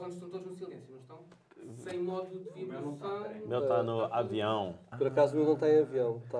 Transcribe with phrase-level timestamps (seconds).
[0.00, 1.18] fones estão todos no silêncio, não estão?
[1.76, 2.96] Sem modo de vibração.
[3.44, 4.74] O meu tá no avião.
[4.96, 6.38] Por acaso o meu não está em avião, está.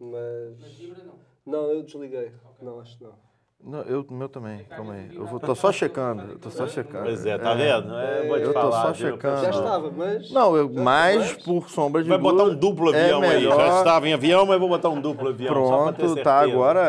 [0.00, 0.72] Mas Mas.
[0.78, 1.14] vibra não.
[1.44, 2.32] Não, eu desliguei.
[2.62, 3.26] Não, acho que não.
[3.64, 5.10] Não, eu, o meu também, calma aí.
[5.16, 7.04] Eu vou, tô só checando, tô só checando.
[7.04, 7.94] Pois é, tá vendo?
[7.96, 9.42] É, vou te Eu tô só checando.
[9.42, 10.30] Já estava, mas.
[10.30, 13.42] Não, eu, mais mas- por sombra de Vai botar um duplo é avião aí.
[13.44, 15.52] Já estava em avião, mas vou botar um duplo avião.
[15.66, 16.80] só pra ter Pronto, tá agora.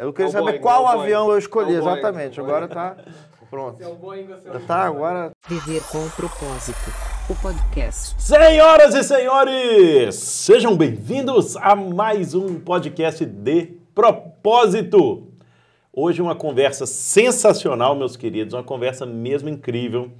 [0.00, 2.40] é, eu queria É saber qual é avião eu escolhi, É exatamente.
[2.40, 2.42] é.
[2.42, 2.96] Agora tá.
[3.56, 3.78] Pronto.
[4.66, 5.30] Tá, agora.
[5.48, 6.76] Viver com propósito.
[7.26, 8.14] O podcast.
[8.18, 15.28] Senhoras e senhores, sejam bem-vindos a mais um podcast de propósito.
[15.90, 20.10] Hoje uma conversa sensacional, meus queridos, uma conversa mesmo incrível,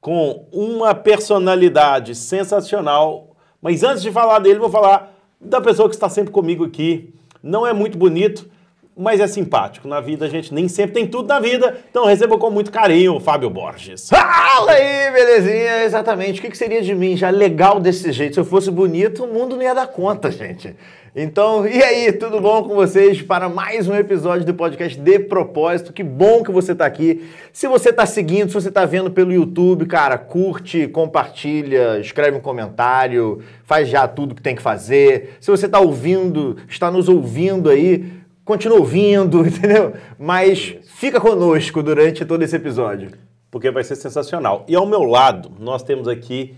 [0.00, 3.30] com uma personalidade sensacional.
[3.60, 7.12] Mas antes de falar dele, vou falar da pessoa que está sempre comigo aqui.
[7.42, 8.48] Não é muito bonito,
[8.96, 9.86] mas é simpático.
[9.86, 13.16] Na vida a gente nem sempre tem tudo na vida, então receba com muito carinho
[13.16, 14.08] o Fábio Borges.
[14.08, 16.38] Fala aí, belezinha, exatamente.
[16.38, 18.34] O que, que seria de mim já legal desse jeito?
[18.34, 20.74] Se eu fosse bonito, o mundo não ia dar conta, gente.
[21.18, 25.90] Então, e aí, tudo bom com vocês para mais um episódio do podcast De Propósito?
[25.90, 27.26] Que bom que você está aqui.
[27.54, 32.40] Se você está seguindo, se você está vendo pelo YouTube, cara, curte, compartilha, escreve um
[32.40, 35.38] comentário, faz já tudo que tem que fazer.
[35.40, 38.04] Se você está ouvindo, está nos ouvindo aí,
[38.46, 39.92] continua ouvindo, entendeu?
[40.18, 43.10] Mas fica conosco durante todo esse episódio.
[43.50, 44.64] porque vai ser sensacional.
[44.68, 46.54] E ao meu lado, nós temos aqui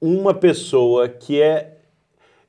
[0.00, 1.78] uma pessoa que é,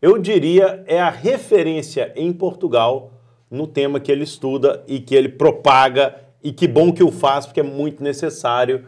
[0.01, 3.11] eu diria, é a referência em Portugal
[3.49, 7.45] no tema que ele estuda e que ele propaga, e que bom que o faz,
[7.45, 8.85] porque é muito necessário,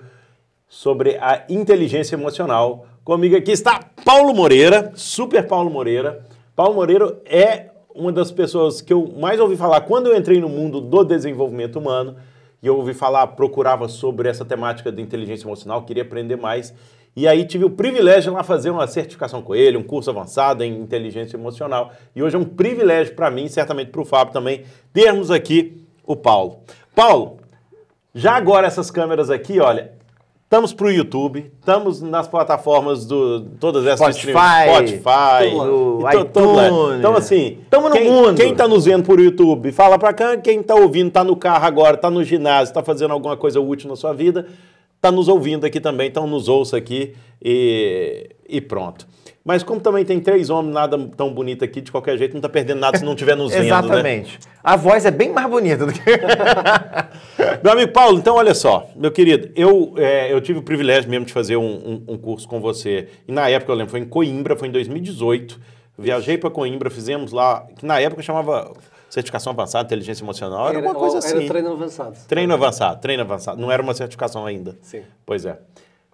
[0.68, 2.86] sobre a inteligência emocional.
[3.04, 6.26] Comigo aqui está Paulo Moreira, super Paulo Moreira.
[6.56, 10.50] Paulo Moreira é uma das pessoas que eu mais ouvi falar quando eu entrei no
[10.50, 12.16] mundo do desenvolvimento humano
[12.62, 16.74] e eu ouvi falar, procurava sobre essa temática de inteligência emocional, queria aprender mais.
[17.16, 20.64] E aí tive o privilégio de lá fazer uma certificação com ele, um curso avançado
[20.64, 21.92] em inteligência emocional.
[22.16, 26.16] E hoje é um privilégio para mim, certamente para o Fábio também, termos aqui o
[26.16, 26.62] Paulo.
[26.96, 27.38] Paulo,
[28.16, 29.92] já agora essas câmeras aqui, olha,
[30.54, 36.20] estamos para o YouTube, estamos nas plataformas do todas essas Spotify, Spotify, no e to-
[36.20, 37.00] iTunes.
[37.00, 38.36] Então assim, Tamo no quem, mundo.
[38.36, 41.66] Quem tá nos vendo por YouTube, fala para cá, quem tá ouvindo, tá no carro
[41.66, 44.46] agora, tá no ginásio, tá fazendo alguma coisa útil na sua vida,
[45.02, 49.08] tá nos ouvindo aqui também, então nos ouça aqui e, e pronto.
[49.46, 52.48] Mas como também tem três homens, nada tão bonito aqui, de qualquer jeito, não tá
[52.48, 53.68] perdendo nada se não estiver nos vendo, né?
[53.68, 54.40] Exatamente.
[54.64, 56.00] A voz é bem mais bonita do que.
[57.62, 61.26] Meu amigo Paulo, então olha só, meu querido, eu, é, eu tive o privilégio mesmo
[61.26, 61.64] de fazer um,
[62.08, 63.10] um- um curso com você.
[63.28, 65.60] E na época, eu lembro, foi em Coimbra, foi em 2018.
[65.98, 68.72] Viajei para Coimbra, fizemos lá, que na época chamava
[69.10, 71.38] certificação avançada, inteligência emocional, era, uma coisa assim.
[71.38, 72.18] Era treino avançado.
[72.28, 73.62] Treino avançado, treino avançado.
[73.62, 74.76] Não era uma certificação ainda.
[74.82, 75.02] Sim.
[75.26, 75.58] Pois é.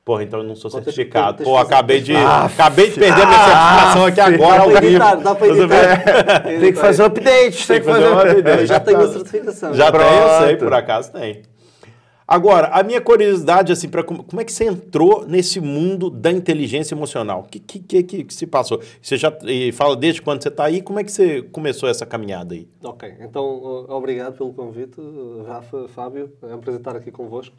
[0.10, 1.44] Porra, então eu não sou certificado.
[1.44, 4.72] Pô, acabei de, Ah, acabei de perder a minha ah, certificação aqui agora Dá ao
[4.72, 4.92] para vivo.
[4.96, 5.48] editar, dá vê?
[5.50, 6.42] editar.
[6.60, 8.60] Tem que fazer um update, tem que fazer um update.
[8.62, 9.74] Eu já tenho a certificação.
[9.76, 11.44] Já tem, eu sei, por acaso tem.
[12.28, 16.96] Agora, a minha curiosidade, assim, para como, é que você entrou nesse mundo da inteligência
[16.96, 17.42] emocional?
[17.42, 18.82] O que, que, que, que- que se passou?
[19.00, 22.04] Você já e fala desde quando você está aí, como é que você começou essa
[22.04, 22.68] caminhada aí?
[22.84, 25.00] Ok, então obrigado pelo convite,
[25.48, 27.56] Rafa, Fábio, é um prazer estar aqui convosco.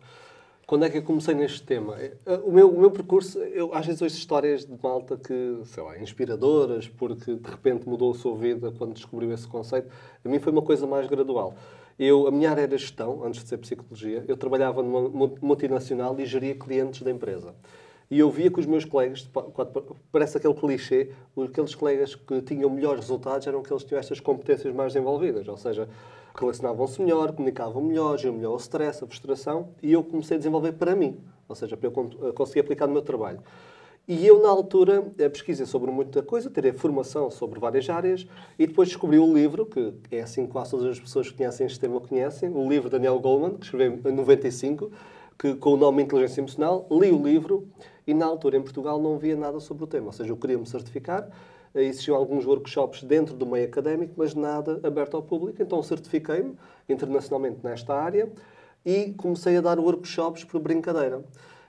[0.71, 1.97] Quando é que eu comecei neste tema?
[2.01, 5.59] Eh, uh, O meu, o meu percurso, eu às vezes ouço histórias de malta que,
[5.65, 9.89] sei lá, inspiradoras, porque de repente mudou a sua vida quando descobriu esse conceito.
[10.25, 11.57] A mim foi uma coisa mais gradual.
[11.99, 14.25] Eu, a minha área era gestão, antes de ser psicologia.
[14.29, 17.53] Eu trabalhava numa mu- multinacional e geria clientes da empresa.
[18.09, 19.29] E eu via que os meus colegas,
[20.13, 24.73] parece aquele clichê, aqueles colegas que tinham melhores resultados eram aqueles que tinham estas competências
[24.73, 25.89] mais desenvolvidas, ou seja,
[26.35, 30.73] relacionavam-se melhor, comunicavam melhor, geriam melhor o stress, a frustração, e eu comecei a desenvolver
[30.73, 31.19] para mim,
[31.49, 33.41] ou seja, para eu con- conseguir aplicar no meu trabalho.
[34.09, 38.27] E eu, na altura, eh, pesquisei sobre muita coisa, tirei formação sobre várias áreas
[38.59, 41.67] e depois descobri o livro, que é assim que quase todas as pessoas que conhecem
[41.67, 44.91] este tema conhecem, o livro de Daniel Goleman, que escreveu em 95,
[45.39, 46.89] que, com o nome Inteligência Emocional.
[46.91, 47.69] Li o livro
[48.05, 50.07] e, na altura, em Portugal, não havia nada sobre o tema.
[50.07, 51.31] Ou seja, eu queria me certificar, eh,
[51.75, 55.63] existiam alguns workshops dentro do meio académico, mas nada aberto ao público.
[55.63, 56.55] Então, certifiquei-me
[56.89, 58.29] internacionalmente nesta área
[58.85, 61.23] e comecei a dar workshops por brincadeira.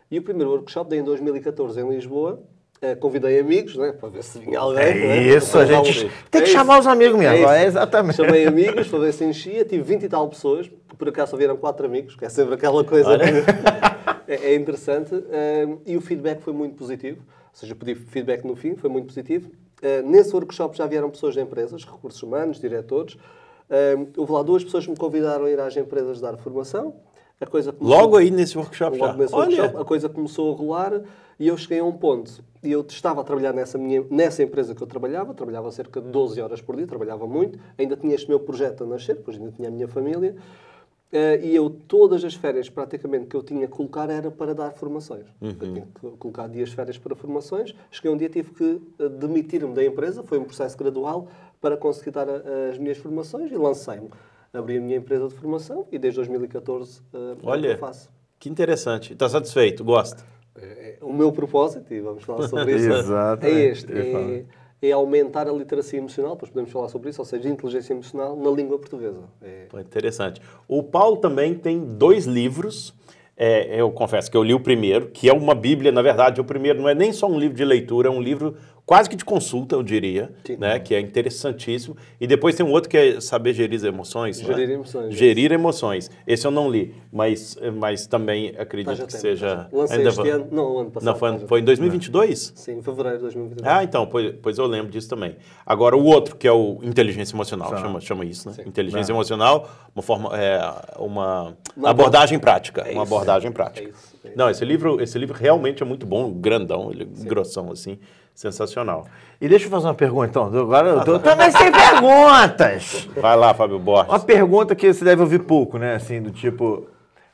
[0.10, 2.42] E o primeiro workshop dei em 2014 em Lisboa.
[2.84, 4.84] Eh, convidei amigos, né, para ver se vinha alguém.
[4.84, 7.36] É né, isso, a gente um- tem que É chamar os amigos mesmo.
[7.38, 7.48] isso.
[7.50, 8.16] É exatamente.
[8.16, 10.68] Chamei amigos para ver se enchia, tive 20 e tal pessoas,
[10.98, 15.14] por acaso só vieram quatro amigos, que é sempre aquela coisa que é, é interessante,
[15.14, 19.06] um, e o feedback foi muito positivo, ou seja, pedi feedback no fim, foi muito
[19.06, 19.52] positivo.
[19.82, 23.18] Uh, nesse workshop já vieram pessoas de empresas, recursos humanos, diretores,
[23.72, 26.94] um, houve lá duas pessoas que me convidaram a ir às empresas dar formação,
[27.40, 27.98] a coisa começou...
[27.98, 29.14] Logo aí nesse workshop já.
[29.14, 31.02] Nesse Olha, workshop, a coisa começou a rolar
[31.40, 32.44] e eu cheguei a um ponto.
[32.62, 36.08] E eu estava a trabalhar nessa, minha, nessa empresa que eu trabalhava, trabalhava cerca de
[36.10, 39.52] 12 horas por dia, trabalhava muito, ainda tinha este meu projeto a nascer, depois ainda
[39.52, 40.36] tinha a minha família.
[41.12, 44.72] Eh, e eu, todas as férias praticamente que eu tinha que colocar era para dar
[44.72, 45.26] formações.
[45.42, 47.74] Eu tinha que colocar dias de férias para formações.
[47.90, 51.28] Cheguei um dia tive que eh, demitir-me da empresa, foi um processo gradual
[51.60, 54.10] para conseguir dar a- as minhas formações e lancei-me.
[54.54, 57.78] Abri a minha empresa de formação e desde 2014 eh, é Olha.
[57.78, 58.10] faço.
[58.40, 59.14] que interessante.
[59.14, 59.84] Está satisfeito?
[59.84, 60.24] Gosta?
[60.56, 63.92] É- é o meu propósito, e vamos falar sobre isso, Exato, é este.
[63.92, 64.46] É,
[64.82, 68.50] é aumentar a literacia emocional, depois podemos falar sobre isso, ou seja, inteligência emocional na
[68.50, 69.20] língua portuguesa.
[69.42, 70.42] É, Pô, interessante.
[70.68, 72.94] O Paulo também tem dois livros.
[73.38, 76.44] É, eu confesso que eu li o primeiro, que é uma Bíblia, na verdade, o
[76.44, 78.56] primeiro não é nem só um livro de leitura, é um livro
[78.86, 80.58] quase que de consulta, eu diria, Sim.
[80.58, 80.80] né?
[80.80, 81.96] Que é interessantíssimo.
[82.20, 84.42] E depois tem um outro que é Saber Gerir as Emoções.
[84.42, 84.56] não é?
[84.56, 86.12] Gerir Emoções, Gerir Emoções.
[86.26, 89.56] Esse eu não li, mas, mas também acredito já que tem, seja...
[89.56, 89.70] tá.
[89.72, 91.12] Lancei ainda este ano, não, o ano passado.
[91.12, 92.54] Não, foi, tá foi em 2022?
[92.56, 93.68] Sim, em fevereiro de 2022.
[93.72, 95.36] Ah, então, pois, pois eu lembro disso também.
[95.66, 98.56] Agora, o outro, que é o inteligência emocional, chama, chama isso, né?
[98.66, 100.60] Inteligência emocional, uma forma, é,
[100.98, 103.14] uma, Uma abordagem prática, É uma isso.
[103.14, 103.88] abordagem prática.
[103.88, 107.72] É isso, é Não, esse livro, esse livro realmente é muito bom, grandão, ele, grossão,
[107.72, 107.98] assim,
[108.34, 109.06] sensacional.
[109.40, 110.46] E deixa eu fazer uma pergunta, então.
[110.46, 113.10] Agora eu tô também sem perguntas.
[113.16, 114.10] Vai lá, Fábio Borges.
[114.10, 115.96] Uma pergunta que você deve ouvir pouco, né?
[115.96, 116.88] Assim, do tipo.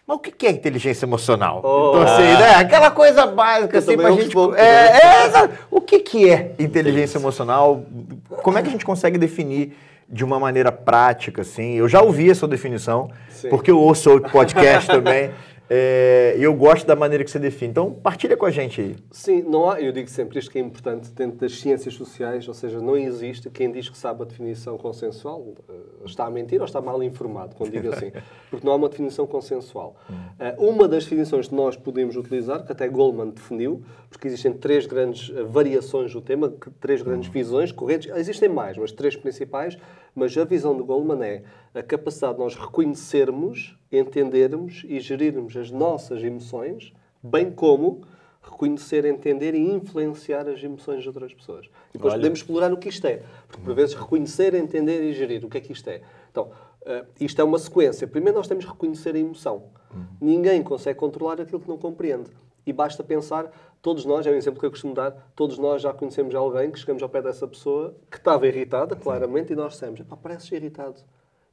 [0.08, 1.60] Mas o que é inteligência emocional?
[1.60, 2.56] Então, assim, né?
[2.56, 4.34] Aquela coisa básica, assim, pra gente.
[4.34, 5.00] pouco, é, né?
[5.00, 7.84] é, o que, que é inteligência emocional?
[8.42, 9.76] Como é que a gente consegue definir
[10.10, 11.74] de uma maneira prática, assim?
[11.74, 13.50] Eu já ouvi essa definição, Sim.
[13.50, 15.32] porque eu ouço outro podcast também.
[15.70, 17.72] É, eu gosto da maneira que você define.
[17.72, 18.96] Então, partilha com a gente aí.
[19.12, 22.54] Sim, não há, eu digo sempre isto que é importante dentro das ciências sociais, ou
[22.54, 25.74] seja, não existe quem diz que sabe a definição consensual eh,
[26.06, 28.12] está a mentir ou está mal informado, quando digo assim,
[28.50, 29.98] porque não há uma definição consensual.
[30.40, 34.86] Eh, uma das definições que nós podemos utilizar, que até Goldman definiu, porque existem três
[34.86, 39.78] grandes eh, variações do tema, três grandes visões correntes, existem mais, mas três principais,
[40.18, 41.44] mas a visão de Goldman é
[41.76, 46.92] a capacidade de nós reconhecermos, entendermos e gerirmos as nossas emoções,
[47.22, 48.02] bem como
[48.42, 51.68] reconhecer, entender e influenciar as emoções de outras pessoas.
[51.90, 52.22] E depois Olha.
[52.22, 53.22] podemos explorar o que isto é.
[53.48, 56.02] Porque, por vezes, reconhecer, entender e gerir o que é que isto é.
[56.32, 56.50] Então,
[56.84, 58.08] eh, isto é uma sequência.
[58.08, 59.66] Primeiro, nós temos que reconhecer a emoção.
[60.20, 62.32] Ninguém consegue controlar aquilo que não compreende.
[62.68, 63.50] E basta pensar,
[63.82, 66.78] todos nós, é um exemplo que eu costumo dar, todos nós já conhecemos alguém que
[66.78, 70.96] chegamos ao pé dessa pessoa que estava irritada, claramente, e nós dissemos, "Epá, pareces irritado.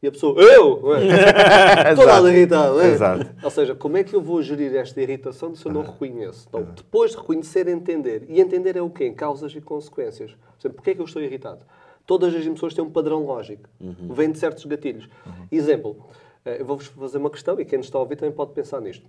[0.02, 0.82] E a pessoa, eu?
[1.90, 2.78] Estou nada irritado.
[2.80, 2.88] é?
[2.90, 3.26] Exato.
[3.42, 6.46] Ou seja, como é que eu vou gerir esta irritação se eu não reconheço?
[6.48, 8.26] Então, depois de reconhecer, entender.
[8.28, 9.10] E entender é o quê?
[9.12, 10.32] Causas e consequências.
[10.32, 11.60] Por exemplo, porquê é que eu estou irritado?
[12.04, 13.66] Todas as emoções têm um padrão lógico.
[14.10, 15.08] Vêm de certos gatilhos.
[15.50, 15.96] Exemplo,
[16.44, 18.82] eh, eu vou-vos fazer uma questão e quem nos está a ouvir também pode pensar
[18.82, 19.06] nisto.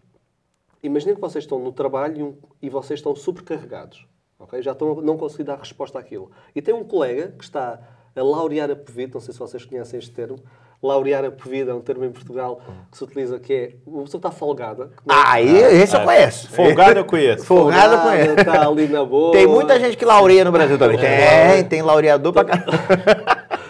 [0.85, 4.05] Imaginem que vocês estão no trabalho e, vocês estão supercarregados.
[4.39, 4.61] ok?
[4.61, 6.31] Já estão a não conseguir dar resposta àquilo.
[6.55, 7.79] E tem um colega que está
[8.15, 10.37] a laurear a pevida, não sei se vocês conhecem este termo.
[10.83, 12.61] Laurear a pevida é um termo em Portugal
[12.91, 14.91] que se utiliza que é uma pessoa que está folgada.
[15.05, 16.51] não- Ah, esse eu conheço.
[16.51, 17.45] Folgado eu conheço.
[17.45, 18.39] Folgado eu conheço.
[18.39, 19.31] Está ali na boa.
[19.31, 20.97] Tem muita gente que laureia no Brasil também.
[20.99, 22.77] Tem, tem laureador pra caramba.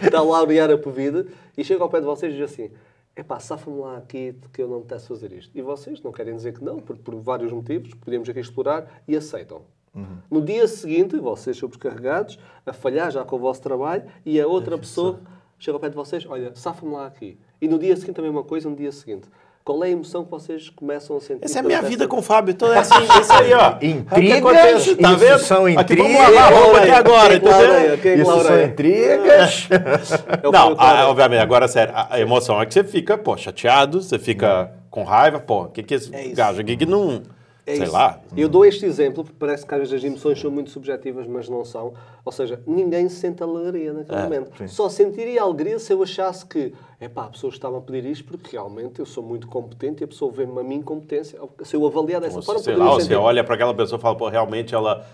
[0.03, 1.25] está a laurear a pevida
[1.57, 2.69] e chega ao pé de vocês e diz assim:
[3.15, 5.51] epá, safa-me lá aqui que eu não me apetece fazer isto.
[5.55, 9.15] E vocês não querem dizer que não, por, por vários motivos, podemos aqui explorar, e
[9.15, 9.61] aceitam.
[10.29, 14.77] No dia seguinte, vocês sobrecarregados, a falhar já com o vosso trabalho, e a outra
[14.77, 15.21] pessoa
[15.57, 17.37] chega ao pé de vocês: olha, safa-me lá aqui.
[17.61, 19.29] E no dia seguinte, a mesma coisa, no dia seguinte.
[19.65, 21.43] Qual é a emoção que vocês começam a sentir?
[21.43, 22.51] Essa é a minha essa- vida com o Fábio.
[22.51, 23.69] Então é assim, isso aí, ó.
[23.69, 25.39] É que Intrigas, acontece, tá vendo?
[25.39, 26.33] são Aqui, vamos intrigas.
[26.35, 27.97] lavar a roupa aqui agora, é que entendeu?
[27.97, 29.67] Quem é que Isso são intrigas.
[29.71, 30.77] É Não, Tavares.
[31.01, 34.71] ah, obviamente, agora sério, a, a emoção é que você fica, pô, chateado, você fica
[34.91, 36.35] com raiva, pô, o que que esse É isso.
[36.35, 37.23] gajo aqui que não,
[37.65, 37.93] É sei isso.
[37.93, 38.21] lá.
[38.37, 41.49] Eu dou este exemplo porque parece que às vezes as emoções são muito subjetivas, mas
[41.49, 41.93] não são.
[42.23, 44.69] Ou seja, ninguém sente alegria naquele momento.
[44.69, 48.55] Só sentiria alegria se eu achasse que epá, a pessoa estava a pedir isto porque
[48.55, 51.39] realmente eu sou muito competente e a pessoa vê-me a mim competência.
[51.63, 53.13] Se eu avaliar dessa forma, sei lá, ou sentir.
[53.13, 55.05] você olha para aquela pessoa e fala, pô, realmente ela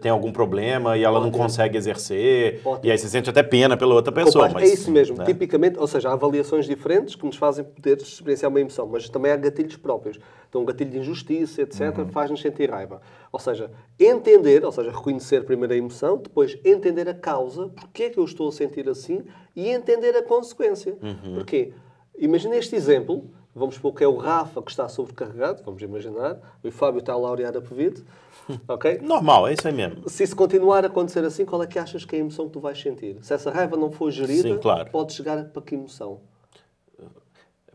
[0.00, 2.80] tem algum problema e ela não consegue exercer, Ótimo.
[2.86, 4.48] e aí você sente até pena pela outra pessoa.
[4.48, 5.18] Mas, é isso mesmo.
[5.18, 5.24] né?
[5.26, 9.30] Tipicamente, ou seja, há avaliações diferentes que nos fazem poder experienciar uma emoção, mas também
[9.30, 10.18] há gatilhos próprios.
[10.48, 12.08] Então, um gatilho de injustiça, etc., Uhum.
[12.08, 13.02] faz-nos sentir raiva.
[13.30, 18.10] Ou seja, entender, ou seja, reconhecer primeiro a emoção, depois entender a causa, porque é
[18.10, 19.22] que eu estou a sentir assim,
[19.54, 20.96] e entender a consequência.
[21.02, 21.34] Uhum.
[21.34, 21.72] Porquê?
[22.18, 23.28] Imagina este exemplo.
[23.56, 26.38] Vamos supor que é o Rafa que está sobrecarregado, vamos imaginar.
[26.64, 28.02] O Fábio está a laurear a Pevide.
[28.68, 29.00] Ok?
[29.02, 30.08] Normal, é isso aí mesmo.
[30.08, 32.52] Se isso continuar a acontecer assim, qual é que achas que é a emoção que
[32.52, 33.16] tu vais sentir?
[33.22, 34.90] Se essa raiva não for gerida, Sim, claro.
[34.90, 36.20] pode chegar para que emoção?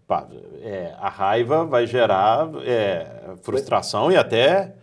[0.10, 0.28] pá,
[0.64, 4.74] é, a raiva vai gerar é, frustração e até.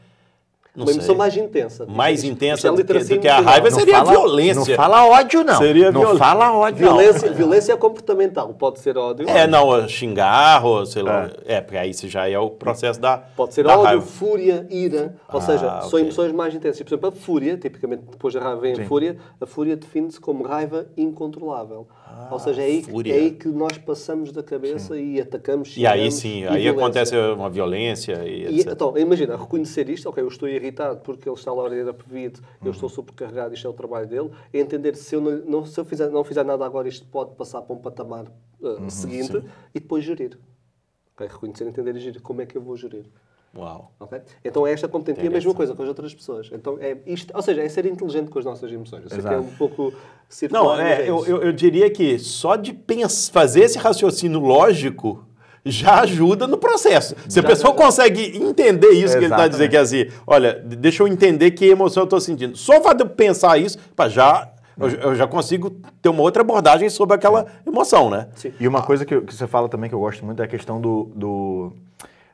[0.77, 0.95] Não Uma sei.
[0.97, 1.87] emoção mais intensa.
[1.87, 4.55] mais intensa é do que, literacia do que a raiva Não seria fala- violência.
[4.55, 5.57] Não fala ódio, não.
[5.59, 6.97] Seria não viol- fala ódio, não.
[6.99, 8.53] Violência, violência é comportamental.
[8.55, 9.27] Pode ser ódio.
[9.29, 11.31] É, não, xingar, ou sei lá.
[11.47, 13.17] É, porque aí já é o processo da.
[13.17, 14.03] Pode ser da ódio, raiva.
[14.03, 15.17] fúria, ira.
[15.33, 16.01] Ou Ah, seja, são ok.
[16.03, 16.83] emoções mais intensas.
[16.83, 20.45] Por exemplo, a fúria, tipicamente depois da raiva vem a fúria, a fúria define-se como
[20.45, 21.87] raiva incontrolável.
[22.31, 25.75] Ou seja, é aí, que- Ah, é aí que nós passamos da cabeça e atacamos.
[25.77, 26.71] E aí sim, e aí violência.
[26.73, 30.66] acontece uma violência e, E, então, imagina, reconhecer isto, ok, eu estou irritado
[31.05, 34.59] porque ele está lá hora pedido, eu estou sobrecarregado, isto é o trabalho dele, é
[34.59, 37.75] entender se eu, não, se eu fizer, não fizer nada agora, isto pode passar para
[37.75, 38.27] um patamar
[38.61, 39.43] uh, seguinte
[39.75, 40.39] e depois gerir.
[41.15, 42.21] Ok, Reconhecer, entender e gerir.
[42.21, 43.07] Como é que eu vou gerir?
[43.57, 43.91] Uau.
[43.99, 44.21] Ok?
[44.45, 45.23] Então é esta competência.
[45.23, 46.51] E a mesma coisa com as outras pessoas.
[46.53, 49.05] Então é isto, ou seja, é ser inteligente com as nossas emoções.
[49.05, 49.49] Eu sei que é Exato.
[49.49, 49.95] um pouco
[50.29, 54.41] circular, Não, mas é, eu, eu, eu diria que só de pens- fazer esse raciocínio
[54.41, 55.25] lógico
[55.69, 57.15] já ajuda no processo.
[57.29, 61.03] Se a pessoa consegue entender isso que ele está dizendo, que é assim, olha, deixa
[61.03, 62.57] eu entender que emoção eu estou sentindo.
[62.57, 65.71] Só eu pensar isso, pá, já, eu, eu já consigo
[66.01, 68.29] ter uma outra abordagem sobre aquela emoção, né?
[68.37, 68.53] Sim.
[68.61, 70.81] E uma coisa que, que você fala também que eu gosto muito é a questão
[70.81, 71.73] do, do-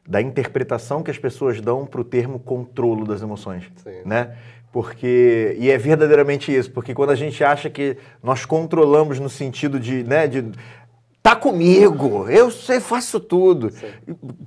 [0.06, 3.90] da interpretação que as pessoas dão para o termo controlo das emoções, Sim.
[4.04, 4.32] né?
[4.72, 9.78] Porque e é verdadeiramente isso, porque quando a gente acha que nós controlamos no sentido
[9.78, 10.42] de, né, de
[11.22, 13.70] tá comigo, eu sei, faço tudo.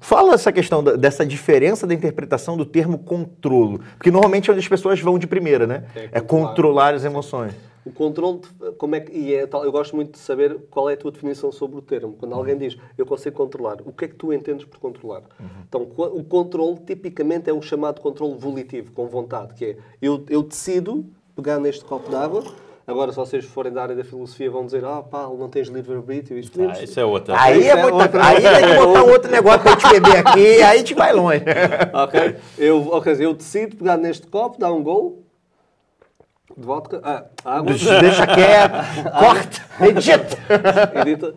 [0.02, 4.60] Fala essa questão da- dessa diferença da interpretação do termo controlo, porque normalmente é onde
[4.62, 5.86] as pessoas vão de primeira, né?
[5.96, 6.48] É É, controlar.
[6.50, 7.54] controlar as emoções.
[7.86, 8.42] O controle,
[8.80, 11.52] como é que, e é eu gosto muito de saber qual é a tua definição
[11.52, 12.16] sobre o termo.
[12.20, 15.22] Quando alguém diz, eu consigo controlar, o que é que tu entendes por controlar?
[15.70, 20.26] Então, co- o controle tipicamente é o chamado controle volitivo, com vontade, que é, eu,
[20.30, 21.06] eu decido
[21.36, 22.44] pegar neste copo de água,
[22.88, 26.38] agora se vocês forem da área da filosofia vão dizer, ah, Paulo, não tens livre-arbítrio,
[26.38, 27.36] isto Ah, isso é outra.
[27.40, 30.62] Aí é é muita, outra- aí tem que botar outro negócio pra gente beber aqui,
[30.62, 31.44] aí gente vai longe.
[31.94, 32.36] ok?
[32.58, 35.24] Eu, ok, eu decido pegar neste copo, dar um gol
[36.58, 38.74] de vodka, ah, água, Deixa quieto,
[39.20, 40.38] corta, edita.
[41.02, 41.36] Edita,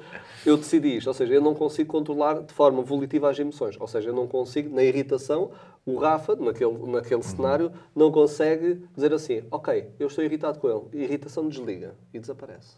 [0.49, 3.87] eu decidi isto, ou seja, eu não consigo controlar de forma volitiva as emoções, ou
[3.87, 5.51] seja, eu não consigo, na irritação,
[5.85, 11.05] o Rafa, naquele, naquele cenário, não consegue dizer assim, ok, eu estou irritado com ele,
[11.05, 12.77] irritação desliga e desaparece.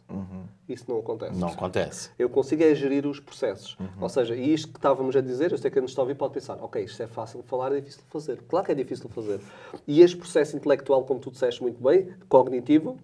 [0.69, 1.39] Isso não acontece.
[1.39, 2.11] Não acontece.
[2.17, 3.77] Eu consigo é gerir os processos.
[4.01, 6.05] Ou seja, e isto que estávamos a dizer, eu sei que quem nos está a
[6.05, 8.43] ouvir pode pensar, ok, isto é fácil de falar, é difícil de fazer.
[8.49, 9.41] Claro que é difícil de fazer.
[9.89, 12.97] E este processo intelectual, como tu disseste muito bem, cognitivo,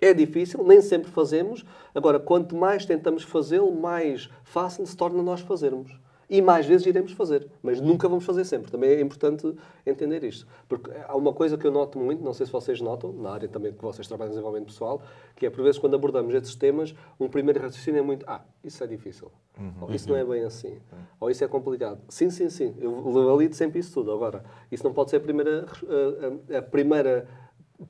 [0.00, 1.64] é difícil, nem sempre fazemos.
[1.94, 5.98] Agora, quanto mais tentamos fazê-lo, mais fácil se torna nós fazermos.
[6.28, 8.68] E mais vezes iremos fazer, mas nunca vamos fazer sempre.
[8.68, 9.54] Também é importante
[9.86, 10.44] entender isto.
[10.68, 13.48] Porque há uma coisa que eu noto muito, não sei se vocês notam, na área
[13.48, 15.00] também que vocês trabalham em desenvolvimento pessoal,
[15.36, 18.82] que é por vezes quando abordamos esses temas, um primeiro raciocínio é muito, ah, isso
[18.82, 19.30] é difícil.
[19.80, 20.80] Ou isso não é bem assim.
[21.20, 22.00] Ou isso é complicado.
[22.08, 22.74] Sim, sim, sim.
[22.80, 24.10] Eu valido sempre isso tudo.
[24.10, 25.64] Agora, isso não pode ser a primeira,
[26.52, 27.28] a- a primeira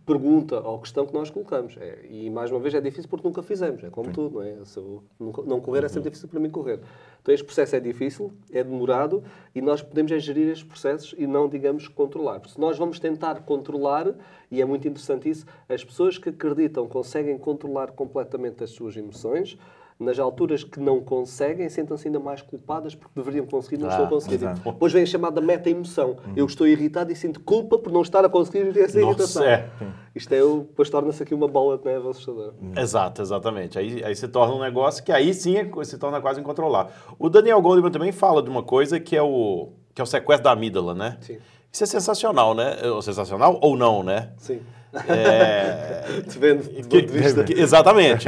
[0.05, 1.76] pergunta ou questão que nós colocamos.
[1.78, 4.64] É, e mais uma vez é difícil porque nunca fizemos, é como tudo, não é?
[4.64, 6.81] Se eu não correr é sempre difícil para mim correr.
[7.26, 9.21] Então este processo é difícil, é demorado
[9.52, 12.38] e nós podemos é gerir estes processos e não, digamos, controlar.
[12.38, 14.14] Porque se nós vamos tentar controlar,
[14.49, 19.59] e é muito interessante isso, as pessoas que acreditam conseguem controlar completamente as suas emoções,
[19.99, 24.06] nas alturas que não conseguem, sentem-se ainda mais culpadas porque deveriam conseguir, não Ah, estão
[24.06, 24.35] a conseguir.
[24.37, 24.61] exato.
[24.62, 26.18] Depois vem a chamada meta-emoção.
[26.37, 29.42] Eu estou irritado e sinto culpa por não estar a conseguir essa Nossa, irritação.
[29.45, 29.68] é.
[30.16, 32.54] Isto é, o- depois torna-se aqui uma bola de neve assustadora.
[32.76, 33.78] Exato, exatamente.
[33.78, 36.90] Aí, aí se torna um negócio que aí sim é- se torna quase incontrolável.
[37.18, 40.44] O Daniel Goleman também fala de uma coisa que é o, que é o sequestro
[40.44, 41.18] da amígdala, né?
[41.20, 41.37] Sim.
[41.70, 42.78] Isso é sensacional, né?
[42.85, 44.30] Ou sensacional ou não, né?
[44.38, 44.61] Sim.
[45.06, 47.44] É, Depende do ponto de vista.
[47.44, 48.26] que- exatamente.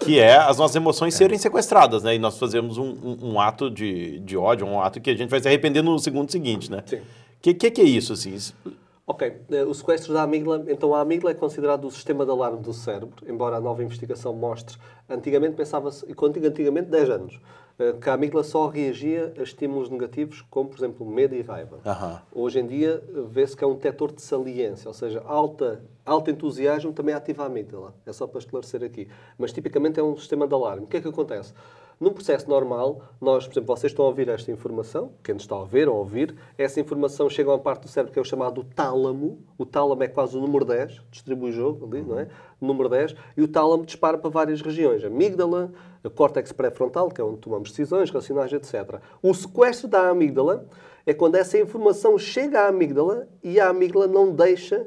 [0.00, 2.14] que é as nossas emoções serem sequestradas, né?
[2.14, 5.30] E nós fazemos um, um- um ato de, de ódio, um ato que a gente
[5.30, 6.82] vai se arrepender no segundo seguinte, né?
[6.84, 6.96] Sim.
[6.96, 7.00] O
[7.40, 8.36] que, que, que é isso, assim?
[9.10, 12.60] Ok, eh, o sequestro da amígdala, então a amígdala é considerado o sistema de alarme
[12.60, 14.76] do cérebro, embora a nova investigação mostre,
[15.08, 17.40] antigamente pensava-se, e quando digo antigamente, 10 anos,
[17.78, 21.78] eh, que a amígdala só reagia a estímulos negativos, como por exemplo medo e raiva.
[21.86, 22.20] Aham.
[22.34, 26.92] Hoje em dia vê-se que é um detector de saliência, ou seja, alta, alto entusiasmo
[26.92, 27.94] também ativa a amígdala.
[28.04, 29.08] É só para esclarecer aqui.
[29.38, 30.84] Mas tipicamente é um sistema de alarme.
[30.84, 31.54] O que é que acontece?
[32.00, 35.56] Num processo normal, nós, por exemplo, vocês estão a ouvir esta informação, quem nos está
[35.56, 38.22] a ver ou a ouvir, essa informação chega a uma parte do cérebro que é
[38.22, 39.42] o chamado tálamo.
[39.58, 42.28] O tálamo é quase o número 10, distribui o jogo ali, não é?
[42.60, 43.16] O número 10.
[43.36, 45.02] E o tálamo dispara para várias regiões.
[45.04, 45.72] Amígdala,
[46.04, 49.00] a córtex pré-frontal, que é onde tomamos decisões racionais, etc.
[49.20, 50.68] O sequestro da amígdala
[51.04, 54.86] é quando essa informação chega à amígdala e a amígdala não deixa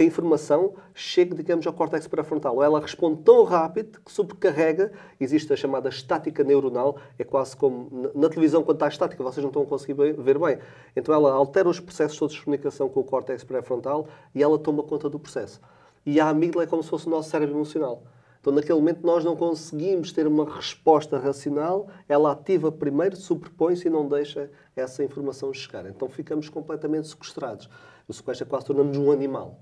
[0.00, 2.62] que a informação chegue, digamos, ao córtex pré-frontal.
[2.62, 4.90] Ela responde tão rápido que sobrecarrega,
[5.20, 9.50] existe a chamada estática neuronal, é quase como na, televisão, quando está estática, vocês não
[9.50, 10.58] estão a conseguir ver bem.
[10.96, 14.82] Então ela altera os processos todos de comunicação com o córtex pré-frontal e ela toma
[14.82, 15.60] conta do processo.
[16.06, 18.02] E a amígdala é como se fosse o nosso cérebro emocional.
[18.40, 23.90] Então, naquele momento, nós não conseguimos ter uma resposta racional, ela ativa primeiro, superpõe-se e
[23.90, 25.84] não deixa essa informação chegar.
[25.84, 27.68] Então, ficamos completamente sequestrados.
[28.08, 29.60] O sequestro é quase tornamos um animal.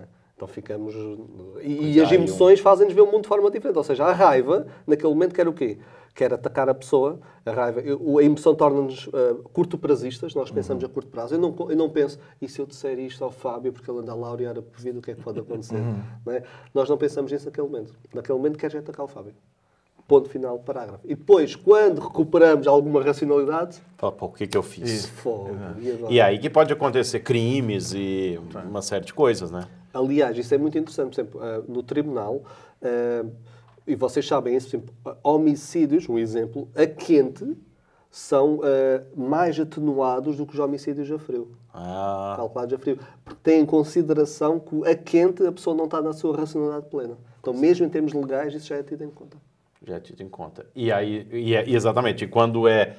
[0.00, 0.04] É?
[0.36, 0.94] Então, ficamos.
[1.62, 3.76] E, e as emoções fazem-nos ver o mundo de forma diferente.
[3.76, 5.78] Ou seja, a raiva, naquele momento, quer o quê?
[6.12, 7.20] Quer atacar a pessoa.
[7.46, 10.90] A raiva, eu- a emoção torna-nos uh, curto prazistas, nós pensamos Uhum.
[10.90, 11.34] a curto prazo.
[11.34, 14.10] Eu não, eu não penso, e se eu disser isto ao Fábio, porque ele anda
[14.12, 15.76] a laurear a vida, o que é que pode acontecer?
[15.76, 16.00] Uhum.
[16.26, 16.42] Não é?
[16.74, 17.94] Nós não pensamos nisso naquele momento.
[18.12, 19.34] Naquele momento queres atacar o Fábio.
[20.06, 21.00] Ponto final, parágrafo.
[21.04, 25.06] E depois, quando recuperamos alguma racionalidade, Fala, pô, o que, que eu fiz?
[25.06, 25.50] fogo.
[25.80, 26.12] E agora?
[26.12, 29.66] E aí que pode acontecer crimes e uma série de coisas, né?
[29.94, 31.14] Aliás, isso é muito interessante.
[31.14, 32.42] Por exemplo, ah, no tribunal,
[32.82, 33.24] ah,
[33.86, 37.56] e vocês sabem isso, por exemplo, ah, homicídios, um exemplo, a quente,
[38.10, 41.52] são ah, mais atenuados do que os homicídios a frio.
[41.72, 42.98] Ah, Calculados a frio.
[43.24, 47.16] Porque têm em consideração que a quente a pessoa não está na sua racionalidade plena.
[47.40, 49.36] Então, mesmo em termos legais, isso já é tido em conta.
[49.86, 50.64] já tido em conta.
[50.74, 52.96] E aí, e é- e exatamente, quando é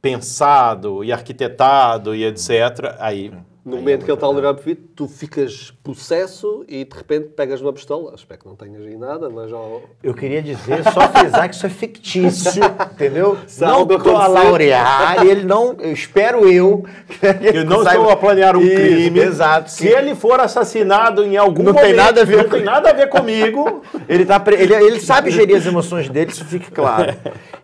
[0.00, 3.30] pensado e arquitetado e etc., aí...
[3.62, 6.96] No aí momento é que ele está a para vida, tu ficas possesso e de
[6.96, 8.14] repente pegas uma pistola.
[8.16, 9.58] Espero que não tenhas aí nada, mas já.
[10.02, 12.62] Eu queria dizer, só frisar que isso é fictício,
[12.92, 13.36] entendeu?
[13.58, 16.84] Não estou a laurear, ele não, eu espero eu.
[17.52, 19.20] Eu não saiba- estou a planear um Isso, crime.
[19.20, 19.70] Exato.
[19.70, 22.64] Se ele for assassinado em algum Não tem momento, nada a ver não com- tem
[22.64, 23.82] nada a ver comigo.
[24.08, 27.14] Ele, tá, pre- ele, ele sabe gerir as emoções dele, isso fique claro.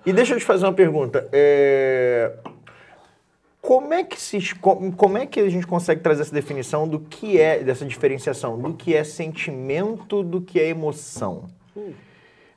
[0.05, 1.27] E deixa eu te fazer uma pergunta.
[1.33, 2.33] É,
[3.67, 7.01] Como é que se, co- como é que a gente consegue trazer essa definição do
[7.01, 11.47] que é dessa diferenciação do que é sentimento do que é emoção?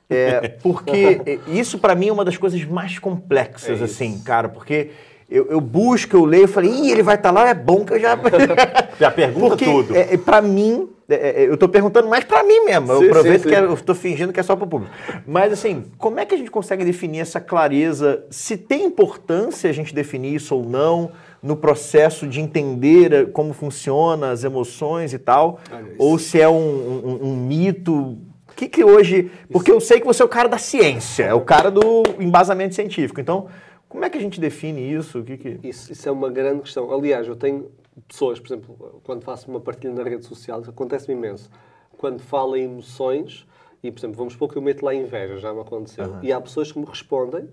[0.08, 4.90] É, porque isso pra mim é uma das coisas mais complexas, assim, cara, porque
[5.30, 7.92] eu, eu busco, eu leio, eu falei, ih, ele vai estar lá, é bom que
[7.94, 8.18] eu já.
[8.98, 9.96] Já pergunta Porque, tudo.
[9.96, 12.86] É, é, pra mim, é, é, eu tô perguntando mais pra mim mesmo.
[12.88, 13.60] Sim, eu aproveito sim, que sim.
[13.62, 14.92] é- eu tô fingindo que é só pro público.
[15.26, 18.24] Mas assim, como é que a gente consegue definir essa clareza?
[18.30, 21.12] Se tem importância a gente definir isso ou não
[21.42, 25.58] no processo de entender eh, como funciona as emoções e tal,
[25.96, 28.18] ou se é um, um- um mito.
[28.50, 29.30] O que que hoje...
[29.50, 32.74] Porque eu sei que você é o cara da ciência, é o cara do embasamento
[32.74, 33.18] científico.
[33.18, 33.46] Então,
[33.90, 35.18] como é que a gente define isso?
[35.18, 35.60] O que que...
[35.64, 36.92] Isso, isso é uma grande questão.
[36.92, 37.72] Aliás, eu tenho
[38.06, 41.50] pessoas, por exemplo, quando faço uma partilha na rede social, acontece-me imenso.
[41.98, 43.46] Quando falo em emoções,
[43.82, 46.18] e, por exemplo, vamos supor que eu meto lá inveja, já me aconteceu.
[46.22, 47.48] E há pessoas que me respondem,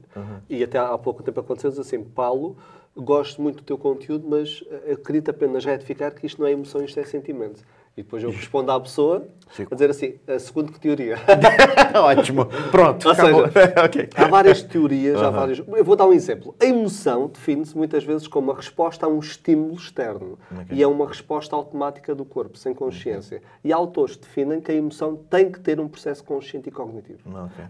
[0.47, 2.55] e até há pouco tempo aconteceu, diz assim, Paulo,
[2.95, 6.83] gosto muito do teu conteúdo, mas eh, queria-te apenas retificar que isto não é emoção,
[6.83, 7.63] isto é sentimento.
[7.97, 9.25] E depois eu respondo à pessoa
[9.71, 11.15] a dizer assim, a segundo que teoria?
[11.99, 12.45] Ótimo.
[12.69, 13.47] Pronto, Ou acabou.
[13.51, 14.09] seja, Ok.
[14.15, 15.57] Há várias teorias, há várias...
[15.67, 16.53] Eu vou dar um exemplo.
[16.61, 20.37] A emoção define-se muitas vezes como uma resposta a um estímulo externo.
[20.71, 23.41] E é uma resposta automática do corpo, sem consciência.
[23.63, 26.71] E há autores que definem que a emoção tem que ter um processo consciente e
[26.71, 27.19] cognitivo.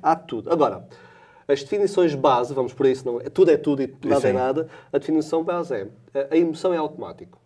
[0.03, 0.51] Há tudo.
[0.51, 0.85] Agora,
[1.47, 3.29] as definições base, vamos por isso, não é?
[3.29, 4.37] Tudo é tudo e nada é Sim.
[4.37, 4.67] nada.
[4.91, 7.39] A definição base é a- a emoção é automático.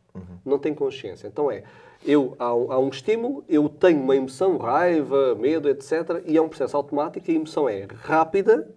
[0.44, 1.28] Não tem consciência.
[1.28, 1.62] Então é,
[2.06, 6.22] eu, há, um, há um estímulo, eu tenho uma emoção, raiva, medo, etc.
[6.26, 8.68] E é um processo automático e a emoção é rápida,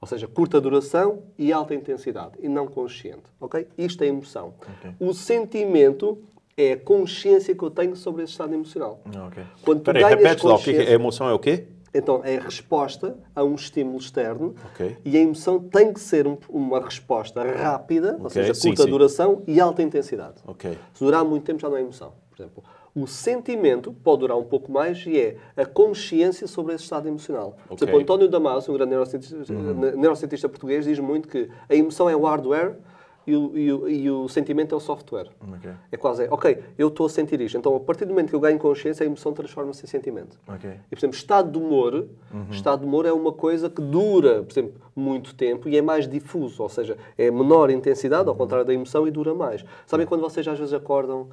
[0.00, 3.22] ou seja, curta duração e alta intensidade, e não consciente.
[3.40, 3.66] Ok?
[3.78, 4.54] Isto é emoção.
[4.98, 6.18] O sentimento
[6.56, 9.00] é a consciência que eu tenho sobre esse estado emocional.
[9.26, 9.42] Ok.
[9.64, 10.72] Quando tu Peraí, ganhas repete lá, que é?
[10.74, 11.66] consciência- emoção é o quê?
[11.94, 14.96] então, é a resposta a um estímulo externo Ok.
[15.04, 18.84] e a emoção tem que ser um- uma resposta rápida, ou Ok, seja, sim, curta
[18.84, 18.88] sim.
[18.90, 20.36] duração e alta intensidade.
[20.94, 22.14] Se durar muito tempo já não é emoção.
[22.34, 22.64] Por exemplo,
[22.94, 27.56] o sentimento pode durar um pouco mais e é a consciência sobre esse estado emocional.
[27.68, 27.86] Por Ok.
[27.86, 29.74] exemplo, António Damasio, um grande neurocientista, Uhum.
[29.96, 32.74] neurocientista português, diz muito que a emoção é o hardware
[33.24, 35.28] e o, e o- e o sentimento é o software.
[35.56, 35.70] Ok.
[35.92, 37.56] É quase, ok, eu estou a sentir isto.
[37.56, 40.36] Então, a partir do momento que eu ganho consciência, a emoção transforma-se em sentimento.
[40.48, 40.68] Ok.
[40.70, 42.08] E, por exemplo, estado de humor,
[42.50, 46.08] estado de humor é uma coisa que dura, por exemplo, muito tempo e é mais
[46.08, 49.64] difuso, ou seja, é menor intensidade, ao contrário da emoção, e dura mais.
[49.86, 51.28] Sabem quando vocês às vezes acordam,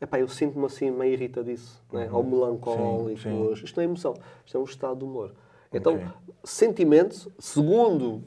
[0.00, 2.08] epá, eu sinto-me assim meio irritadiço, né?
[2.12, 3.64] ou melancólico, Sim, sim.
[3.64, 5.32] isto não é emoção, isto é um estado de humor.
[5.72, 6.06] Então, Ok.
[6.44, 8.22] sentimento, segundo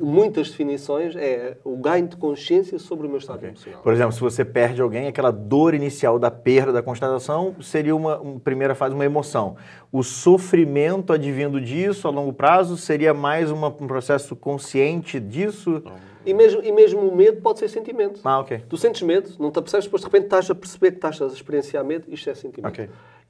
[0.00, 3.80] muitas definições, é o ganho de consciência sobre o meu estado emocional.
[3.82, 8.18] Por exemplo, se você perde alguém, aquela dor inicial da perda, da constatação, seria uma,
[8.18, 9.56] uma primeira fase, uma emoção.
[9.96, 15.82] O sofrimento advindo disso a longo prazo seria mais uma- um processo consciente disso?
[16.26, 18.20] E mesmo, e mesmo o medo pode ser sentimento.
[18.22, 18.62] Ah, ok.
[18.68, 21.26] Tu sentes medo, não te apercebes, depois de repente estás a perceber que estás a
[21.28, 22.78] experienciar medo, isto é sentimento.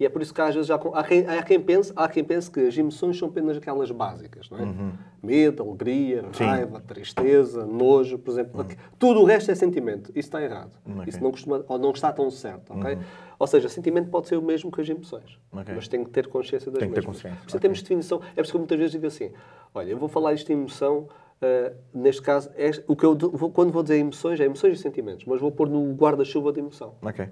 [0.00, 2.24] E é por isso que às vezes já, há, quem, há, quem pense, há quem
[2.24, 4.62] pense que as emoções são apenas aquelas básicas, não é?
[4.62, 4.92] Uhum.
[5.22, 8.66] Medo, alegria, raiva, tristeza, nojo, por exemplo.
[8.98, 10.10] Tudo o resto é sentimento.
[10.10, 10.72] Isso está errado.
[10.86, 10.98] Uhum.
[11.00, 11.04] Ok.
[11.08, 12.94] Isso não, costuma, ou não está tão certo, ok?
[12.94, 13.00] Uhum.
[13.38, 15.38] Ou seja, sentimento pode ser o mesmo que as emoções.
[15.52, 15.74] Ok.
[15.74, 17.16] Mas tem que ter consciência das Tem que ter mesmas.
[17.16, 17.60] consciência, Por isso ok.
[17.60, 18.20] temos definição.
[18.32, 19.30] É por isso que eu muitas vezes digo assim,
[19.74, 21.08] olha, eu vou falar isto de emoção,
[21.42, 24.82] ah, neste caso, é, o que eu vou- quando vou dizer emoções, é emoções e
[24.82, 26.94] sentimentos, mas vou pôr no guarda-chuva de emoção.
[27.02, 27.28] Ok.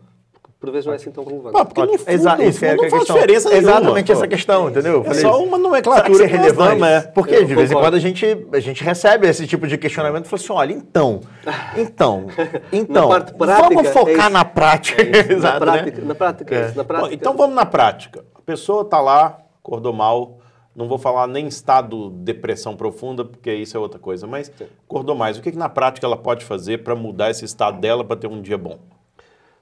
[0.64, 1.53] Por vezes não é assim tão relevante.
[1.53, 3.70] Pá, porque no fundo, Exa- no isso fundo é não faz diferença nenhuma.
[3.70, 4.92] Exatamente essa questão, entendeu?
[4.94, 6.83] Eu É falei, só uma nomenclatura será que isso é que nós damos.
[6.83, 7.12] relevante?
[7.14, 10.24] Porque Eu de vez em quando a gente, a gente recebe esse tipo de questionamento
[10.24, 11.20] e fala assim, olha, então,
[11.77, 12.27] então,
[12.72, 15.03] então, vamos é focar na prática.
[15.03, 15.33] É.
[15.35, 15.79] Exato, na né?
[15.83, 16.77] prática, na prática, é isso.
[16.77, 17.14] na Bom, prática.
[17.14, 18.24] então vamos na prática.
[18.35, 20.38] A pessoa está lá, acordou mal,
[20.74, 24.50] não vou falar nem estado de depressão profunda, porque isso é outra coisa, mas
[24.88, 25.38] acordou mais.
[25.38, 28.27] O que, que na prática ela pode fazer para mudar esse estado dela para ter
[28.27, 28.79] um dia bom?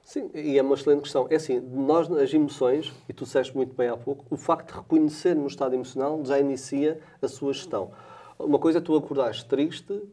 [0.03, 1.27] Sim, e é uma excelente questão.
[1.29, 4.77] É assim, nós, as emoções, e tu disseste muito bem há pouco, o facto de
[4.77, 7.91] reconhecermos o estado emocional já inicia a sua gestão.
[8.37, 10.03] Uma coisa é tu acordares triste,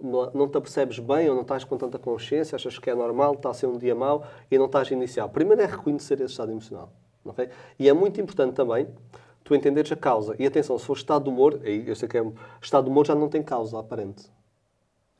[0.00, 3.50] não te apercebes bem ou não estás com tanta consciência, achas que é normal, está
[3.50, 5.28] a ser um dia mau e não estás a iniciar.
[5.28, 6.92] Primeiro é reconhecer esse estado emocional.
[7.24, 7.48] ok?
[7.78, 8.86] E é muito importante também
[9.42, 10.36] tu entenderes a causa.
[10.38, 12.32] E atenção, se for estado de humor, eu sei que é,
[12.62, 14.30] estado de humor já não tem causa aparente.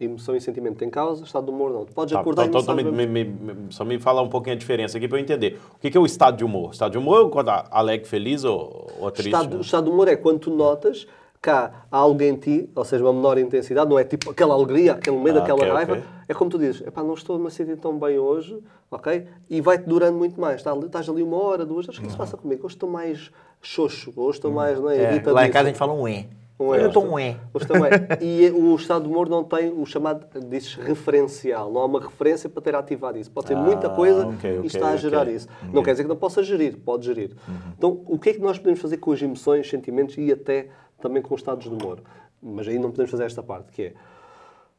[0.01, 1.85] Emoção e sentimento tem causa, estado de humor não.
[1.85, 4.57] Tu podes Tá, acordar então, e não então, me- me- só me fala um pouquinho
[4.57, 5.61] a diferença aqui para eu entender.
[5.77, 6.69] O que, que é o estado de humor?
[6.69, 9.35] O estado de humor é quando alegre, feliz ou, ou triste?
[9.35, 9.61] Estado, né?
[9.61, 11.07] estado de humor é quando tu notas
[11.43, 14.93] que há algo em ti, ou seja, uma menor intensidade, não é tipo aquela alegria,
[14.93, 15.93] aquele medo, Ah, aquela ok, raiva.
[15.95, 16.05] ok.
[16.29, 18.59] É como tu dizes, epá, não estou a me sentir tão bem hoje,
[18.91, 19.27] ok?
[19.51, 20.57] E vai-te durando muito mais.
[20.63, 22.65] Estás ali, uma hora, duas, acho que isso se passa comigo.
[22.65, 25.35] Hoje estou mais xoxo, hoje estou mais, não é, É, irritadiço.
[25.35, 26.27] lá em casa a gente fala um E.
[26.61, 26.89] Um é.
[26.89, 27.37] Um E.
[27.55, 27.91] Hoje também.
[28.21, 31.73] E o estado de humor não tem o chamado, dizes, referencial.
[31.73, 33.31] Não há uma referência para ter ativado isso.
[33.31, 35.35] Pode ter muita Ah, coisa ok, e ok, está a gerar ok.
[35.35, 35.49] isso.
[35.73, 37.35] Não quer dizer que não possa gerir, pode gerir.
[37.77, 40.69] Então, o que é que nós podemos fazer com as emoções, sentimentos e até
[41.01, 42.01] também com os estados de humor?
[42.43, 43.95] Mas aí não podemos fazer esta parte, que é,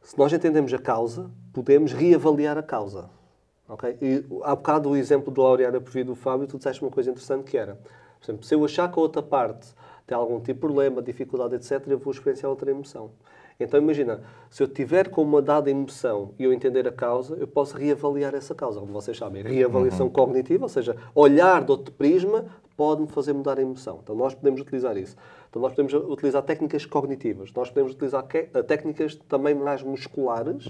[0.01, 3.09] se nós entendemos a causa, podemos reavaliar a causa.
[3.67, 3.97] Ok?
[4.01, 7.09] E há bocado o exemplo de Laureana por vir do Fábio, tu disseste uma coisa
[7.09, 7.75] interessante que era,
[8.19, 9.67] por exemplo, se eu achar que a outra parte
[10.11, 13.11] tem algum tipo de problema, dificuldade, etc., eu vou experienciar outra emoção.
[13.57, 17.47] Então imagina, se eu tiver com uma dada emoção e eu entender a causa, eu
[17.47, 19.41] posso reavaliar essa causa, como vocês sabem.
[19.41, 22.45] Reavaliação cognitiva, ou seja, olhar de outro prisma
[22.75, 23.99] pode-me fazer mudar a emoção.
[24.03, 25.15] Então nós podemos utilizar isso.
[25.49, 27.53] Então nós podemos utilizar técnicas cognitivas.
[27.53, 30.65] Nós podemos utilizar eh, técnicas também mais musculares.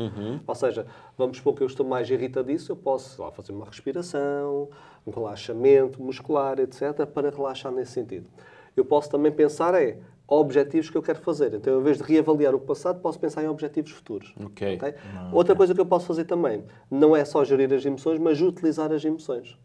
[0.45, 0.85] Ou seja,
[1.17, 4.69] vamos supor que eu estou mais irritadiço, eu posso lá, fazer uma respiração,
[5.07, 8.27] um relaxamento muscular, etc., para relaxar nesse sentido.
[8.75, 11.53] Eu posso também pensar é objetivos que eu quero fazer.
[11.53, 14.33] Então, em vez de reavaliar o passado, posso pensar em objetivos futuros.
[14.41, 14.75] Ok.
[14.77, 14.93] Ok?
[15.33, 18.91] Outra coisa que eu posso fazer também, não é só gerir as emoções, mas utilizar
[18.93, 19.57] as emoções.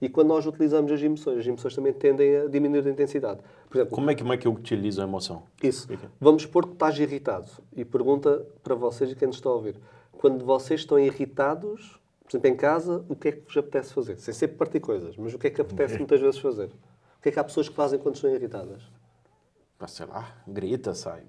[0.00, 3.40] E quando nós utilizamos as emoções, as emoções também tendem a diminuir a intensidade.
[3.68, 5.42] Por exemplo, Como é, que, como é que eu utilizo a emoção?
[5.62, 5.88] isso.
[6.20, 7.48] Vamos supor que estás irritado.
[7.76, 9.76] E pergunta para vocês e quem nos está a ouvir.
[10.12, 14.18] Quando vocês estão irritados, por exemplo, em casa, o que é que vos apetece fazer?
[14.18, 16.70] Sem sempre partir coisas, mas o que é que apetece muitas vezes fazer?
[17.28, 18.80] Que é que há pessoas que fazem quando estão irritadas?
[19.86, 21.22] Sei lá, grita, sai.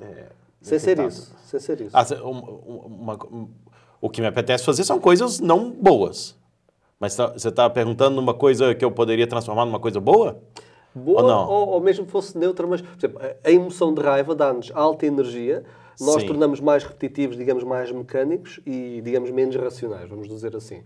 [0.00, 0.28] É,
[0.62, 1.34] Sem ser isso.
[1.44, 1.90] Sem ser isso.
[1.92, 3.48] Ah, cê- um- um- uma- um-
[4.00, 6.34] o que me apetece fazer são coisas não boas.
[6.98, 10.40] Mas tá- você está perguntando uma coisa que eu poderia transformar numa coisa boa?
[10.94, 11.48] Boa ou não?
[11.50, 15.04] ou, ou mesmo fosse neutra, mas, por exemplo, a- a emoção de raiva dá-nos alta
[15.04, 15.64] energia,
[16.00, 16.28] nós Sim.
[16.28, 20.82] tornamos mais repetitivos, digamos, mais mecânicos e, digamos, menos racionais, vamos dizer assim.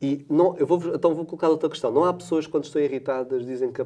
[0.00, 1.90] E não, eu vou, então vou colocar outra questão.
[1.90, 3.84] Não há pessoas que quando estão irritadas dizem que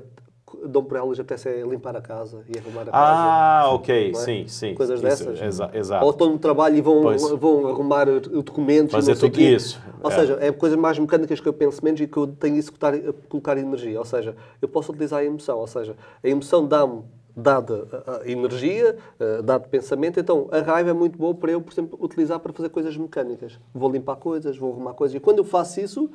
[0.67, 2.97] dão por elas apetece é limpar a casa e arrumar a casa.
[2.97, 4.15] Ah, ok, é?
[4.15, 4.75] sim, sim.
[4.75, 5.41] Coisas Isso, dessas.
[5.41, 6.05] exa- exato.
[6.05, 7.23] Ou estão no trabalho e vão, Pois.
[7.31, 9.55] vão arrumar o documentos Fazer e tudo quê.
[9.55, 10.15] isso, Ou é.
[10.15, 13.57] seja, é coisas mais mecânicas que eu penso menos e que eu tenho que colocar
[13.57, 13.97] energia.
[14.01, 15.57] Ou seja, eu posso utilizar a emoção.
[15.59, 17.03] Ou seja, a emoção dá-me
[17.37, 18.97] dada a- energia,
[19.45, 22.69] dado pensamento, então a raiva é muito boa para eu, por exemplo, utilizar para fazer
[22.71, 23.59] coisas mecânicas.
[23.75, 25.15] Vou limpar coisas, vou arrumar coisas.
[25.17, 26.11] E quando eu faço isso,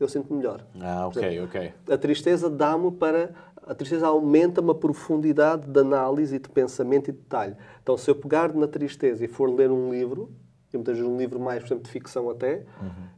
[0.00, 0.64] eu sinto melhor.
[0.80, 1.72] Ah, ok, ok.
[1.90, 3.30] A tristeza dá-me para.
[3.64, 7.54] A tristeza aumenta-me a profundidade de análise de pensamento e de detalhe.
[7.80, 10.32] Então, se eu pegar na tristeza e for ler um livro,
[10.72, 12.64] e muitas vezes um livro mais, por exemplo, de ficção até,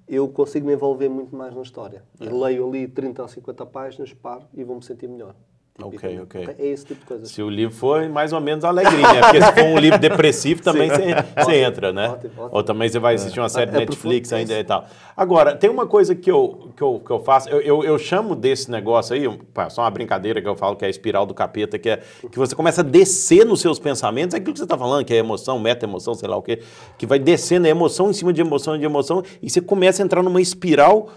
[0.07, 2.03] eu consigo me envolver muito mais na história.
[2.21, 5.35] E leio ali 30 ou 50 páginas, paro e vou-me sentir melhor.
[5.83, 6.55] Ok, ok.
[6.57, 7.27] É esse tipo de coisa.
[7.27, 9.21] Se o livro for mais ou menos alegria, né?
[9.23, 10.89] Porque se for um livro depressivo, também
[11.37, 12.11] você entra, né?
[12.11, 12.49] Ótimo, ótimo.
[12.53, 14.87] Ou também você vai assistir uma série É Netflix profundo, ainda é e tal.
[15.17, 18.37] Agora, tem uma coisa que eu, que eu, que eu faço, eu, eu, eu chamo
[18.37, 19.25] desse negócio aí,
[19.69, 22.39] só uma brincadeira que eu falo que é a espiral do capeta, que é que
[22.39, 25.17] você começa a descer nos seus pensamentos, é aquilo que você está falando, que é
[25.17, 26.63] emoção, meta-emoção, sei lá o quê,
[26.97, 30.05] que vai descendo, é emoção em cima de emoção, de emoção, e você começa a
[30.05, 31.09] entrar numa espiral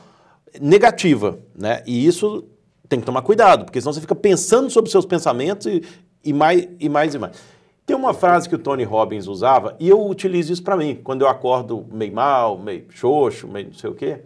[0.60, 1.84] negativa, né?
[1.86, 2.43] E isso
[2.88, 5.84] tem que tomar cuidado, porque senão você fica pensando sobre os seus pensamentos e,
[6.23, 7.38] e mais e mais e mais.
[7.86, 11.21] Tem uma frase que o Tony Robbins usava, e eu utilizo isso para mim, quando
[11.21, 14.23] eu acordo meio mal, meio xoxo, meio não sei o quê.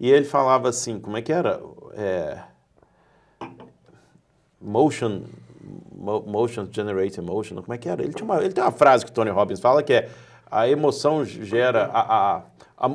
[0.00, 1.60] E ele falava assim, como é que era?
[1.94, 2.38] É,
[4.60, 5.22] motion,
[5.94, 8.02] mo- motion generate emotion, como é que era?
[8.02, 10.08] Ele, tinha uma, ele tem uma frase que o Tony Robbins fala que é
[10.50, 12.42] a emoção gera, a, a,
[12.78, 12.90] a,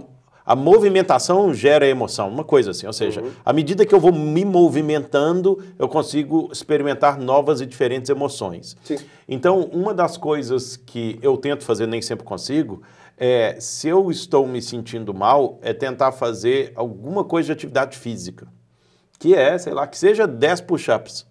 [0.48, 4.46] a movimentação gera emoção, uma coisa assim, ou seja, à medida que eu vou me
[4.46, 8.78] movimentando, eu consigo experimentar novas e diferentes emoções.
[8.82, 8.98] Sim.
[9.28, 12.82] Então, uma das coisas que eu tento fazer, nem sempre consigo,
[13.18, 18.48] é, se eu estou me sentindo mal, é tentar fazer alguma coisa de atividade física
[19.20, 21.26] que é, sei lá, que seja 10 push-ups.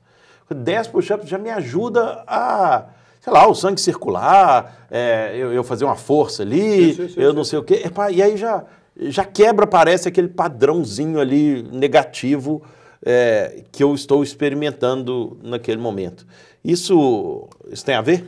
[0.55, 2.87] 10 push-ups já me ajuda a,
[3.21, 7.29] sei lá, o sangue circular, é, eu, eu fazer uma força ali, Isso, isso, eu
[7.29, 7.37] isso.
[7.37, 7.83] não sei o quê.
[7.85, 8.65] Epá, e aí já,
[8.99, 12.63] já quebra, parece, aquele padrãozinho ali negativo
[13.05, 16.27] é, que eu estou experimentando naquele momento.
[16.65, 18.27] Isso, isso tem a ver?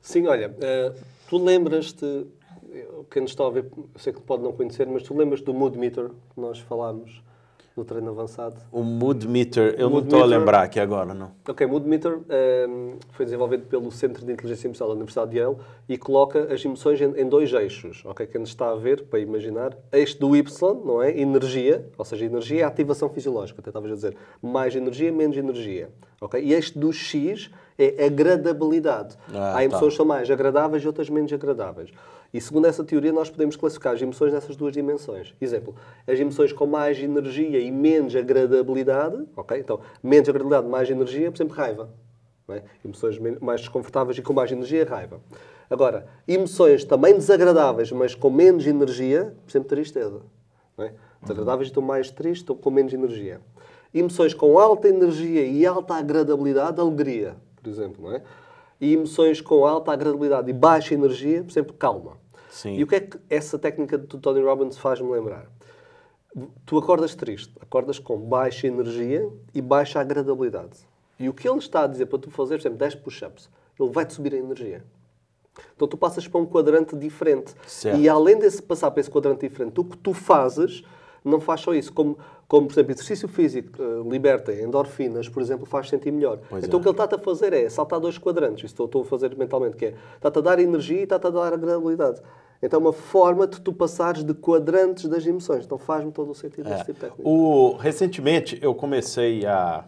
[0.00, 0.92] Sim, olha, eh,
[1.28, 2.26] tu lembras-te,
[3.10, 5.52] quem nos está a ver, eu sei que pode não conhecer, mas tu lembras do
[5.52, 7.22] mood meter que nós falámos
[7.76, 8.56] no treino avançado?
[8.72, 11.30] O mood meter, eu não Mood estou a lembrar aqui agora, não.
[11.48, 15.56] Ok, Mood Meter ehm, foi desenvolvido pelo Centro de Inteligência Emocional da Universidade de Yale
[15.88, 18.02] e coloca as emoções em, em dois eixos.
[18.04, 21.18] Ok, quem nos está a ver, para imaginar, eixo do Y, não é?
[21.18, 24.16] Energia, ou seja, energia é ativação fisiológica, até a dizer.
[24.42, 25.90] Mais energia, menos energia.
[26.20, 26.40] Ok?
[26.42, 29.16] E eixo do X é agradabilidade.
[29.32, 29.90] Ah, Há emoções tá.
[29.90, 31.90] que são mais agradáveis e outras menos agradáveis.
[32.32, 35.34] E segundo essa teoria, nós podemos classificar as emoções nessas duas dimensões.
[35.40, 35.74] Exemplo,
[36.06, 39.58] as emoções com mais energia e menos agradabilidade, ok?
[39.58, 41.90] Então, menos agradabilidade, mais energia, por exemplo, raiva.
[42.48, 42.62] é?
[42.84, 45.20] Emoções mais desconfortáveis e com mais energia, raiva.
[45.68, 50.20] Agora, emoções também desagradáveis, mas com menos energia, por exemplo, tristeza.
[50.78, 50.92] é?
[51.22, 53.40] Desagradáveis estão mais tristes, estão com menos energia.
[53.92, 58.22] Emoções com alta energia e alta agradabilidade, alegria, por exemplo, não é?
[58.80, 62.19] E emoções com alta agradabilidade e baixa energia, por exemplo, calma.
[62.50, 62.74] Sim.
[62.74, 65.46] E o que é que essa técnica do Tony Robbins faz-me lembrar?
[66.66, 70.78] Tu acordas triste, acordas com baixa energia e baixa agradabilidade.
[71.18, 73.90] E o que ele está a dizer para tu fazer, por exemplo, 10 push-ups, ele
[73.90, 74.84] vai-te subir a energia.
[75.74, 77.54] Então tu passas para um quadrante diferente.
[77.66, 77.98] Certo.
[77.98, 80.82] E além de passar para esse quadrante diferente, o que tu fazes
[81.24, 81.92] não faz só isso.
[81.92, 86.38] Como, como por exemplo, exercício físico eh, liberta endorfinas, por exemplo, faz sentir melhor.
[86.48, 86.80] Pois então é.
[86.80, 88.70] o que ele está-te a fazer é saltar dois quadrantes.
[88.70, 91.52] Isso estou, a fazer mentalmente, que é está-te a dar energia e está-te a dar
[91.52, 92.20] agradabilidade.
[92.62, 95.64] Então é uma forma de tu passares de quadrantes das emoções.
[95.64, 96.78] Então faz-me todo o sentido É.
[96.78, 97.28] tipo de técnica.
[97.28, 99.84] O, recentemente eu comecei a,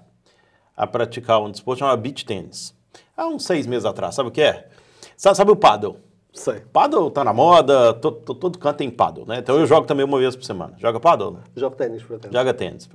[0.76, 2.74] a praticar um desporto chamado beach tennis.
[3.16, 4.68] Há uns seis meses atrás, sabe o que é?
[5.16, 5.96] Sabe, sabe o paddle?
[6.32, 6.60] Sei.
[6.72, 9.38] Paddle tá na moda, to- to- todo canto tem paddle, né?
[9.38, 10.72] Então eu jogo também uma vez por semana.
[10.78, 11.32] Joga paddle?
[11.32, 11.40] Né?
[11.54, 12.32] Jogo ténis, por exemplo.
[12.32, 12.88] Joga tênis.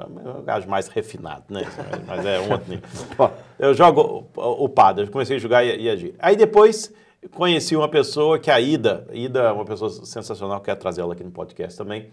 [0.47, 1.62] Eu acho mais refinado, né?
[2.08, 2.89] Mas é um outro nível.
[3.60, 6.15] Eu jogo o, o paddle, eu comecei a jogar e, e agir.
[6.17, 6.91] Aí depois
[7.36, 9.06] conheci uma pessoa que é a Ida.
[9.13, 12.10] Ida é uma pessoa sensacional, quero trazer ela aqui no podcast também.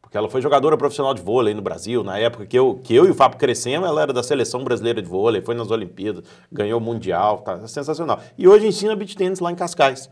[0.00, 2.02] Porque ela foi jogadora profissional de vôlei no Brasil.
[2.04, 5.00] Na época que eu, que eu e o Fábio crescemos, ela era da seleção brasileira
[5.02, 8.20] de vôlei, foi nas Olimpíadas, ganhou o Mundial, tá sensacional.
[8.38, 10.08] E hoje ensina beach tênis lá em Cascais.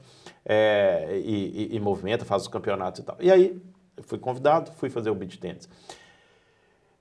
[0.50, 3.16] É, e, e- e movimenta, faz os campeonatos e tal.
[3.20, 3.60] E aí,
[3.96, 5.68] eu fui convidado, fui fazer o beach tênis.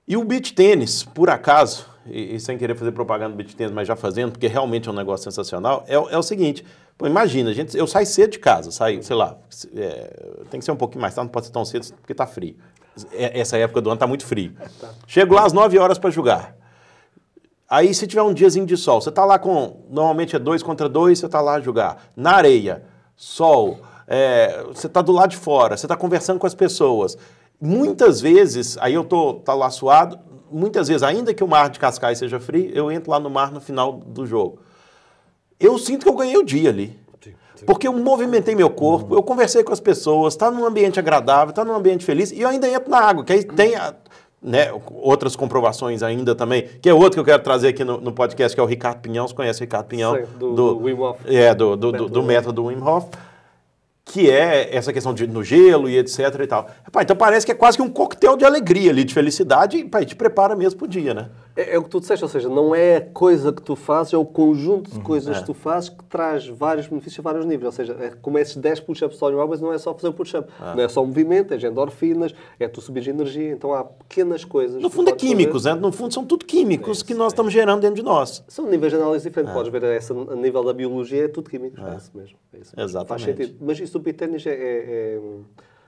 [0.05, 3.73] E o beach tênis, por acaso, e, e sem querer fazer propaganda do beach tênis,
[3.73, 6.65] mas já fazendo, porque realmente é um negócio sensacional, é, o- é o seguinte,
[6.97, 9.37] pô, imagina, gente, eu saio cedo de casa, saio, sei lá,
[9.75, 12.25] é, tem que ser um pouquinho mais tarde, não pode ser tão cedo porque tá
[12.27, 12.55] frio.
[13.13, 14.53] É- Essa época do ano tá muito frio.
[15.07, 16.55] Chego lá às 9 horas para jogar.
[17.69, 19.85] Aí, se tiver um diazinho de sol, você tá lá com.
[19.89, 22.07] Normalmente é dois contra dois, você tá lá a jogar.
[22.15, 22.83] Na areia,
[23.17, 27.17] sol, é, você tá do lado de fora, você tá conversando com as pessoas.
[27.59, 30.19] Muitas vezes, aí eu tô tá lá suado,
[30.51, 33.51] muitas vezes, ainda que o mar de Cascais seja frio, eu entro lá no mar
[33.51, 34.59] no final do jogo.
[35.59, 36.97] Eu sinto que eu ganhei o dia ali.
[37.65, 41.65] Porque eu movimentei meu corpo, eu conversei com as pessoas, está num ambiente agradável, está
[41.65, 43.95] num ambiente feliz, e eu ainda entro na água, que aí tem a-
[44.41, 48.11] né, outras comprovações ainda também, que é outro que eu quero trazer aqui no, no
[48.11, 50.13] podcast, que é o Ricardo Pinhão, você conhece o Ricardo Pinhão?
[50.13, 51.19] Sei, do- do Wim Hof.
[51.25, 52.27] É, do, do, do, Método do Wim.
[52.27, 53.05] método Wim Hof,
[54.05, 56.69] que é essa questão de no gelo e etc e tal.
[57.01, 60.15] Então parece que é quase que um coquetel de alegria ali, de felicidade, e te
[60.15, 61.29] prepara mesmo pro dia, né?
[61.57, 64.13] É, é o que tu disseste, ou seja, não é a coisa que tu fazes,
[64.13, 64.99] é o conjunto Uhum.
[64.99, 67.65] de coisas que tu fazes que traz vários benefícios a vários níveis.
[67.65, 70.47] Ou seja, é como esses 10 push-ups Tony Robbins não é só fazer o push-up.
[70.59, 70.75] Ah.
[70.75, 73.51] Não é só movimento, é endorfinas, é tu subir de energia.
[73.51, 74.79] Então há pequenas coisas.
[74.81, 75.73] No fundo é químicos, né?
[75.73, 78.43] No fundo são tudo químicos que nós estamos gerando dentro de nós.
[78.47, 79.53] São níveis de análise diferentes.
[79.55, 81.79] Podes ver essa, a nível da biologia, é tudo químicos.
[81.83, 82.37] É, isso mesmo.
[82.53, 82.89] É isso mesmo.
[82.89, 83.07] Exatamente.
[83.07, 83.57] Faz sentido.
[83.59, 85.19] Mas isso do pitênis é, é, é.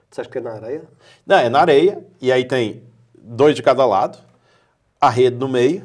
[0.10, 0.84] Disseste que é na areia?
[1.27, 2.82] Não, é na areia, e aí tem
[3.15, 4.17] dois de cada lado,
[4.99, 5.83] a rede no meio.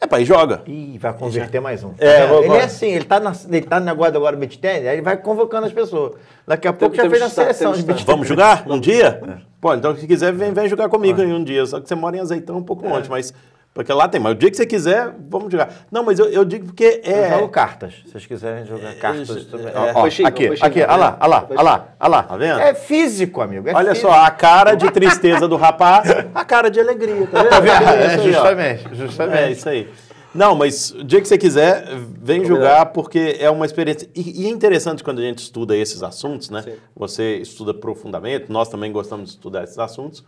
[0.00, 0.62] É pra ir joga.
[0.66, 1.92] Ih, vai converter mais um.
[1.96, 4.56] É, vou- ele é assim, ele tá, na, ele tá no negócio agora do beat
[4.58, 6.14] tennis, aí ele vai convocando as pessoas.
[6.44, 8.04] Daqui a pouco já temos fez a seleção de beat.
[8.04, 9.38] Vamos jogar um dia?
[9.60, 11.64] Pô, então se quiser, vem, vem jogar comigo em um dia.
[11.66, 13.32] Só que você mora em Azeitão um pouco longe, mas.
[13.74, 15.86] Porque lá tem, mas o dia que você quiser, vamos jogar.
[15.90, 17.30] Não, mas eu, eu digo porque Eu é.
[17.30, 17.94] jogo cartas.
[18.04, 21.46] Se vocês quiserem jogar cartas é, é, Ó, ó, aqui, aqui, olha lá, olha lá,
[21.48, 22.22] olha lá, olha lá.
[22.22, 22.60] Tá vendo?
[22.60, 23.70] É físico, amigo.
[23.70, 24.10] é Olha físico.
[24.10, 27.50] só, a cara de tristeza do rapaz, a cara de alegria, tá vendo?
[27.50, 27.82] Tá vendo?
[27.82, 28.22] É É, ó.
[28.22, 29.38] justamente, justamente.
[29.38, 29.88] É isso aí.
[30.34, 31.84] Não, mas o dia que você quiser,
[32.22, 34.08] vem jogar, porque é uma experiência.
[34.14, 36.62] E, e é interessante quando a gente estuda esses assuntos, né?
[36.62, 36.74] Sim.
[36.96, 40.24] Você estuda profundamente, nós também gostamos de estudar esses assuntos.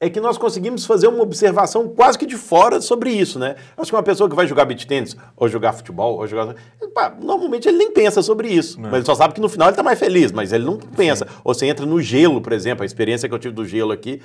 [0.00, 3.56] É que nós conseguimos fazer uma observação quase que de fora sobre isso, né?
[3.76, 6.54] Acho que uma pessoa que vai jogar beat tênis, ou jogar futebol, ou jogar.
[6.94, 8.80] pá, normalmente ele nem pensa sobre isso.
[8.80, 11.26] Mas ele só sabe que no final ele está mais feliz, mas ele não pensa.
[11.42, 14.22] Ou você entra no gelo, por exemplo, a experiência que eu tive do gelo aqui,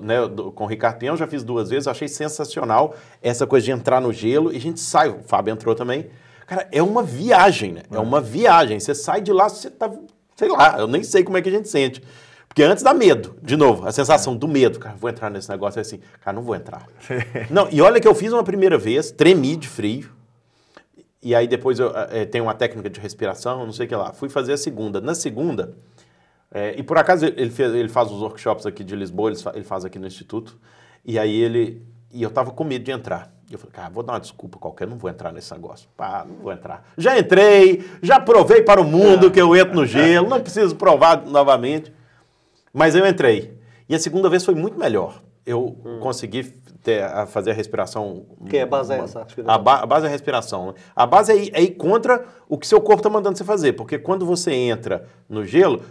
[0.00, 0.16] né,
[0.54, 4.12] com o Ricardo Pinhão, já fiz duas vezes, achei sensacional essa coisa de entrar no
[4.12, 5.08] gelo e a gente sai.
[5.08, 6.06] O Fábio entrou também.
[6.46, 7.82] Cara, é uma viagem, né?
[7.90, 8.78] É uma viagem.
[8.78, 9.90] Você sai de lá, você tá.
[10.36, 12.00] Sei lá, eu nem sei como é que a gente sente.
[12.56, 14.78] Porque antes dá medo, de novo, a sensação do medo.
[14.78, 16.86] Cara, vou entrar nesse negócio é assim, cara, não vou entrar.
[17.50, 20.08] não, e olha que eu fiz uma primeira vez, tremi de frio.
[21.22, 24.14] E aí depois eu eh, tenho uma técnica de respiração, não sei o que lá.
[24.14, 25.02] Fui fazer a segunda.
[25.02, 25.74] Na segunda,
[26.50, 29.64] eh, e por acaso ele, fez- ele faz os workshops aqui de Lisboa, ele, ele
[29.64, 30.56] faz aqui no Instituto.
[31.04, 31.82] E aí ele.
[32.10, 33.30] E eu tava com medo de entrar.
[33.50, 35.90] E eu falei, cara, vou dar uma desculpa qualquer, não vou entrar nesse negócio.
[35.94, 36.86] Pá, não vou entrar.
[36.96, 41.22] Já entrei, já provei para o mundo que eu entro no gelo, não preciso provar
[41.26, 41.92] novamente.
[42.76, 43.58] Mas eu entrei.
[43.88, 45.22] E a segunda vez foi muito melhor.
[45.46, 46.42] Eu consegui
[46.82, 48.26] ter, a fazer a respiração.
[48.50, 49.54] Que a base é essa, a respiração.
[49.54, 50.66] A, ba- a base é a respiração.
[50.66, 50.74] né?
[50.94, 53.72] A base é ir, é ir contra o que seu corpo está mandando você fazer.
[53.72, 55.82] Porque quando você entra no gelo,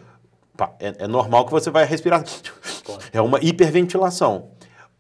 [0.55, 2.23] pá, é, é normal que você vai respirar.
[3.11, 4.49] É uma hiperventilação.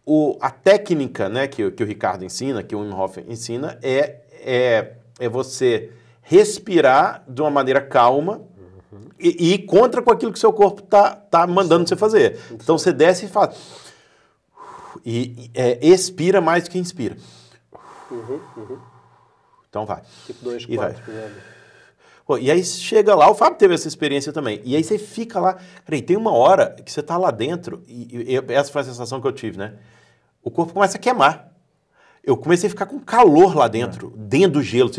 [0.03, 4.21] O, a técnica né, que, que o Ricardo ensina, que o Wim Hof ensina, é,
[4.43, 5.91] é, é você
[6.23, 8.41] respirar de uma maneira calma
[9.19, 12.39] e, e contra com aquilo que seu corpo tá, tá mandando você fazer.
[12.51, 13.55] Então você desce e faz.
[15.05, 17.17] E, e, é, expira mais do que inspira.
[19.69, 20.01] Então vai.
[20.25, 20.93] Tipo 2, E vai.
[20.93, 21.41] 4, por exemplo.
[22.25, 24.59] Pô, e aí chega lá, o Fábio teve essa experiência também.
[24.63, 25.57] E aí você fica lá.
[25.85, 29.21] Peraí, tem uma hora que você tá lá dentro, e, e essa foi a sensação
[29.21, 29.75] que eu tive, né?
[30.41, 31.51] O corpo começa a queimar.
[32.23, 34.89] Eu comecei a ficar com calor lá dentro, dentro do gelo.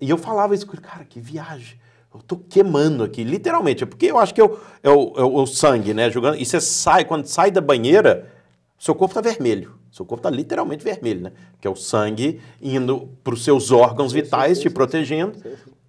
[0.00, 1.78] E eu falava isso cara, que viagem.
[2.14, 3.82] Eu tô queimando aqui, literalmente.
[3.82, 6.08] É porque eu acho que é o, é o, é o- sangue, né?
[6.10, 6.36] Jogando.
[6.36, 8.30] E você sai, quando sai da banheira,
[8.78, 9.74] seu corpo tá vermelho.
[9.90, 11.32] Seu corpo tá literalmente vermelho, né?
[11.60, 15.36] Que é o sangue indo para os seus órgãos vitais, te protegendo.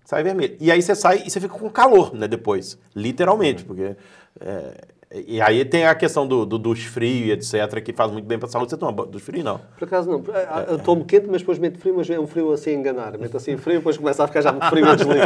[0.03, 0.57] Sai vermelho.
[0.59, 2.27] E aí você sai e você fica com calor, né?
[2.27, 2.77] Depois.
[2.95, 3.95] Literalmente, porque.
[4.39, 4.81] é,
[5.27, 8.37] e aí tem a questão do, do duche frio e etc., que faz muito bem
[8.37, 8.69] para a saúde.
[8.71, 9.43] Você toma ba- duche frio?
[9.43, 9.59] Não.
[9.77, 10.23] Por acaso não.
[10.33, 13.17] Ah, Eu tomo quente, mas depois meto frio, mas é um frio assim a enganar.
[13.17, 15.21] Meto assim frio, depois começa a ficar já muito frio e desligo.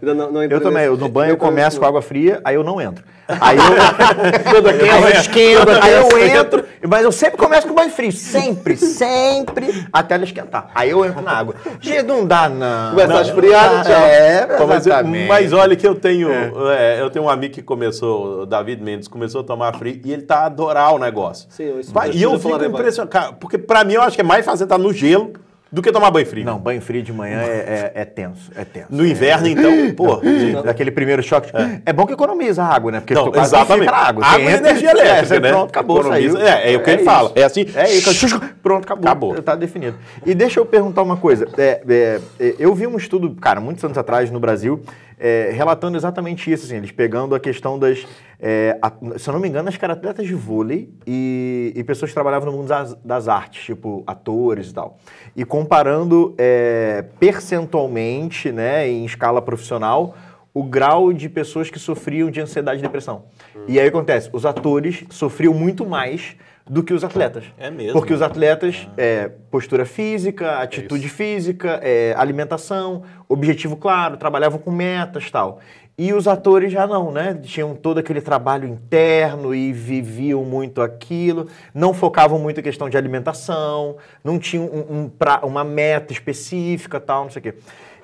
[0.00, 2.40] Ainda não, não Eu entrei também, eu, no banho eu começo nesse- com água fria,
[2.44, 3.04] aí eu não entro.
[3.28, 3.62] Aí eu,
[4.96, 9.86] aí eu esquento, aí eu entro, mas eu sempre começo com banho frio, sempre, sempre,
[9.92, 10.70] até ela esquentar.
[10.74, 11.54] Aí eu entro na água.
[11.80, 12.90] Gente, não dá não.
[12.90, 13.84] Começa a Não, esfriar, não dá.
[13.84, 14.02] tchau.
[14.06, 15.28] É, Pô, mas, exatamente.
[15.28, 16.30] mas olha que eu tenho.
[16.70, 20.12] é, eu tenho um amigo que começou, o David Mendes, começou a tomar frio e
[20.12, 21.48] ele tá a adorar o negócio.
[21.50, 23.10] Sim, eu- isso Vai, e eu fico impressionado.
[23.10, 25.32] cara, Porque pra mim eu acho que é mais fácil estar no gelo
[25.70, 26.44] do que tomar banho frio.
[26.46, 28.86] Não, banho frio de manhã é, é- é tenso, é tenso.
[28.90, 30.20] No inverno, então, pô.
[30.64, 31.50] Daquele primeiro choque.
[31.84, 31.92] É.
[31.92, 33.00] bom que economiza a água, né?
[33.00, 33.88] Porque Não, quase exatamente.
[33.88, 34.24] água.
[34.24, 35.50] Água e energia elétrica, é, você- né?
[35.50, 36.48] Pronto, acabou, Economiza- saiu.
[36.48, 37.32] é, é o que ele fala.
[37.34, 37.66] É assim.
[37.74, 38.40] É isso.
[38.62, 39.04] Pronto, acabou.
[39.04, 39.42] Acabou.
[39.42, 39.98] Tá definido.
[40.24, 41.46] E deixa eu perguntar uma coisa.
[41.58, 44.80] É, é, é, eu vi um estudo, cara, muitos anos atrás no Brasil,
[45.18, 48.06] é, relatando exatamente isso, assim, eles pegando a questão das.
[48.40, 52.10] é, a- se eu não me engano, acho que atletas de vôlei e, e pessoas
[52.10, 54.98] que trabalhavam no mundo das, das artes, tipo atores e tal.
[55.34, 60.14] E comparando é, percentualmente, né, em escala profissional,
[60.54, 63.24] o grau de pessoas que sofriam de ansiedade e depressão.
[63.66, 66.36] E aí acontece, os atores sofriam muito mais
[66.68, 67.44] do que os atletas.
[67.58, 67.92] É mesmo?
[67.92, 75.30] Porque os atletas, é, postura física, atitude física, é, alimentação, objetivo claro, trabalhavam com metas
[75.30, 75.60] tal.
[76.00, 77.34] E os atores já não, né?
[77.42, 82.96] Tinham todo aquele trabalho interno e viviam muito aquilo, não focavam muito em questão de
[82.96, 87.54] alimentação, não tinham um, um pra- uma meta específica, tal, não sei o quê.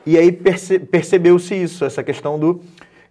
[0.04, 2.60] E aí perce- percebeu-se isso, essa questão do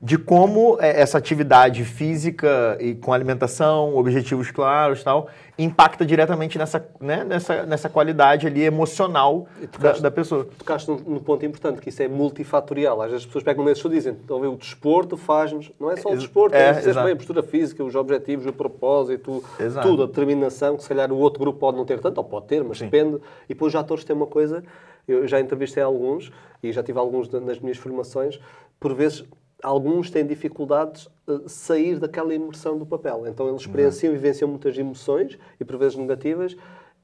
[0.04, 6.86] de como eh, essa atividade física e com alimentação, objetivos claros, tal, impacta diretamente nessa,
[7.00, 10.46] né, nessa, nessa qualidade ali emocional da, tocaste- da pessoa.
[10.58, 13.02] Tocaste num, num ponto importante, que isso é multifatorial.
[13.02, 15.72] Às vezes as pessoas pegam estudo e dizem, ver, o desporto faz-nos...
[15.80, 19.42] Não é só o desporto, é, é, bem, a postura física, os objetivos, o propósito,
[19.58, 19.88] Exato.
[19.88, 22.48] tudo, a determinação, que se calhar o outro grupo pode não ter tanto, ou pode
[22.48, 23.22] ter, mas depende.
[23.46, 24.62] E depois os atores têm uma coisa,
[25.08, 26.30] eu já entrevistei alguns,
[26.62, 28.38] e já tive alguns na- nas minhas formações,
[28.82, 29.24] por vezes
[29.64, 33.26] alguns têm dificuldades a sair daquela imersão do papel.
[33.28, 36.56] Então eles experienciam e vivenciam muitas emoções, e por vezes negativas,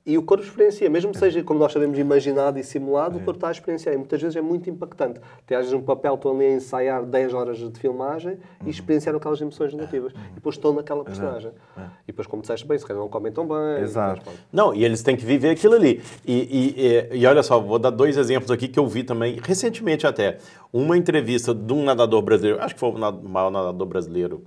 [0.05, 3.37] e o corpo experiencia, mesmo que seja, como nós sabemos, imaginado e simulado, o corpo
[3.37, 3.93] está a experienciar.
[3.93, 5.19] E muitas vezes é muito impactante.
[5.45, 9.17] Tem às vezes um papel, estão ali a ensaiar 10 horas de filmagem e experienciaram
[9.19, 10.13] aquelas emoções negativas.
[10.31, 11.51] E depois estão naquela personagem.
[11.77, 13.83] E depois, como disseste bem, se calhar não comem tão bem.
[13.83, 14.19] Exato.
[14.21, 14.37] depois.
[14.51, 16.01] Não, e eles têm que viver aquilo ali.
[16.25, 19.37] E, e, e- e olha só, vou dar dois exemplos aqui que eu vi também,
[19.43, 20.37] recentemente até.
[20.73, 24.43] Uma entrevista de um nadador brasileiro, acho que foi o maior nadador brasileiro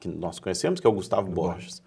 [0.00, 1.82] que nós conhecemos, que é o Gustavo Borges.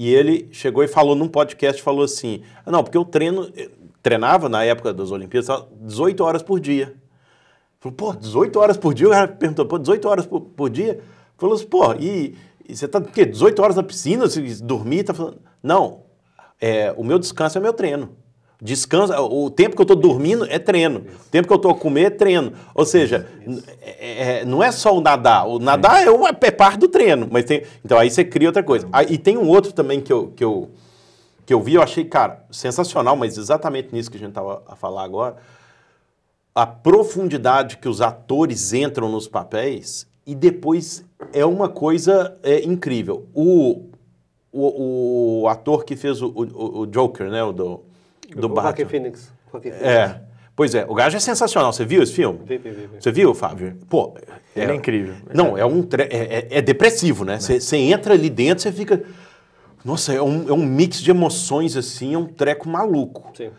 [0.00, 3.70] E ele chegou e falou num podcast, falou assim, "Ah, não, porque eu treino, eu
[4.02, 6.94] treinava na época das Olimpíadas 18 horas por dia.
[7.78, 9.08] Falou, pô, 18 horas por dia?
[9.08, 11.02] O cara perguntou, pô, 18 horas por, por dia?
[11.36, 12.34] Falou assim, pô, e,
[12.66, 13.26] e você tá o quê?
[13.26, 15.36] 18 horas na piscina, se dormir, tá falando.
[15.62, 16.00] Não,
[16.58, 18.16] é, o meu descanso é meu treino.
[18.62, 21.00] Descanso, o tempo que eu estou dormindo é treino.
[21.00, 22.52] O tempo que eu estou a comer é treino.
[22.74, 23.26] Ou seja,
[23.80, 25.46] é- é- não é só o nadar.
[25.48, 27.26] O nadar é, uma, é parte do treino.
[27.30, 28.86] Mas tem, então aí você cria outra coisa.
[28.92, 30.70] Ah, e tem um outro também que eu, que, eu,
[31.46, 34.76] que eu vi, eu achei, cara, sensacional, mas exatamente nisso que a gente estava a
[34.76, 35.36] falar agora
[36.54, 43.26] a profundidade que os atores entram nos papéis e depois é uma coisa é, incrível.
[43.34, 43.86] O,
[44.52, 47.80] o, o ator que fez o, o, o Joker, né, o do,
[48.34, 48.88] do O Joaquin Batman.
[48.88, 49.32] Phoenix.
[49.50, 49.86] Joaquin Phoenix.
[49.88, 50.20] É,
[50.56, 51.72] pois é, o gajo é sensacional.
[51.72, 52.40] Você viu esse filme?
[52.44, 52.88] Vi, vi, vi, vi.
[53.00, 53.76] Você viu, Fábio?
[53.88, 54.14] Pô,
[54.56, 55.14] Ele é incrível.
[55.34, 57.38] Não, é um tre- é, é- é depressivo, né?
[57.38, 59.02] Você você entra ali dentro, você fica.
[59.84, 63.32] Nossa, é um, é um mix de emoções assim, é um treco maluco.
[63.36, 63.50] Sim.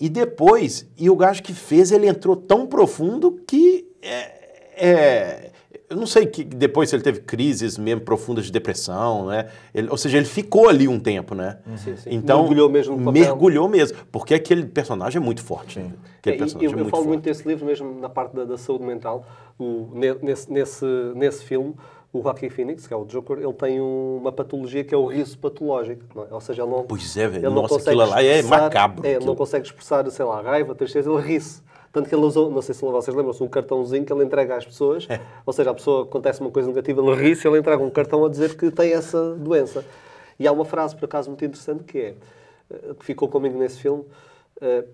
[0.00, 4.32] E depois, e o gajo que fez, ele entrou tão profundo que é,
[4.76, 5.50] é-
[5.92, 9.48] eu não sei que depois se ele teve crises mesmo profundas de depressão, né?
[9.74, 11.58] Ele- ou seja, ele ficou ali um tempo, né?
[11.76, 12.10] Sim, sim.
[12.10, 13.22] Então Mergulhou mesmo no papel.
[13.22, 15.78] mergulhou mesmo, porque aquele personagem é muito forte.
[15.78, 15.92] né?
[16.18, 17.08] Aquele É, personagem eu, é eu muito falo forte.
[17.14, 19.24] muito desse livro mesmo na parte da, da saúde mental.
[19.58, 20.84] O, ne- nesse, nesse,
[21.14, 21.74] nesse filme,
[22.12, 25.06] o Joaquin Phoenix, que é o Joker, ele tem um- uma patologia que é o
[25.06, 26.02] riso patológico.
[26.30, 26.34] é?
[26.34, 27.50] Ou seja, ele não, Pois é, velho.
[27.50, 30.74] Nossa, consegue aquilo lá é expressar- macabro, É, ele não consegue expressar, sei lá, raiva,
[30.74, 31.62] tristeza, ele ri-se.
[31.92, 34.64] Tanto que ele usou, não sei se vocês lembram-se, um cartãozinho que ele entrega às
[34.64, 35.06] pessoas.
[35.10, 35.20] É.
[35.44, 38.30] Ou seja, a pessoa acontece uma coisa negativa, ele ri-se, ele entrega um cartão a
[38.30, 39.84] dizer que tem essa doença.
[40.38, 42.14] E há uma frase, por acaso, muito interessante que é,
[42.70, 44.04] eh, que ficou comigo nesse filme,
[44.60, 44.86] eh,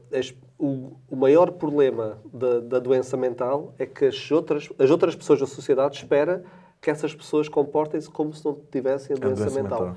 [0.59, 5.47] o, maior problema da, da doença mental é que as outras, as outras pessoas da
[5.47, 6.43] sociedade esperam
[6.81, 9.81] que essas pessoas comportem-se como se não tivessem a doença, doença mental.
[9.81, 9.97] mental.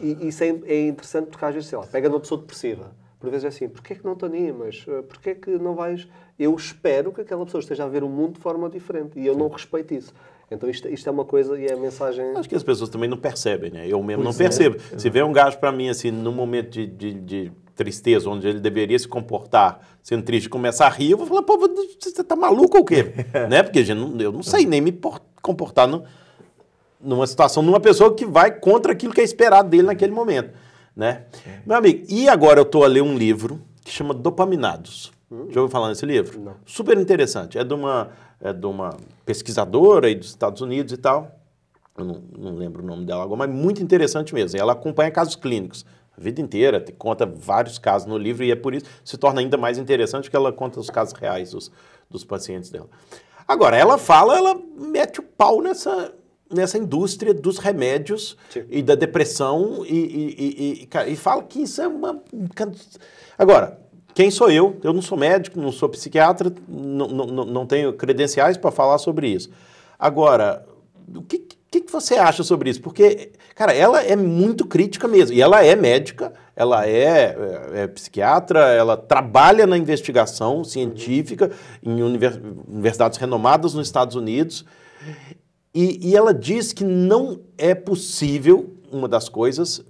[0.00, 2.90] E isso é, é interessante porque às vezes, sei lá, pega numa pessoa depressiva.
[3.20, 4.82] Por vezes é assim, porquê é que não te animas?
[4.88, 6.08] Eh, Porquê é que não vais...
[6.38, 9.36] Eu espero que aquela pessoa esteja a ver o mundo de forma diferente e eu
[9.36, 10.12] não respeito isso.
[10.50, 12.24] Então isto, isto é uma coisa e é a mensagem...
[12.34, 13.86] Acho que as pessoas também não percebem, né?
[13.86, 14.48] Eu mesmo Pois não é.
[14.48, 14.78] percebo.
[14.98, 18.58] Se vê um gajo pra mim, assim, num momento de, de, de tristeza, onde ele
[18.58, 22.34] deveria se comportar sendo triste e começar a rir, eu vou falar, pô, você tá
[22.34, 23.12] maluco ou quê?
[23.50, 23.62] né?
[23.62, 26.04] Porque gente, eu não sei nem me por- comportar no-
[26.98, 30.50] numa situação, numa pessoa que vai contra aquilo que é esperado dele naquele momento,
[30.96, 31.24] né?
[31.66, 35.12] Meu amigo, e agora eu tô a ler um livro que chama Dopaminados.
[35.50, 36.40] Já ouviu falar nesse livro?
[36.40, 36.56] Não.
[36.66, 37.56] Super interessante.
[37.56, 38.10] É de uma,
[38.40, 41.36] é de uma pesquisadora aí dos Estados Unidos e tal.
[41.96, 44.58] Eu não, não lembro o nome dela agora, mas muito interessante mesmo.
[44.58, 45.84] Ela acompanha casos clínicos
[46.16, 49.16] a vida inteira, te- conta vários casos no livro e é por isso que se
[49.16, 51.70] torna ainda mais interessante que ela conta os casos reais dos,
[52.10, 52.88] dos pacientes dela.
[53.46, 56.12] Agora, ela fala, ela mete o pau nessa,
[56.52, 58.64] nessa indústria dos remédios Sim.
[58.68, 62.20] e da depressão e, e, e, e, fala que isso é uma...
[63.38, 63.78] Agora,
[64.14, 64.76] quem sou eu?
[64.82, 68.98] Eu não sou médico, não sou psiquiatra, não, não, não- não tenho credenciais para falar
[68.98, 69.50] sobre isso.
[69.98, 70.66] Agora,
[71.14, 71.38] o que,
[71.70, 72.80] que, que você acha sobre isso?
[72.82, 75.34] Porque, cara, ela é muito crítica mesmo.
[75.36, 77.36] E ela é médica, ela é,
[77.72, 84.64] é- é psiquiatra, ela trabalha na investigação científica em univers- universidades renomadas nos Estados Unidos.
[85.74, 89.84] E, e ela diz que não é possível, uma das coisas,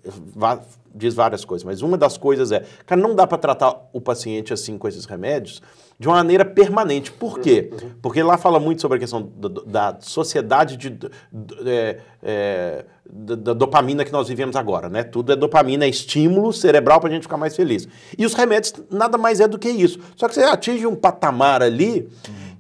[0.95, 4.53] diz várias coisas, mas uma das coisas é, cara, não dá para tratar o paciente
[4.53, 5.63] assim com esses remédios
[5.99, 7.13] de uma maneira permanente.
[7.13, 7.71] Por quê?
[8.01, 11.11] Porque lá fala muito sobre a questão da, da sociedade de,
[11.67, 15.05] é, é, da, dopamina que nós vivemos agora, né?
[15.05, 17.87] Tudo é dopamina, é estímulo cerebral para a gente ficar mais feliz.
[18.17, 20.01] E os remédios nada mais é do que isso.
[20.17, 22.09] Só que você atinge um patamar ali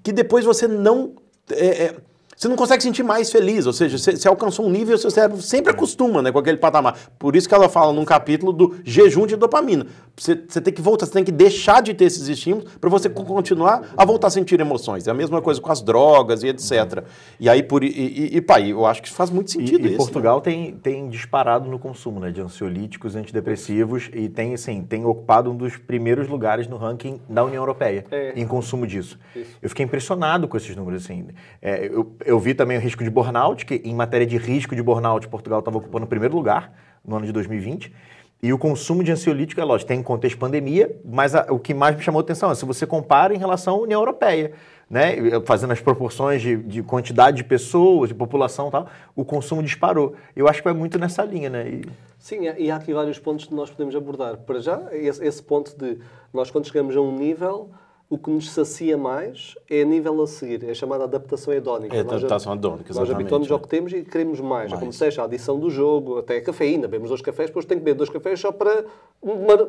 [0.03, 1.14] que depois você não...
[1.51, 1.97] É, é
[2.41, 5.43] você não consegue sentir mais feliz, ou seja, você, você alcançou um nível, seu cérebro
[5.43, 6.97] sempre acostuma né, com aquele patamar.
[7.18, 9.86] Por isso que ela fala num capítulo do jejum de dopamina.
[10.16, 13.11] Você, você tem que voltar, você tem que deixar de ter esses estímulos para você
[13.11, 15.07] continuar a voltar a sentir emoções.
[15.07, 17.05] É a mesma coisa com as drogas e etc.
[17.38, 19.95] E aí, por, e, e, e pai, eu acho que faz muito sentido e, isso.
[19.95, 20.43] E Portugal né?
[20.43, 25.57] tem, tem disparado no consumo né, de ansiolíticos, antidepressivos e tem, assim, tem ocupado um
[25.57, 28.32] dos primeiros lugares no ranking da União Europeia é.
[28.34, 29.18] em consumo disso.
[29.36, 29.59] Isso.
[29.61, 31.05] Eu fiquei impressionado com esses números.
[31.05, 31.26] Assim.
[31.61, 34.83] É, eu, eu vi também o risco de burnout, que em matéria de risco de
[34.83, 36.72] burnout, Portugal estava ocupando o primeiro lugar
[37.05, 37.93] no ano de 2020.
[38.41, 41.97] E o consumo de ansiolítico, é lógico, tem contexto pandemia, mas a, o que mais
[41.97, 44.53] me chamou a atenção é se você compara em relação à União Europeia,
[44.89, 49.61] né, fazendo as proporções de, de quantidade de pessoas, de população e tal, o consumo
[49.61, 50.14] disparou.
[50.37, 51.68] Eu acho que é muito nessa linha, né?
[51.68, 51.83] E...
[52.16, 54.37] Sim, e há aqui vários pontos que nós podemos abordar.
[54.37, 55.99] Para já, esse, esse ponto de
[56.33, 57.70] nós quando chegamos a um nível
[58.11, 61.95] o que nos sacia mais é a nível a seguir, é a chamada adaptação hedónica.
[61.95, 64.69] É a adaptação hedónica, Nós habituamos ao que temos e queremos mais.
[64.69, 64.73] mais.
[64.73, 66.89] É como seja a adição do jogo, até a cafeína.
[66.89, 68.85] Bebemos dois cafés, depois tenho que beber dois cafés só para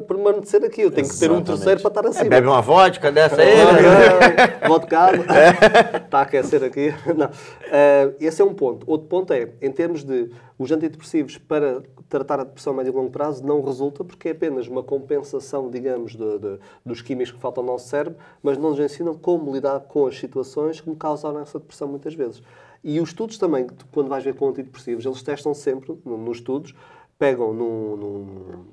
[0.08, 0.82] permanecer aqui.
[0.82, 2.26] Eu tenho que ter um terceiro para estar acima.
[2.26, 3.56] É, bebe uma vodka dessa aí.
[3.58, 4.60] Né?
[4.68, 5.98] vodka, é.
[5.98, 6.92] está a aquecer aqui.
[7.16, 7.28] Não.
[7.28, 8.90] Uh, esse é um ponto.
[8.90, 10.32] Outro ponto é, em termos de
[10.62, 14.32] os antidepressivos para tratar a depressão a médio e longo prazo não resulta porque é
[14.32, 18.70] apenas uma compensação, digamos, de, de, dos químicos que faltam ao nosso cérebro, mas não
[18.70, 22.44] nos ensinam como lidar com as situações que me causaram essa depressão muitas vezes.
[22.84, 26.76] E os estudos também, quando vais ver com antidepressivos, eles testam sempre, nos estudos,
[27.18, 28.66] pegam num, num,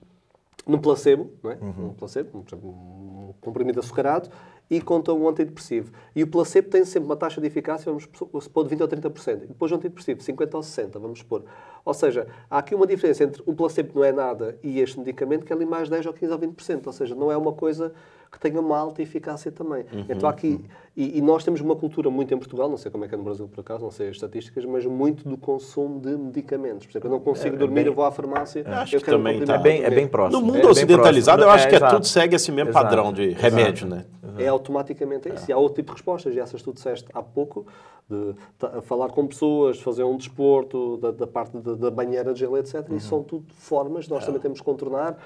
[0.67, 1.55] num placebo, não é?
[1.57, 1.87] Uhum.
[1.87, 4.29] Um placebo, um comprimido açucarado,
[4.71, 5.93] e conta um antidepressivo.
[6.15, 9.45] E o placebo tem sempre uma taxa de eficácia, vamos supor, de 20% ou 30%.
[9.45, 11.45] E depois o antidepressivo, 50% ou 60%, vamos supor.
[11.85, 14.99] Ou seja, há aqui uma diferença entre o placebo que não é nada e este
[14.99, 16.87] medicamento, que é ali mais 10 ou 15 ou 20%.
[16.87, 17.93] Ou seja, não é uma coisa
[18.31, 19.85] que tenha uma alta eficácia também.
[19.93, 20.61] Uhum, então aqui,
[20.97, 23.19] e, e, nós temos uma cultura muito em Portugal, não sei como é que é
[23.19, 26.87] no Brasil por acaso, não sei as estatísticas, mas muito do consumo de medicamentos.
[26.87, 29.01] Por exemplo, eu não consigo é, dormir, é bem, eu vou à farmácia, acho eu
[29.01, 29.55] que também tá.
[29.55, 30.41] é, bem, é bem próximo.
[30.41, 33.31] No mundo é ocidentalizado, eu acho que é, tudo segue esse mesmo exato, padrão de
[33.31, 33.95] remédio, exato.
[33.95, 34.05] né?
[34.39, 35.51] É automaticamente isso.
[35.51, 37.67] E há outro tipo de respostas, e essas tu disseste há pouco,
[38.09, 38.35] de
[38.83, 42.87] falar com pessoas, fazer um desporto, da, da parte da, da, banheira de gelo, etc.
[42.89, 42.97] Uhum.
[42.97, 45.17] Isso são tudo formas, nós também temos que contornar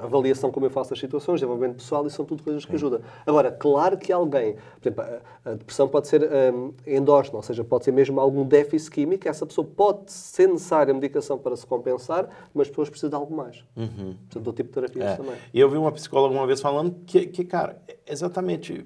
[0.00, 3.00] avaliação como eu faço as situações, desenvolvimento pessoal, e são tudo coisas que ajudam.
[3.26, 5.04] Agora, claro que alguém, por exemplo,
[5.44, 6.22] a, a depressão pode ser
[6.54, 10.92] um, endógena, ou seja, pode ser mesmo algum déficit químico, essa pessoa pode ser necessária
[10.92, 13.64] medicação para se compensar, mas depois precisa de algo mais.
[13.74, 14.16] Uhum.
[14.28, 15.16] De outro tipo de terapias é.
[15.16, 15.36] também.
[15.52, 18.84] E eu vi uma psicóloga uma vez falando que, que cara, exatamente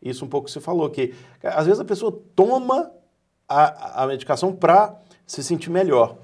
[0.00, 2.90] isso um pouco que você falou, que às vezes a pessoa toma
[3.48, 6.16] a, a medicação para se sentir melhor.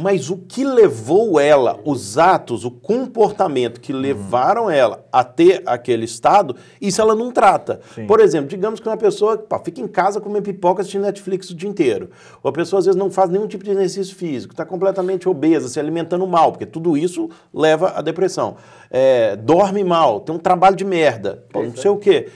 [0.00, 6.04] Mas o que levou ela, os atos, o comportamento que levaram ela a ter aquele
[6.04, 7.80] estado, isso ela não trata.
[7.96, 8.06] Sim.
[8.06, 11.54] Por exemplo, digamos que uma pessoa pá, fica em casa comendo pipoca assistindo Netflix o
[11.54, 12.10] dia inteiro.
[12.44, 15.68] Ou a pessoa às vezes não faz nenhum tipo de exercício físico, está completamente obesa,
[15.68, 18.54] se alimentando mal, porque tudo isso leva à depressão.
[18.88, 22.28] É, dorme mal, tem um trabalho de merda, pô, não sei o quê.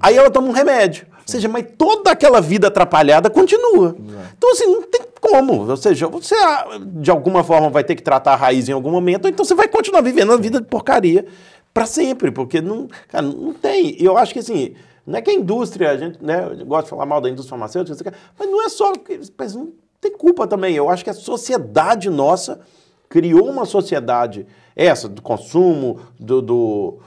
[0.00, 1.06] Aí ela toma um remédio.
[1.30, 3.94] Ou seja, mas toda aquela vida atrapalhada continua.
[4.36, 5.68] Então, assim, não tem como.
[5.68, 8.90] Ou seja, você ah, de alguma forma vai ter que tratar a raiz em algum
[8.90, 11.26] momento, ou então você vai continuar vivendo a vida de porcaria
[11.72, 13.96] para sempre, porque não, cara, não tem.
[14.02, 14.74] Eu acho que assim,
[15.06, 18.14] não é que a indústria, a gente né, gosta de falar mal da indústria farmacêutica,
[18.38, 18.92] mas não é só.
[19.38, 20.74] Mas não tem culpa também.
[20.74, 22.60] Eu acho que a sociedade nossa
[23.08, 26.98] criou uma sociedade, essa, do consumo, do, do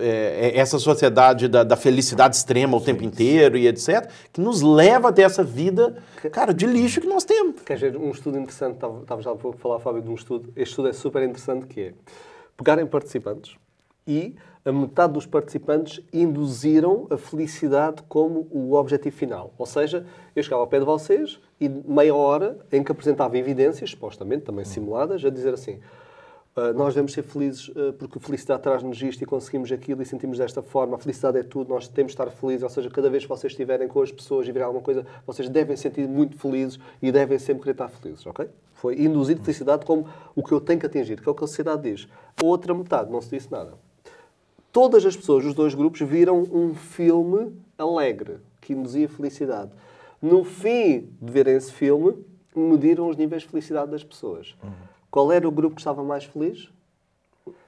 [0.00, 4.60] é, é, essa sociedade da, da felicidade extrema o tempo inteiro e etc., que nos
[4.60, 5.96] leva até essa vida,
[6.30, 7.62] cara, de lixo que nós temos.
[7.62, 10.52] Quer dizer, um estudo interessante, estava já há pouco a falar, Fábio, de um estudo,
[10.56, 11.94] este estudo é super interessante, que é
[12.56, 13.56] pegarem participantes
[14.06, 19.54] e a metade dos participantes induziram a felicidade como o objetivo final.
[19.56, 23.90] Ou seja, eu chegava ao pé de vocês e meia hora em que apresentava evidências,
[23.90, 25.80] supostamente também simuladas, a dizer assim
[26.56, 30.04] Uh, nós devemos ser felizes uh, porque a felicidade traz-nos isto e conseguimos aquilo e
[30.04, 30.96] sentimos desta forma.
[30.96, 32.64] A felicidade é tudo, nós temos de estar felizes.
[32.64, 35.48] Ou seja, cada vez que vocês estiverem com as pessoas e virem alguma coisa, vocês
[35.48, 38.48] devem sentir muito felizes e devem sempre querer estar felizes, ok?
[38.74, 41.46] Foi induzir felicidade como o que eu tenho que atingir, que é o que a
[41.46, 42.08] sociedade diz.
[42.42, 43.74] A outra metade não se disse nada.
[44.72, 49.70] Todas as pessoas, os dois grupos, viram um filme alegre que induzia felicidade.
[50.20, 52.14] No fim de verem esse filme,
[52.54, 54.56] mediram os níveis de felicidade das pessoas.
[54.62, 54.70] Uhum.
[55.10, 56.68] Qual era o grupo que estava mais feliz?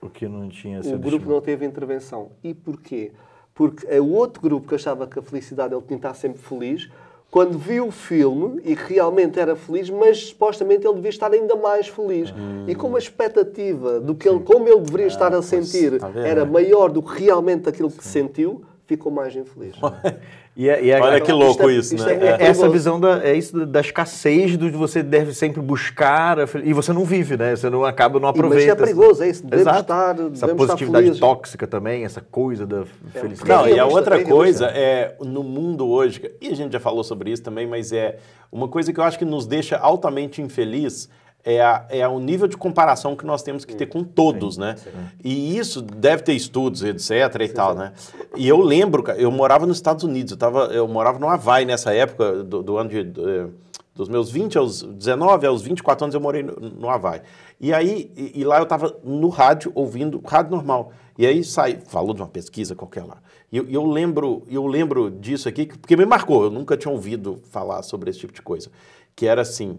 [0.01, 2.30] O que não tinha o grupo não teve intervenção.
[2.43, 3.12] E porquê?
[3.55, 6.40] Porque é o outro grupo que achava que a felicidade ele tinha que estar sempre
[6.40, 6.90] feliz,
[7.30, 11.57] quando viu o filme e que realmente era feliz, mas supostamente ele devia estar ainda
[11.57, 12.32] mais feliz.
[12.68, 16.45] E como a expectativa do que ele, como ele deveria estar a sentir tá era
[16.45, 19.76] maior do que realmente aquilo que sentiu, ficou mais infeliz.
[20.55, 22.12] E é- e é- Olha que louco isso, né?
[22.12, 22.36] é- É.
[22.42, 26.74] É essa visão da, é isso da escassez do que você deve sempre buscar e
[26.74, 27.57] você não vive, né?
[27.57, 28.72] Você não acaba, não E- mas aproveita.
[28.72, 29.42] é perigoso, é isso.
[29.46, 29.80] Devemos Exato.
[29.80, 32.84] estar- essa positividade tóxica também, essa coisa da
[33.14, 33.48] felicidade.
[33.48, 37.03] Não, e a realista, outra coisa é, no mundo hoje, e a gente já falou
[37.03, 38.18] sobre isso também, mas é
[38.50, 41.09] uma coisa que eu acho que nos deixa altamente infeliz
[41.45, 44.76] é, a- é o nível de comparação que nós temos que ter com todos, né?
[45.24, 47.93] E isso deve ter estudos, etc e tal, né?
[48.36, 51.93] E eu lembro, eu morava nos Estados Unidos, eu, tava, eu morava no Havaí nessa
[51.95, 53.03] época, do, do ano de...
[53.05, 53.62] do-
[53.95, 57.20] dos meus 20 aos 19 aos 24 anos eu morei no, no Havaí.
[57.61, 60.93] E aí, e, e lá eu estava no rádio, ouvindo rádio normal.
[61.18, 63.18] E aí sai, falou de uma pesquisa qualquer lá.
[63.53, 67.38] E eu, eu lembro, eu lembro disso aqui, porque me marcou, eu nunca tinha ouvido
[67.51, 68.70] falar sobre esse tipo de coisa.
[69.14, 69.78] Que era assim,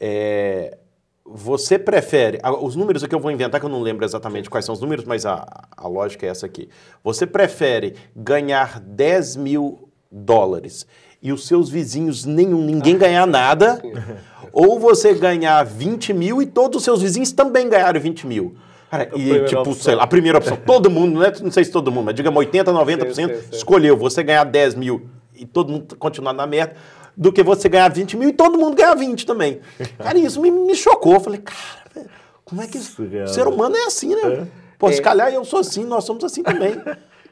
[0.00, 0.78] é,
[1.26, 4.64] você prefere, ah, os números aqui eu vou inventar que eu não lembro exatamente quais
[4.64, 6.68] são os números, mas a, a lógica é essa aqui.
[7.02, 10.86] Você prefere ganhar 10 mil dólares
[11.22, 13.80] e os seus vizinhos nenhum, ninguém ganhar nada,
[14.52, 18.56] ou você ganhar 20 mil e todos os seus vizinhos também ganharam 20 mil?
[18.90, 19.74] Cara, e tipo, opção.
[19.74, 22.14] sei lá, a primeira opção, todo mundo, não, é, não sei se todo mundo, mas
[22.14, 23.56] digamos 80, 90% Sim, sim, sim.
[23.56, 26.76] escolheu você ganhar 10 mil e todo mundo continuar na merda,
[27.16, 29.60] do que você ganhar 20 mil e todo mundo ganhar 20 também.
[29.98, 31.14] Cara, isso me, me chocou.
[31.14, 31.58] Eu falei, cara,
[31.94, 32.10] velho,
[32.44, 33.24] como é que isso, Surreal.
[33.24, 34.46] o ser humano é assim, né?
[34.78, 36.80] Pô, se calhar eu sou assim, nós somos assim também.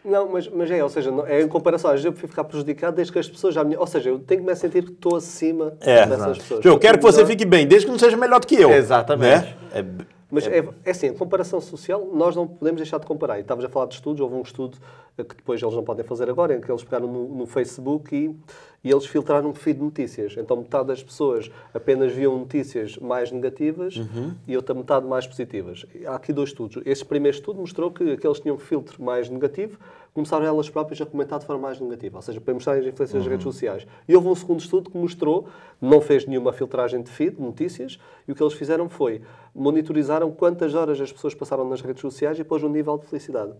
[0.05, 2.43] Não, mas, mas é, ou seja, não- é em comparação, às vezes eu prefiro ficar
[2.43, 3.77] prejudicado desde que as pessoas já me...
[3.77, 6.05] Ou seja, eu tenho que me sentir que estou acima É.
[6.05, 6.65] dessas pessoas.
[6.65, 7.29] Eu quero que você melhor.
[7.31, 8.69] fique bem, desde que não seja melhor do que eu.
[8.73, 9.45] Exatamente.
[9.47, 9.55] Né?
[9.73, 9.85] É,
[10.33, 13.37] Mas é, é assim, a comparação social, nós não podemos deixar de comparar.
[13.37, 14.79] E estavas a falar de estudos, houve um estudo
[15.19, 18.17] eh, que depois eles não podem fazer agora, em que eles pegaram no, no Facebook
[18.17, 18.35] e,
[18.83, 20.35] e eles filtraram um feed de notícias.
[20.39, 23.97] Então metade das pessoas apenas viam notícias mais negativas
[24.49, 25.85] e outra metade mais positivas.
[26.07, 26.83] Há aqui dois estudos.
[26.87, 29.79] Este primeiro estudo mostrou que aqueles que tinham filtro mais negativo
[30.15, 33.23] começaram elas próprias a comentar de forma mais negativa, ou seja, para mostrar as influências
[33.23, 33.87] das redes sociais.
[34.07, 35.47] E houve um segundo estudo que mostrou,
[35.81, 37.99] não fez nenhuma filtragem de feed, notícias,
[38.29, 39.23] e o que eles fizeram foi
[39.55, 43.53] monitorizaram quantas horas as pessoas passaram nas redes sociais e depois o nível de felicidade.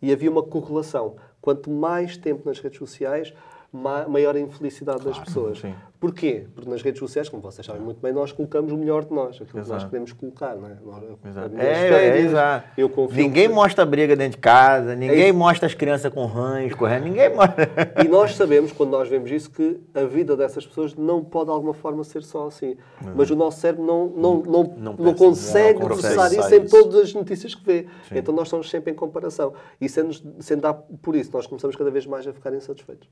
[0.00, 1.16] E havia uma correlação.
[1.40, 3.32] Quanto mais tempo nas redes sociais,
[3.72, 5.58] ma- maior a infelicidade das pessoas.
[5.58, 5.74] sim.
[5.98, 6.44] Porquê?
[6.54, 9.36] Porque nas redes sociais, como vocês sabem muito bem, nós colocamos o melhor de nós,
[9.36, 9.86] aquilo que nós Exato.
[9.88, 10.54] queremos colocar.
[10.54, 10.76] Não é?
[10.84, 11.56] Nós- Exato.
[11.56, 12.68] É, é, férias, exato.
[12.76, 15.38] Eu confio ninguém que- mostra a briga dentro de casa, ninguém É isso.
[15.38, 17.70] mostra as crianças com rãs correndo, ninguém mostra.
[18.04, 21.50] E nós sabemos, quando nós vemos isso, que a vida dessas pessoas não pode, de
[21.52, 22.76] alguma forma, ser só assim.
[23.14, 26.76] Mas o nosso cérebro não, não, não, não, Não consegue processar consegue isso em isso.
[26.82, 27.86] todas as notícias que vê.
[28.12, 29.54] Então nós estamos sempre em comparação.
[29.80, 33.08] E sendo, sendo por isso, nós começamos cada vez mais a ficar insatisfeitos.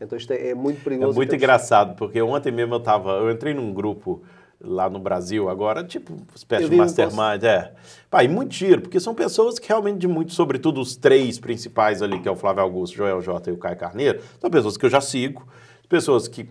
[0.00, 1.14] Então isto é, é muito É perigoso.
[1.14, 4.22] muito e temos- engraçado, porque ontem mesmo eu tava, eu entrei num grupo
[4.66, 7.72] lá no Brasil, agora, tipo, espécie de um mastermind, é.
[8.10, 12.00] Pá, e muito giro, porque são pessoas que realmente de muito, sobretudo os três principais
[12.00, 14.86] ali, que é o Flávio Augusto, Joel J e o Caio Carneiro, são pessoas que
[14.86, 15.46] eu já sigo,
[15.88, 16.48] pessoas que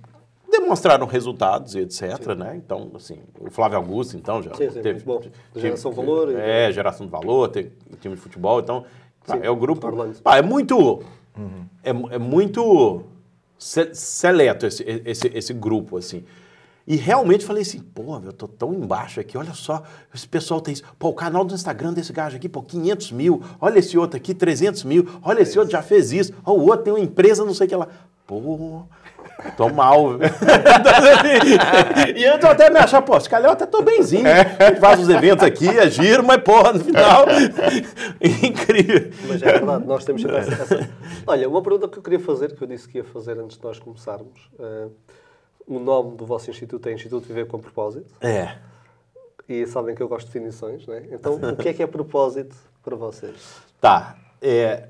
[0.51, 2.53] demonstraram resultados e etc, né?
[2.55, 5.03] Então, assim, o Flávio Augusto, então, já Sim, sim, teve...
[5.03, 5.19] bom.
[5.55, 8.83] Geração Valor e- É, geração de valor, tem time de futebol, então,
[9.25, 9.87] pá, Sim, é o grupo...
[10.21, 11.01] Pá, é muito...
[11.83, 13.03] É, mu- é muito
[13.93, 16.23] seleto esse, esse, esse grupo, assim.
[16.85, 19.83] E realmente falei assim, pô, eu tô tão embaixo aqui, olha só,
[20.13, 20.83] esse pessoal tem isso.
[20.99, 23.41] Pô, o canal do Instagram desse gajo aqui, pô, 500 mil.
[23.61, 25.07] Olha esse outro aqui, 300 mil.
[25.21, 26.33] Olha esse outro já fez isso.
[26.45, 27.87] O outro tem uma empresa, não sei o que lá.
[28.27, 28.85] Pô,
[29.57, 30.13] tô mal.
[32.15, 34.25] e antes eu até me achar, pô, se calhar eu até tô benzinho.
[34.27, 37.25] A gente faz os eventos aqui, é giro, mas, porra, no final,
[38.21, 39.11] incrível.
[39.27, 40.89] Mas é verdade, nós temos sempre essa, essa-
[41.25, 43.63] Olha, uma pergunta que eu queria fazer, que eu disse que ia fazer antes de
[43.63, 44.49] nós começarmos.
[44.59, 44.87] eh,
[45.65, 48.13] o nome do vosso instituto é Instituto Viver com Propósito.
[48.19, 48.55] É.
[49.47, 51.03] E sabem que eu gosto de definições, né?
[51.11, 52.53] Então, o que é que é propósito
[52.83, 53.33] para vocês?
[53.79, 54.17] Tá.
[54.41, 54.89] É,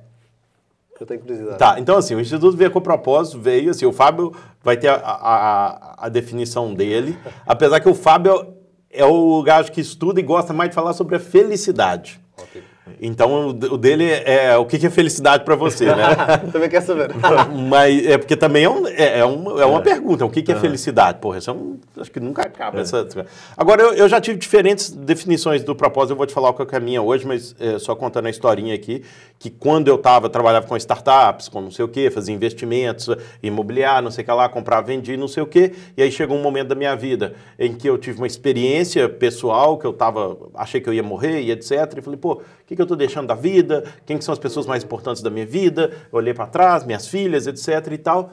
[1.00, 1.58] Eu tenho curiosidade.
[1.58, 4.34] Tá, então assim, o Instituto veio com propósito, veio assim, o Fábio
[4.64, 8.54] vai ter a, a, a- definição dele, apesar que o Fábio
[8.90, 12.20] é o gajo que estuda e gosta mais de falar sobre a felicidade.
[12.40, 12.64] Ótimo.
[13.02, 16.04] Então, o dele é o que é felicidade para você, né?
[16.52, 17.10] Também quer saber.
[17.70, 20.26] Mas é porque também é, um- é, é uma, é uma pergunta.
[20.26, 21.20] O que, é felicidade?
[21.20, 22.80] Porra, isso é um, acho que nunca acaba.
[22.82, 23.08] Essa,
[23.56, 26.12] agora, eu, eu já tive diferentes definições do propósito.
[26.12, 28.30] Eu vou te falar o que é a minha hoje, mas é, só contando a
[28.30, 29.04] historinha aqui,
[29.40, 33.10] que quando eu estava, trabalhava com startups, com não sei o quê, fazia investimentos,
[33.42, 35.72] imobiliário, não sei o que lá, comprava, vendia, não sei o quê.
[35.96, 39.78] E aí chegou um momento da minha vida em que eu tive uma experiência pessoal,
[39.78, 41.72] que eu tava, achei que eu ia morrer e etc.
[41.98, 44.40] E falei, pô, o que, que, eu estou deixando da vida, quem que são as
[44.40, 48.32] pessoas mais importantes da minha vida, eu olhei para trás, minhas filhas, etc e tal.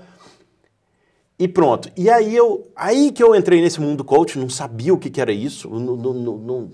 [1.39, 1.91] E pronto.
[1.97, 5.21] E aí eu, aí que eu entrei nesse mundo coach, não sabia o que, que
[5.21, 6.71] era isso, não, não, não,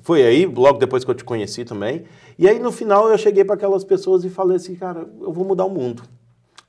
[0.00, 2.04] foi aí, logo depois que eu te conheci também.
[2.38, 5.44] E aí no final eu cheguei para aquelas pessoas e falei assim, cara, eu vou
[5.44, 6.02] mudar o mundo.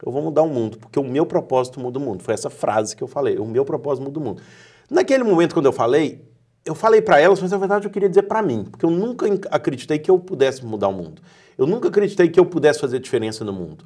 [0.04, 2.24] Eu vou mudar o mundo, porque o meu propósito muda o mundo.
[2.24, 4.42] Foi essa frase que eu falei, o meu propósito muda o mundo.
[4.90, 6.29] Naquele momento quando eu falei,
[6.70, 9.26] eu falei para elas, mas na verdade eu queria dizer para mim, porque eu nunca
[9.50, 11.20] acreditei que eu pudesse mudar o mundo.
[11.58, 13.84] Eu nunca acreditei que eu pudesse fazer diferença no mundo.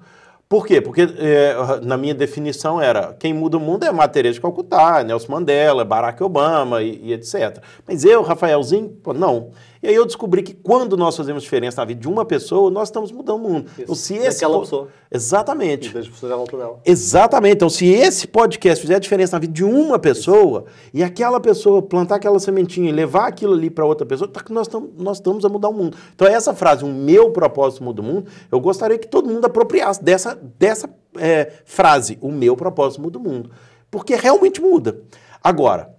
[0.49, 0.81] Por quê?
[0.81, 5.01] Porque é, na minha definição era quem muda o mundo é Madre Teresa de Calcutá,
[5.01, 7.63] Nelson Mandela, Barack Obama e, e etc.
[7.87, 9.51] Mas eu, Rafaelzinho, pô, não.
[9.83, 12.87] E aí eu descobri que quando nós fazemos diferença na vida de uma pessoa, nós
[12.87, 13.69] estamos mudando o mundo.
[13.77, 14.87] Então, se esse po- pessoa.
[15.11, 15.89] Exatamente.
[15.89, 16.79] E das pessoas à volta dela.
[16.85, 17.55] Exatamente.
[17.55, 20.63] Então, se esse podcast fizer diferença na vida de uma pessoa
[20.93, 24.69] e aquela pessoa plantar aquela sementinha e levar aquilo ali para outra pessoa, tá nós,
[24.69, 25.97] tam, nós estamos a mudar o mundo.
[26.15, 30.01] Então, essa frase, o meu propósito muda o mundo, eu gostaria que todo mundo apropriasse
[30.01, 33.51] dessa, dessa é, frase, o meu propósito muda o mundo.
[33.91, 35.01] Porque realmente muda.
[35.43, 35.93] Agora,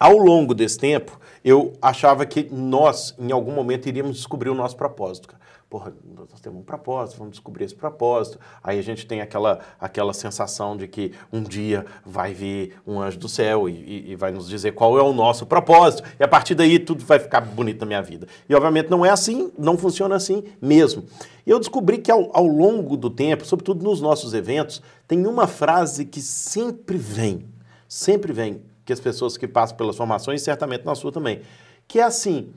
[0.00, 4.76] ao longo desse tempo, eu achava que nós, em algum momento, iríamos descobrir o nosso
[4.76, 5.28] propósito.
[5.70, 5.92] Porra,
[6.30, 8.38] nós temos um propósito, vamos descobrir esse propósito.
[8.64, 13.16] Aí a gente tem aquela, aquela sensação de que um dia vai vir um anjo
[13.18, 16.02] do céu e, e- e vai nos dizer qual é o nosso propósito.
[16.18, 18.26] E a partir daí tudo vai ficar bonito na minha vida.
[18.48, 21.04] E obviamente não é assim, não funciona assim mesmo.
[21.46, 25.46] E eu descobri que ao, ao longo do tempo, sobretudo nos nossos eventos, tem uma
[25.46, 27.44] frase que sempre vem,
[27.88, 31.42] sempre vem, que as pessoas que passam pelas formações, certamente na sua também,
[31.88, 32.52] que é assim,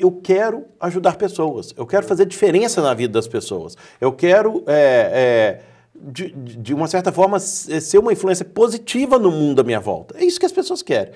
[0.00, 5.58] eu quero ajudar pessoas, eu quero fazer diferença na vida das pessoas, eu quero, é,
[5.58, 5.62] é,
[5.94, 10.16] de, de uma certa forma, ser uma influência positiva no mundo à minha volta.
[10.16, 11.12] É isso que as pessoas querem.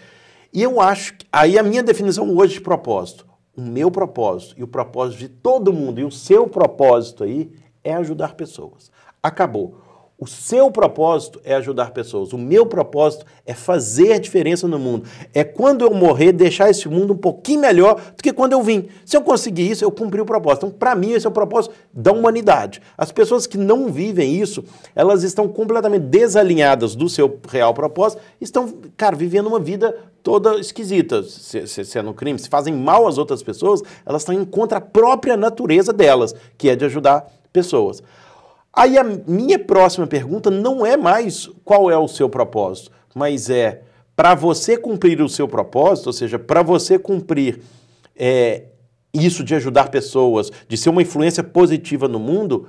[0.53, 3.24] E eu acho que, aí a minha definição hoje de propósito,
[3.57, 7.53] o meu propósito e o propósito de todo mundo, e o seu propósito aí,
[7.84, 8.90] é ajudar pessoas.
[9.22, 9.80] Acabou.
[10.21, 12.35] O seu propósito é ajudar pessoas.
[12.35, 15.09] O meu propósito é fazer diferença no mundo.
[15.33, 18.87] É quando eu morrer, deixar esse mundo um pouquinho melhor do que quando eu vim.
[19.07, 20.66] Se eu conseguir isso, eu cumpri o propósito.
[20.66, 22.83] Então, para mim, esse é o propósito da humanidade.
[22.99, 24.62] As pessoas que não vivem isso,
[24.95, 31.23] elas estão completamente desalinhadas do seu real propósito, estão, cara, vivendo uma vida toda esquisita.
[31.23, 34.45] Se, se, se é no crime, se fazem mal às outras pessoas, elas estão em
[34.45, 38.03] contra a própria natureza delas, que é de ajudar pessoas.
[38.73, 43.83] Aí a minha próxima pergunta não é mais qual é o seu propósito, mas é
[44.14, 47.62] para você cumprir o seu propósito, ou seja, para você cumprir
[48.14, 48.64] é,
[49.12, 52.68] isso de ajudar pessoas, de ser uma influência positiva no mundo,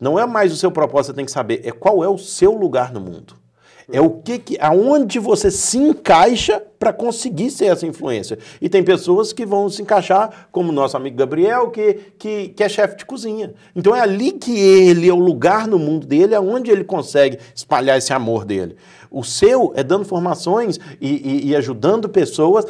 [0.00, 2.52] não é mais o seu propósito você tem que saber, é qual é o seu
[2.52, 3.41] lugar no mundo.
[3.90, 8.38] É o que, que aonde você se encaixa para conseguir ser essa influência.
[8.60, 12.64] E tem pessoas que vão se encaixar, como o nosso amigo Gabriel, que, que, que
[12.64, 13.54] é chefe de cozinha.
[13.74, 17.98] Então é ali que ele é o lugar no mundo dele, aonde ele consegue espalhar
[17.98, 18.76] esse amor dele.
[19.12, 22.64] O seu é dando formações e, e- e ajudando pessoas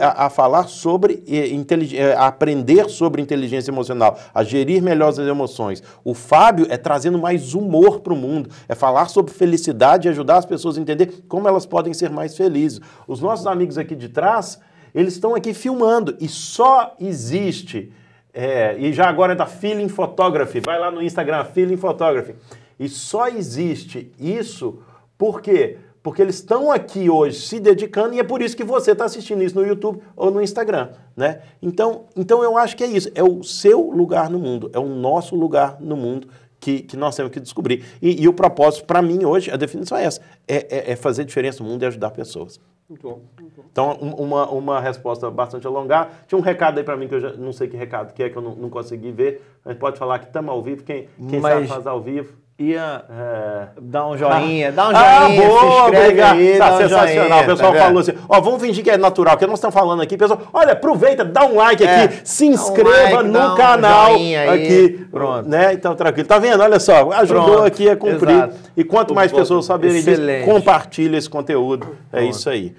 [0.00, 5.82] a, a- falar sobre, eh, a aprender sobre inteligência emocional, a gerir melhor as emoções.
[6.04, 10.36] O Fábio é trazendo mais humor para o mundo, é falar sobre felicidade e ajudar
[10.38, 12.80] as pessoas a entender como elas podem ser mais felizes.
[13.08, 14.60] Os nossos amigos aqui de trás,
[14.94, 17.92] eles estão aqui filmando e só existe,
[18.32, 22.34] é, e já agora é da Feeling Photography, vai lá no Instagram, Feeling Photography,
[22.78, 24.78] e só existe isso
[25.20, 25.76] por quê?
[26.02, 29.42] Porque eles estão aqui hoje se dedicando e é por isso que você está assistindo
[29.42, 31.42] isso no YouTube ou no Instagram, né?
[31.60, 34.86] Então, então eu acho que é isso, é o seu lugar no mundo, é o
[34.88, 36.26] nosso lugar no mundo
[36.58, 37.84] que, que nós temos que descobrir.
[38.00, 41.24] E, e o propósito, para mim, hoje, a definição é essa, é, é- é fazer
[41.26, 42.58] diferença no mundo e ajudar pessoas.
[42.88, 43.20] Muito bom.
[43.38, 43.64] Muito bom.
[43.70, 46.10] Então, um- uma, uma resposta bastante alongada.
[46.26, 48.30] Tinha um recado aí para mim que eu já não sei que recado que é,
[48.30, 49.42] que eu não, não consegui ver.
[49.66, 52.39] A gente pode falar que estamos ao vivo, quem, quem sabe Mas- faz ao vivo.
[52.62, 53.66] Ia É...
[53.80, 56.36] dar um joinha, dá um Ah, joinha, boa, se inscreve obrigado.
[56.36, 57.08] aí, Tá um sensacional.
[57.08, 59.72] joinha, o pessoal tá falou assim, ó, vamos fingir que é natural, que nós estamos
[59.72, 60.14] falando aqui.
[60.18, 63.54] Pessoal, olha, aproveita, dá um like É, aqui, se dá um inscreva like, no um
[63.56, 65.06] canal aqui.
[65.10, 65.48] Pronto.
[65.48, 65.72] Né?
[65.72, 66.28] Então, tranquilo.
[66.28, 66.62] Tá vendo?
[66.62, 68.30] Olha só, ajudou Pronto, aqui a cumprir.
[68.36, 68.54] exato.
[68.76, 71.96] E quanto mais pessoas saberem disso, compartilha esse conteúdo.
[72.12, 72.74] É isso aí.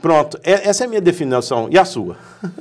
[0.00, 1.66] Pronto, é- essa é a minha definição.
[1.68, 2.16] E a sua?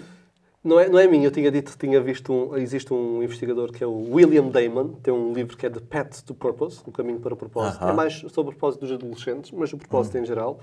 [0.67, 3.71] Não é, não é minha, eu tinha dito que tinha visto um, existe um investigador
[3.71, 6.91] que é o William Damon, tem um livro que é The Path to Purpose, O
[6.91, 7.81] Caminho para o Propósito.
[7.81, 7.91] Aham.
[7.91, 10.59] É mais sobre o propósito dos adolescentes, mas o propósito em geral.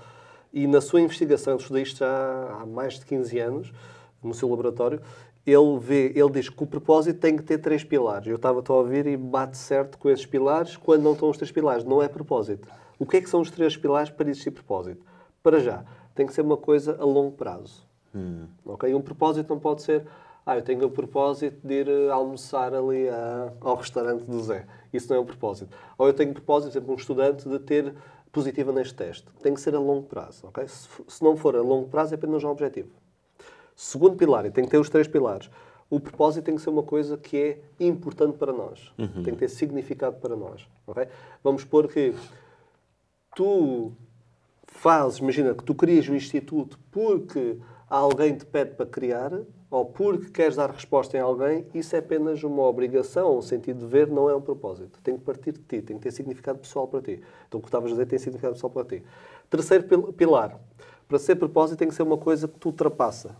[0.53, 3.73] E na sua investigação, ele isto já há mais de 15 anos,
[4.21, 5.01] no seu laboratório,
[5.43, 8.27] ele, vê, ele diz que o propósito tem que ter três pilares.
[8.27, 11.51] Eu estava a ouvir e bate certo com esses pilares quando não estão os três
[11.51, 11.83] pilares.
[11.83, 12.67] Não é propósito.
[12.99, 15.03] O que é que são os três pilares para existir propósito?
[15.41, 15.83] Para já,
[16.13, 17.83] tem que ser uma coisa a longo prazo.
[18.65, 18.93] Ok?
[18.93, 20.05] Um propósito não pode ser
[20.47, 24.67] Ah, eu tenho o propósito de ir eh, almoçar ali a- ao restaurante do Zé.
[24.93, 25.75] Isso não é um propósito.
[25.97, 27.95] Ou eu tenho o propósito, por exemplo, um estudante de ter
[28.31, 29.25] positiva neste teste.
[29.41, 30.67] Tem que ser a longo prazo, ok?
[30.67, 32.89] Se, se não for a longo prazo, é apenas um objetivo.
[33.75, 35.49] Segundo pilar, e tem que ter os três pilares.
[35.89, 38.93] O propósito tem que ser uma coisa que é importante para nós.
[39.23, 40.67] Tem que ter significado para nós.
[40.85, 41.07] ok?
[41.43, 42.13] Vamos supor que
[43.35, 43.91] tu
[44.67, 47.57] fazes, imagina que tu crias um instituto porque
[47.89, 49.31] alguém te pede para criar
[49.69, 53.85] ou porque queres dar resposta em alguém, isso é apenas uma obrigação, um sentido de
[53.85, 54.99] ver, não é um propósito.
[55.03, 57.21] Tem que partir de ti, tem que ter significado pessoal para ti.
[57.47, 59.03] Então o que estavas a dizer tem significado pessoal para ti.
[59.49, 60.59] Terceiro pil- pilar.
[61.07, 63.35] Para ser propósito tem que ser uma coisa que te ultrapassa,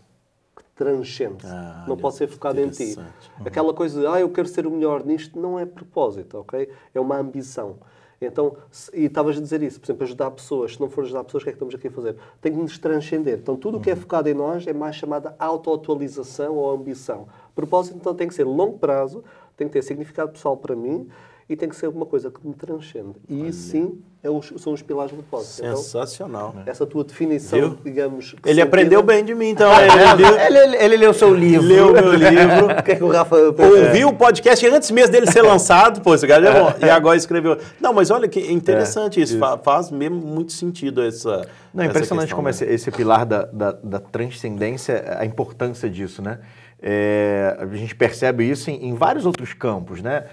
[0.54, 1.44] que transcende.
[1.46, 2.82] Ah, não olha, pode ser focado em ti.
[2.82, 3.32] interessante.
[3.44, 6.68] Aquela coisa de, ah, eu quero ser o melhor nisto, não é propósito, ok?
[6.94, 7.78] É uma ambição.
[8.20, 10.74] Então, se- e estavas a dizer isso, por exemplo, ajudar pessoas.
[10.74, 12.16] Se não for ajudar pessoas, o que é que estamos aqui a fazer?
[12.40, 13.38] Tem que nos transcender.
[13.38, 17.28] Então, tudo o que é focado em nós é mais chamada autoatualização ou ambição.
[17.54, 19.22] Propósito, então, tem que ser longo prazo,
[19.56, 21.08] tem que ter significado pessoal para mim
[21.48, 23.14] e tem que ser uma coisa que me transcende.
[23.28, 25.60] E isso, sim, é os- são os pilares do propósito.
[25.64, 26.54] Então, Sensacional.
[26.66, 27.78] essa tua definição, Viu?
[27.84, 28.32] digamos...
[28.32, 29.70] Ele sentida- aprendeu bem de mim, então.
[29.80, 31.64] Ele, viu- Ele, ele, ele leu seu livro.
[31.64, 32.66] leu meu livro.
[32.78, 33.36] O que é que o Rafa...
[33.36, 36.74] Ouviu o podcast antes mesmo dele ser lançado, pô, esse cara é bom.
[36.84, 37.56] E agora escreveu.
[37.80, 39.38] Não, mas olha que interessante isso.
[39.38, 41.46] fa- faz mesmo muito sentido essa.
[41.72, 42.50] Não, é essa impressionante questão, como né?
[42.50, 46.40] esse, esse pilar da, da, da transcendência, a importância disso, né?
[46.82, 50.24] É, a gente percebe isso em, em vários outros campos, né?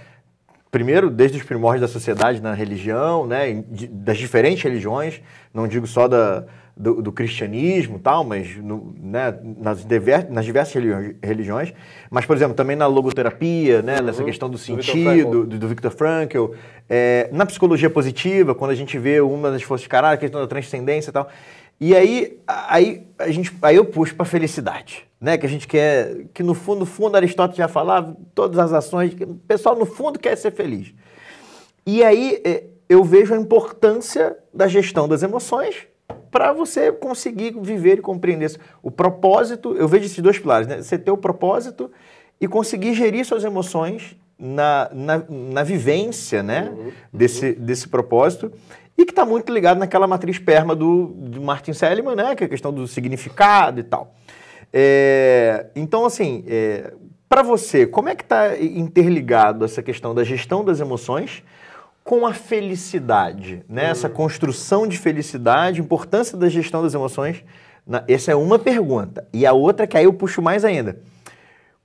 [0.73, 3.63] Primeiro, desde os primórdios da sociedade, na religião, né?
[3.91, 5.21] das diferentes religiões,
[5.53, 6.45] não digo só da,
[6.75, 9.37] do, do cristianismo tal, mas no- né?
[9.61, 11.71] nas, diver- nas diversas religi- religiões.
[12.09, 14.01] Mas, por exemplo, também na logoterapia, né?
[14.01, 15.31] nessa questão do Do Viktor sentido, Frankl.
[15.45, 16.45] do, do Viktor Frankl,
[16.89, 20.41] é, na psicologia positiva, quando a gente vê uma das forças de caráter, a questão
[20.41, 21.29] da transcendência e tal.
[21.85, 25.37] E aí, aí, a gente, aí eu puxo para felicidade, né?
[25.37, 29.13] Que a gente quer, que no fundo, no fundo, Aristóteles já falava, todas as ações,
[29.13, 30.93] que o pessoal no fundo quer ser feliz.
[31.85, 35.75] E aí é, eu vejo a importância da gestão das emoções
[36.31, 38.59] para você conseguir viver e compreender isso.
[38.81, 40.81] O propósito, eu vejo esses dois pilares, né?
[40.81, 41.91] Você ter o propósito
[42.39, 46.73] e conseguir gerir suas emoções na, na, na vivência, né?
[47.11, 48.53] Desse, desse propósito.
[49.03, 52.35] E que está muito ligado naquela matriz perma do, do Martin Seligman, né?
[52.35, 54.15] Que é a questão do significado e tal.
[54.71, 56.45] É, então, assim,
[57.27, 61.43] para você, como é que está interligado essa questão da gestão das emoções
[62.01, 63.89] com a felicidade, né?
[63.89, 67.43] Essa construção de felicidade, importância da gestão das emoções.
[67.85, 69.27] Na- essa é uma pergunta.
[69.33, 70.97] E a outra que aí eu puxo mais ainda.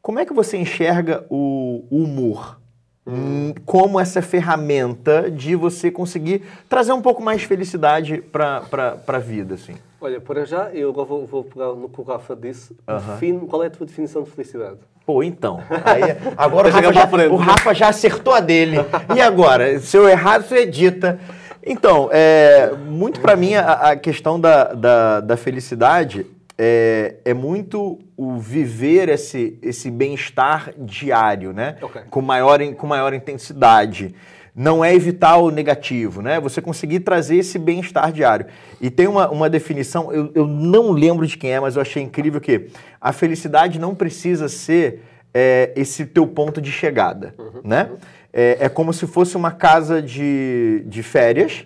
[0.01, 2.61] Como é que você enxerga o, o humor
[3.09, 9.19] hum, como essa ferramenta de você conseguir trazer um pouco mais de felicidade para a
[9.19, 9.75] vida, assim?
[10.01, 12.77] Olha, para já, eu agora vou, vou pegar no que o Rafa disse.
[12.87, 14.77] Define, qual é a tua definição de felicidade?
[15.05, 15.61] Pô, então.
[15.85, 16.03] Aí,
[16.37, 18.77] agora o Rafa, já, o Rafa já acertou a dele.
[19.17, 19.81] E agora?
[19.81, 21.19] Se eu errar, você edita.
[21.65, 26.27] Então, é, muito para mim, a, a questão da, da, da felicidade
[26.59, 31.77] é, é muito o viver esse, esse bem-estar diário, né?
[31.81, 32.03] Ok.
[32.11, 34.13] Com, maior, com maior intensidade.
[34.53, 36.41] Não é evitar o negativo, né?
[36.41, 38.47] Você conseguir trazer esse bem-estar diário.
[38.81, 42.03] E tem uma, uma definição, eu, eu não lembro de quem é, mas eu achei
[42.03, 42.67] incrível que
[43.01, 47.91] a felicidade não precisa ser é, esse teu ponto de chegada, né?
[48.33, 51.65] É, é como se fosse uma casa de, de férias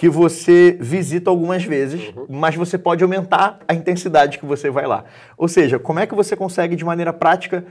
[0.00, 5.04] que você visita algumas vezes, mas você pode aumentar a intensidade que você vai lá.
[5.36, 7.66] Ou seja, como é que você consegue, de maneira prática,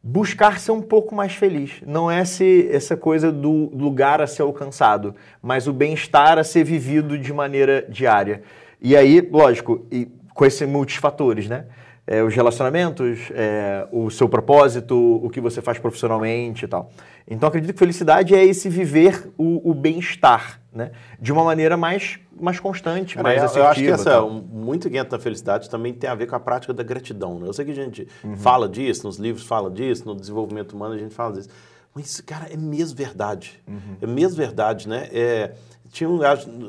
[0.00, 1.82] buscar ser um pouco mais feliz?
[1.84, 6.62] Não é esse, essa coisa do lugar a ser alcançado, mas o bem-estar a ser
[6.62, 8.42] vivido de maneira diária.
[8.80, 11.64] E aí, lógico, e com esses multifatores, né?
[12.06, 14.94] É, os relacionamentos, é, o seu propósito,
[15.24, 16.90] o que você faz profissionalmente e tal.
[17.26, 20.90] Então, acredito que felicidade é esse viver o, o bem-estar, né?
[21.18, 23.64] De uma maneira mais, mais constante, Cara, mais eu, assertiva.
[23.66, 26.36] eu acho que essa, um- muito que entra na felicidade também tem a ver com
[26.36, 27.38] a prática da gratidão.
[27.38, 27.48] Né?
[27.48, 28.36] Eu sei que a gente Uhum.
[28.36, 31.48] fala disso, nos livros fala disso, no desenvolvimento humano a gente fala disso.
[31.94, 33.62] Mas, cara, é mesmo verdade.
[33.66, 33.96] Uhum.
[34.02, 35.08] É mesmo verdade, né?
[35.10, 35.52] É,
[35.90, 36.18] tinha um,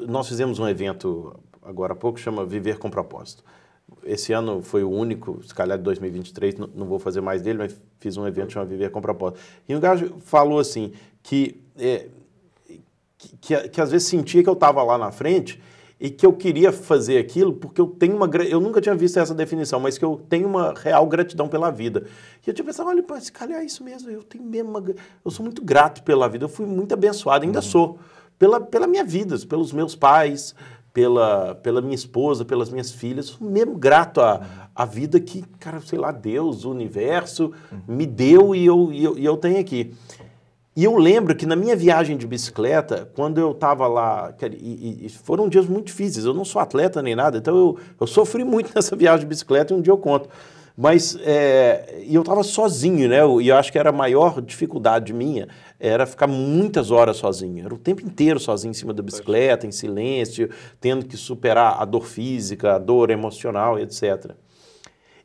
[0.07, 3.43] nós fizemos um evento agora há pouco, chama Viver com Propósito.
[4.05, 7.57] Esse ano foi o único, se calhar de 2023, não, não vou fazer mais dele,
[7.57, 9.39] mas fiz um evento chamado Viver com Propósito.
[9.67, 10.93] E um gajo falou assim,
[11.23, 12.07] que é,
[13.17, 15.59] que, que, que às vezes sentia que eu estava lá na frente
[15.99, 19.33] e que eu queria fazer aquilo porque eu tenho uma eu nunca tinha visto essa
[19.33, 22.05] definição, mas que eu tenho uma real gratidão pela vida.
[22.45, 24.83] E eu tinha pensado, olha, pô, se calhar é isso mesmo, eu tenho mesmo uma,
[25.23, 27.97] eu sou muito grato pela vida, eu fui muito abençoado, ainda sou,
[28.37, 30.53] pela, pela minha vida, pelos meus pais,
[30.95, 35.99] pela, pela minha esposa, pelas minhas filhas, mesmo grato à, à vida que, cara, sei
[35.99, 37.51] lá, Deus, o universo
[37.85, 39.93] me deu e eu, e eu, e eu tenho aqui.
[40.73, 45.09] E eu lembro que na minha viagem de bicicleta, quando eu estava lá, e, e
[45.09, 48.71] foram dias muito difíceis, eu não sou atleta nem nada, então eu, eu sofri muito
[48.75, 50.29] nessa viagem de bicicleta e um dia eu conto.
[50.77, 53.19] Mas é, e eu estava sozinho, né?
[53.41, 55.47] E eu acho que era a maior dificuldade minha
[55.79, 57.63] era ficar muitas horas sozinho.
[57.63, 60.49] Era o tempo inteiro sozinho em cima da bicicleta, em silêncio,
[60.79, 64.31] tendo que superar a dor física, a dor emocional, etc.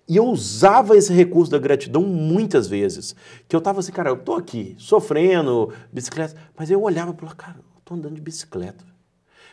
[0.09, 3.15] E eu usava esse recurso da gratidão muitas vezes.
[3.49, 7.37] Que eu estava assim, cara, eu tô aqui, sofrendo, bicicleta, mas eu olhava e falava,
[7.37, 8.85] cara, eu tô andando de bicicleta.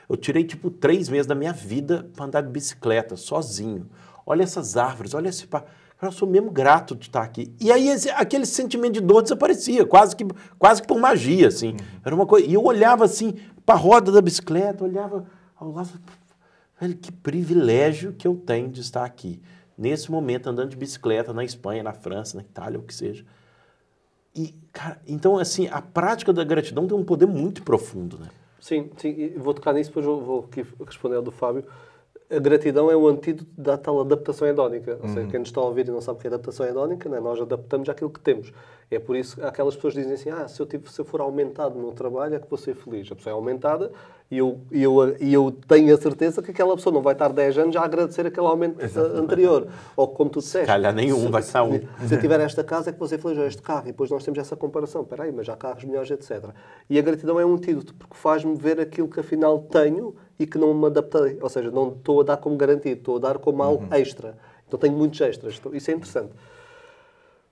[0.10, 3.88] Eu tirei tipo três meses da minha vida para andar de bicicleta, sozinho.
[4.26, 5.46] Olha essas árvores, olha esse.
[5.46, 5.64] Pa...
[6.02, 7.54] Eu sou mesmo grato de estar aqui.
[7.60, 10.26] E aí esse, aquele sentimento de dor desaparecia, quase que,
[10.60, 11.72] quase que por magia, assim.
[11.72, 11.78] Uhum.
[12.06, 12.48] Era uma coisa.
[12.48, 13.34] E eu olhava assim
[13.66, 15.26] para a roda da bicicleta, olhava
[15.56, 15.90] ao lado,
[16.80, 19.42] velho, que privilégio que eu tenho de estar aqui.
[19.76, 23.26] Nesse momento, andando de bicicleta na Espanha, na França, na Itália, o que seja.
[24.36, 28.28] E, cara, então, assim, a prática da gratidão tem um poder muito profundo, né?
[28.60, 29.10] Sim, sim.
[29.10, 31.66] E vou tocar nisso, depois vou aqui responder ao do Fábio
[32.30, 35.00] a gratidão é o antídoto da tal adaptação hedónica.
[35.02, 35.30] Ou seja, uhum.
[35.30, 37.20] quem nos está a ouvir e não sabe o que é adaptação hedónica, né?
[37.20, 38.52] nós adaptamos àquilo que temos.
[38.92, 41.22] É por isso que aquelas pessoas dizem assim: ah, se eu, tive, se eu for
[41.22, 43.10] aumentado no meu trabalho é que vou ser feliz.
[43.12, 43.92] A pessoa é aumentada
[44.30, 47.30] e eu, e, eu, e eu tenho a certeza que aquela pessoa não vai estar
[47.30, 49.20] 10 anos a agradecer aquele aumento Exatamente.
[49.22, 49.68] anterior.
[49.96, 50.68] Ou como tu disseste.
[50.68, 51.80] Calhar nenhum, se, vai estar um.
[52.06, 53.84] Se eu tiver esta casa é que feliz, ou este carro.
[53.84, 55.04] E depois nós temos essa comparação.
[55.04, 56.50] Espera aí, mas já há carros melhores, etc.
[56.90, 60.58] E a gratidão é um antídoto, porque faz-me ver aquilo que afinal tenho e que
[60.58, 61.38] não me adaptei.
[61.42, 63.94] Ou seja, não estou a dar como garantido, estou a dar como algo uhum.
[63.94, 64.38] extra.
[64.68, 65.56] Então tenho muitos extras.
[65.58, 66.34] Então, isso é interessante.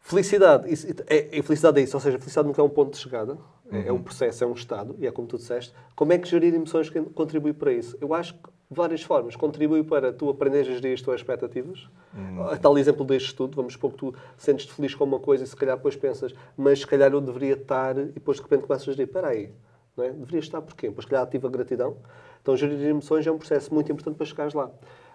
[0.01, 2.97] Felicidade, isso, é, é, felicidade é isso, ou seja, felicidade nunca é um ponto de
[2.99, 3.39] chegada,
[3.71, 3.83] uhum.
[3.85, 5.73] é, um processo, é um estado, e é como tu disseste.
[5.95, 7.97] Como é que gerir emoções contribui para isso?
[7.99, 9.35] Eu acho que várias formas.
[9.35, 11.87] Contribui para tu aprenderes a gerir as tuas expectativas.
[12.13, 12.57] Uhum.
[12.57, 15.55] Tal exemplo deste estudo, vamos supor que tu sentes-te feliz com uma coisa e se
[15.55, 18.91] calhar depois pensas, mas se calhar eu deveria estar, e depois de repente começas a
[18.91, 19.51] dizer, espera aí,
[19.95, 20.11] não é?
[20.11, 20.91] deveria estar porquê?
[20.91, 21.97] Pois se calhar ativa a gratidão.
[22.41, 24.69] Então gerir emoções é um processo muito importante para chegares lá.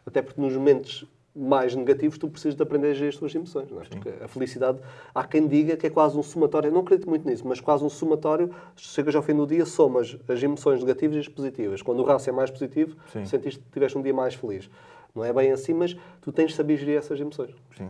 [0.05, 3.71] Até porque nos momentos mais negativos, tu precisas de aprender a gerir as tuas emoções.
[3.71, 3.85] Não é?
[3.85, 4.79] Porque a felicidade,
[5.15, 7.85] há quem diga que é quase um somatório, eu não acredito muito nisso, mas quase
[7.85, 11.83] um somatório, chegas ao fim do dia, somas as emoções negativas e as positivas.
[11.83, 13.25] Quando o rácio é mais positivo, Sim.
[13.25, 14.69] sentiste que tiveste um dia mais feliz.
[15.15, 17.55] Não é bem assim, mas tu tens de saber gerir essas emoções.
[17.77, 17.89] Sim.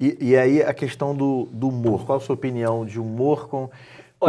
[0.00, 2.04] E, e, aí a questão do, do humor.
[2.04, 3.70] Qual a sua opinião de humor com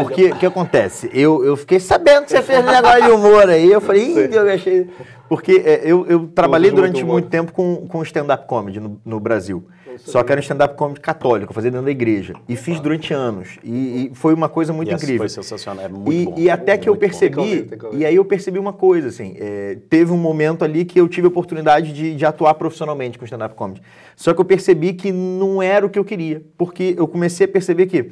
[0.02, 1.10] porque o que acontece?
[1.14, 3.72] Eu, eu fiquei sabendo que você fez um negócio de humor aí.
[3.72, 4.90] Eu falei, Ih, eu achei.
[5.30, 9.20] Porque é, eu, eu trabalhei durante muito, muito tempo com, com stand-up comedy no, no
[9.20, 9.64] Brasil.
[9.98, 12.34] Só que era um stand-up comedy católico, eu fazia dentro da igreja.
[12.50, 13.58] E fiz durante anos.
[13.64, 15.20] E, e foi uma coisa muito incrível.
[15.20, 16.36] Foi sensacional, é muito e, bom.
[16.38, 20.18] E até que eu percebi, e aí eu percebi uma coisa, assim, é, teve um
[20.18, 23.82] momento ali que eu tive a oportunidade de, de atuar profissionalmente com stand-up comedy.
[24.16, 26.42] Só que eu percebi que não era o que eu queria.
[26.58, 28.10] Porque eu comecei a perceber que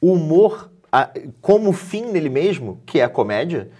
[0.00, 1.10] o humor a,
[1.40, 3.70] como fim nele mesmo, que é a comédia,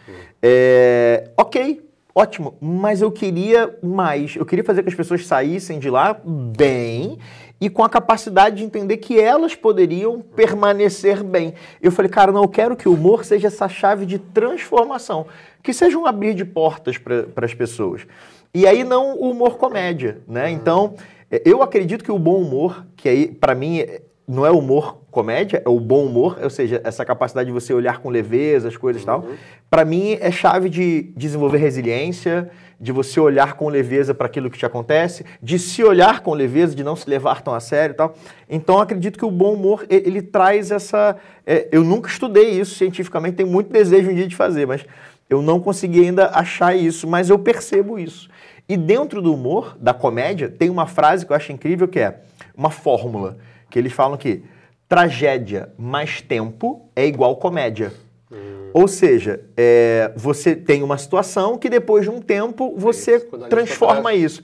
[0.43, 1.83] é, ok,
[2.15, 4.37] ótimo, mas eu queria mais.
[4.37, 7.19] Eu queria fazer que as pessoas saíssem de lá bem
[7.61, 11.53] e com a capacidade de entender que elas poderiam permanecer bem.
[11.83, 15.27] Eu falei, cara, não, eu quero que o humor seja essa chave de transformação,
[15.63, 18.07] que seja um abrir de portas para as pessoas.
[18.55, 20.51] E aí não o humor comédia, né?
[20.51, 20.95] Então,
[21.31, 23.85] é, eu acredito que o bom humor, que aí para mim
[24.31, 27.99] não é humor comédia, é o bom humor, ou seja, essa capacidade de você olhar
[27.99, 29.23] com leveza as coisas e tal.
[29.23, 29.35] Uhum.
[29.69, 32.49] Para mim é chave de desenvolver resiliência,
[32.81, 36.77] de você olhar com leveza para aquilo que te acontece, de se olhar com leveza,
[36.77, 38.15] de não se levar tão a sério e tal.
[38.49, 41.17] Então acredito que o bom humor ele, ele traz essa.
[41.45, 44.87] É, eu nunca estudei isso cientificamente, tenho muito desejo um dia de fazer, mas
[45.29, 48.31] eu não consegui ainda achar isso, mas eu percebo isso.
[48.69, 52.21] E dentro do humor, da comédia, tem uma frase que eu acho incrível que é
[52.57, 53.37] uma fórmula
[53.71, 54.43] que eles falam que
[54.89, 57.93] tragédia mais tempo é igual comédia.
[58.31, 58.71] Hum.
[58.75, 64.13] Ou seja, é, você tem uma situação que depois de um tempo você isso, transforma
[64.13, 64.43] isso.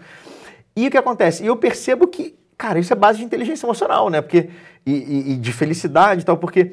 [0.77, 1.43] E o que acontece?
[1.43, 4.21] E eu percebo que, cara, isso é base de inteligência emocional, né?
[4.21, 4.51] Porque,
[4.85, 6.73] e, e, e de felicidade e tal, porque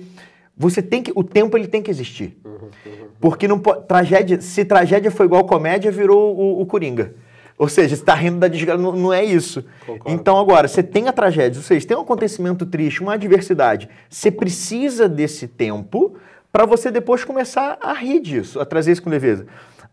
[0.56, 1.12] você tem que.
[1.16, 2.38] O tempo ele tem que existir.
[2.46, 3.08] Uhum, uhum.
[3.20, 3.88] Porque não pode.
[3.88, 7.16] Tragédia, se tragédia foi igual comédia, virou o, o Coringa.
[7.64, 9.64] Ou seja, você está rindo da desgraça, não, não, é isso.
[9.86, 10.12] Concordo.
[10.12, 13.88] Então, agora, você tem a tragédia, ou seja, tem um acontecimento triste, uma adversidade.
[14.10, 16.18] Você precisa desse tempo
[16.52, 19.46] para você depois começar a rir disso, a trazer isso com leveza.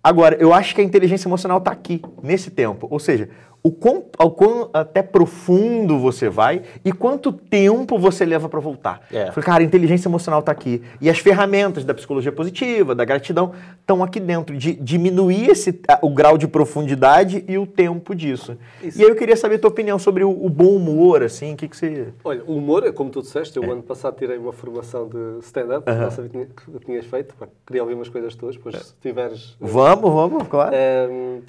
[0.02, 2.88] Agora, eu acho que a inteligência emocional está aqui, nesse tempo.
[2.90, 3.30] Ou seja,
[3.62, 9.02] o quão, ao quão até profundo você vai e quanto tempo você leva para voltar.
[9.12, 9.26] É.
[9.26, 10.82] Falei, cara, a inteligência emocional está aqui.
[11.00, 16.08] E as ferramentas da psicologia positiva, da gratidão, estão aqui dentro, de diminuir esse, o
[16.10, 18.56] grau de profundidade e o tempo disso.
[18.82, 18.98] Isso.
[18.98, 21.56] E aí eu queria saber a tua opinião sobre o, o bom humor, assim, o
[21.56, 22.08] que, que você...
[22.24, 23.62] Olha, o humor, é como tu disseste, É.
[23.64, 26.46] eu ano passado tirei uma formação de stand-up, não sabia que tinha-
[26.78, 27.34] que tinhas feito,
[27.66, 29.56] queria ouvir umas coisas tuas, depois se tiveres...
[29.60, 30.74] Vamos, vamos, claro.
[31.10, 31.40] Hum,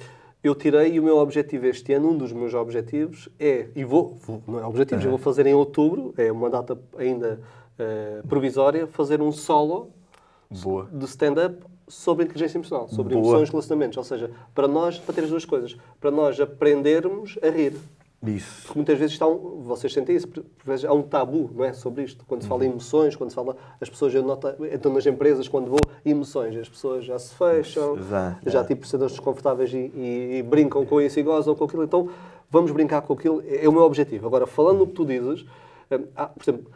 [0.42, 4.18] eu tirei e o meu objetivo este ano, um dos meus objetivos é, e vou,
[4.46, 7.40] não é objetivos, eu vou fazer em outubro, é uma data ainda
[7.78, 9.90] eh, provisória, fazer um solo
[10.50, 10.88] Boa.
[10.92, 13.24] de stand-up sobre inteligência emocional, sobre Boa.
[13.24, 13.96] emoções e relacionamentos.
[13.98, 17.74] Ou seja, para nós, para ter as duas coisas, para nós aprendermos a rir.
[18.24, 18.62] Isso.
[18.66, 21.72] Porque muitas vezes está um, vocês sentem isso, por vezes há um tabu, não é,
[21.72, 22.24] sobre isto.
[22.26, 25.48] Quando se fala em emoções, quando se fala, as pessoas, eu noto, então nas empresas,
[25.48, 28.48] quando vou, emoções, as pessoas já se fecham, Exato.
[28.50, 31.82] já tipo sentem desconfortáveis e, e- e brincam com isso e gozam com aquilo.
[31.82, 32.08] Então,
[32.48, 34.24] vamos brincar com aquilo, é, é o meu objetivo.
[34.26, 35.42] Agora, falando no que tu dizes,
[35.90, 36.70] hum, há, por exemplo,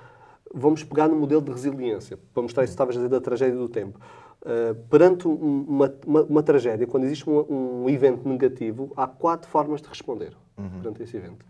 [0.53, 3.57] vamos pegar no modelo de resiliência, para mostrar isso que estavas a dizer da tragédia
[3.57, 4.01] do tempo.
[4.47, 9.51] Uh, perante um- uma, uma, uma tragédia, quando existe um, um evento negativo, há quatro
[9.51, 10.32] formas de responder
[10.80, 11.44] perante esse evento.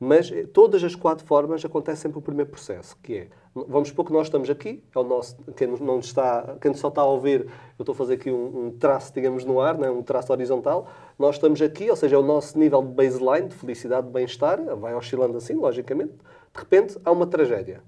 [0.00, 4.04] Mas eh, todas as quatro formas acontece sempre o primeiro processo, que é, vamos supor
[4.04, 7.42] que nós estamos aqui, é o nosso, quem não está, quem só está a ouvir,
[7.78, 10.88] eu estou a fazer aqui um, um traço, digamos, no ar, né, um traço horizontal,
[11.18, 14.60] nós estamos aqui, ou seja, é o nosso nível de baseline, de felicidade, de bem-estar,
[14.76, 17.80] vai oscilando assim, logicamente, de repente há uma tragédia.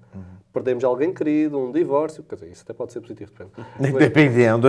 [0.53, 3.51] Perdemos alguém querido, um divórcio, quer dizer, isso até pode ser positivo, depende.
[3.99, 4.67] Dependendo.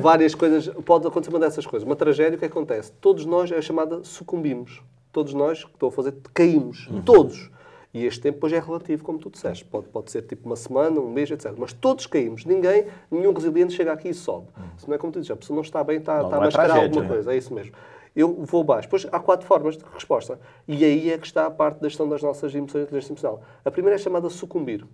[0.00, 1.84] várias coisas, pode acontecer uma dessas coisas.
[1.84, 2.92] Uma tragédia, o que acontece?
[3.00, 4.82] Todos nós é chamada sucumbimos.
[5.10, 6.88] Todos nós, que estou a fazer, caímos.
[7.04, 7.50] Todos.
[7.96, 9.64] E este tempo depois é relativo, como tu disseste.
[9.64, 11.54] Pode, pode ser tipo uma semana, um mês, etc.
[11.56, 12.44] Mas todos caímos.
[12.44, 14.48] Ninguém, nenhum resiliente chega aqui e sobe.
[14.76, 16.42] Se não é como tu dizes, a pessoa não está bem, está, Não, está não
[16.42, 17.08] a é mascarar tragédia, alguma né?
[17.08, 17.32] coisa.
[17.32, 17.72] É isso mesmo.
[18.14, 18.88] Eu vou baixo.
[18.88, 20.38] Depois há quatro formas de resposta.
[20.68, 23.42] E aí é que está a parte da gestão das nossas emoções e inteligência emocional.
[23.64, 24.86] A primeira é chamada sucumbir.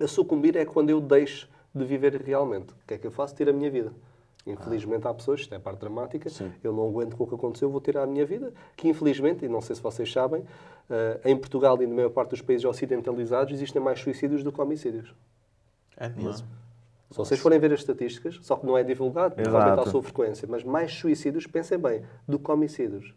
[0.00, 2.70] A sucumbir é quando eu deixo de viver realmente.
[2.72, 3.34] O que é que eu faço?
[3.34, 3.92] Tiro a minha vida.
[4.46, 6.30] Infelizmente há pessoas, isto é a parte dramática,
[6.62, 9.48] eu não aguento com o que aconteceu, vou tirar a minha vida, que infelizmente, e
[9.48, 10.44] não sei se vocês sabem,
[10.88, 14.60] eh, em Portugal e na maior parte dos países ocidentalizados existem mais suicídios do que
[14.60, 15.12] homicídios.
[15.96, 16.46] É mesmo.
[17.10, 20.46] Se vocês forem ver as estatísticas, só que não é divulgado, realmente a sua frequência,
[20.48, 23.12] mas mais suicídios, pensem bem, do que homicídios.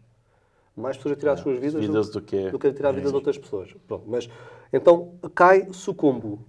[0.75, 3.15] Mais pessoas a tirar as suas vidas, vidas do que- a tirar a vida de
[3.15, 3.71] outras pessoas.
[3.87, 4.27] Pronto, mas,
[4.73, 6.39] então, cai, sucumbo.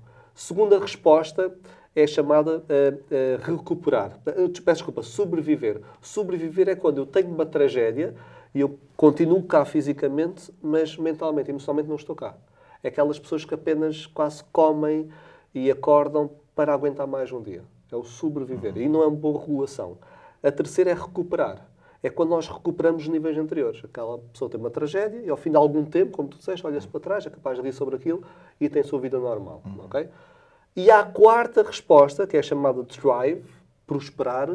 [0.41, 1.55] Segunda resposta
[1.95, 4.19] é chamada eh, eh, recuperar.
[4.25, 5.83] Peço desculpa, sobreviver.
[6.01, 8.15] Sobreviver é quando eu tenho uma tragédia
[8.55, 12.39] e eu continuo cá fisicamente, mas mentalmente, emocionalmente não estou cá.
[12.83, 15.11] É aquelas pessoas que apenas quase comem
[15.55, 17.63] e acordam para aguentar mais um dia.
[17.93, 18.79] É o sobreviver.
[18.79, 19.99] E não é uma boa regulação.
[20.43, 21.70] A terceira é recuperar.
[22.03, 23.83] É quando nós recuperamos os níveis anteriores.
[23.85, 26.89] Aquela pessoa tem uma tragédia e ao fim de algum tempo, como tu disseste, olha-se
[26.89, 28.23] para trás, é capaz de rir sobre aquilo
[28.61, 29.63] e tem a sua vida normal.
[29.85, 30.09] ok?
[30.77, 33.43] E há a quarta resposta, que é chamada de thrive,
[33.87, 34.49] prosperar,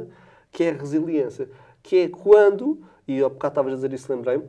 [0.51, 1.49] que é a resiliência.
[1.83, 4.45] Que é quando, e há bocado estavas a dizer isso, lembrei-me,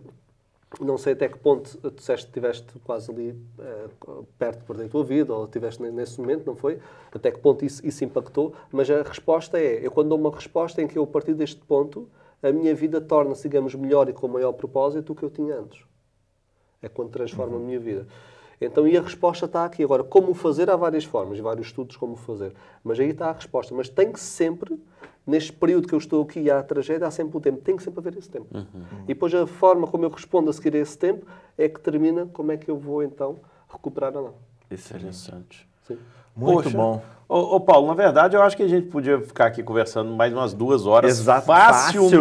[0.80, 3.86] não sei até que ponto tu disseste que estiveste quase ali eh,
[4.38, 6.78] perto de perder a tua vida, ou estiveste ne- nesse momento, não foi?
[7.14, 10.80] Até que ponto isso, isso impactou, mas a resposta é, eu quando dou uma resposta
[10.82, 12.09] em que eu, a partir deste ponto,
[12.43, 15.84] a minha vida torna-se, digamos, melhor e com maior propósito do que eu tinha antes.
[16.82, 18.07] É quando transforma a minha vida.
[18.61, 19.82] Então, e a resposta está aqui.
[19.82, 22.55] Agora, como o fazer, há várias formas, vários estudos como o fazer.
[22.82, 23.74] Mas aí está a resposta.
[23.74, 24.80] Mas tem que sempre,
[25.26, 27.61] neste período que eu estou aqui, há a tragédia, há sempre um tempo.
[27.61, 28.47] Tem que sempre haver esse tempo.
[29.05, 31.26] E depois a forma como eu respondo a seguir a esse tempo
[31.59, 34.34] é que determina como é que eu vou, então, recuperar ou não.
[34.70, 35.68] Interessante.
[35.87, 35.97] Sim.
[36.37, 36.76] Muito Poxa.
[36.76, 37.03] bom.
[37.28, 40.32] Ô, ô, Paulo, na verdade, eu acho que a gente podia ficar aqui conversando mais
[40.32, 41.18] umas duas horas.
[41.18, 41.47] Exato.
[41.47, 42.12] Facilmente.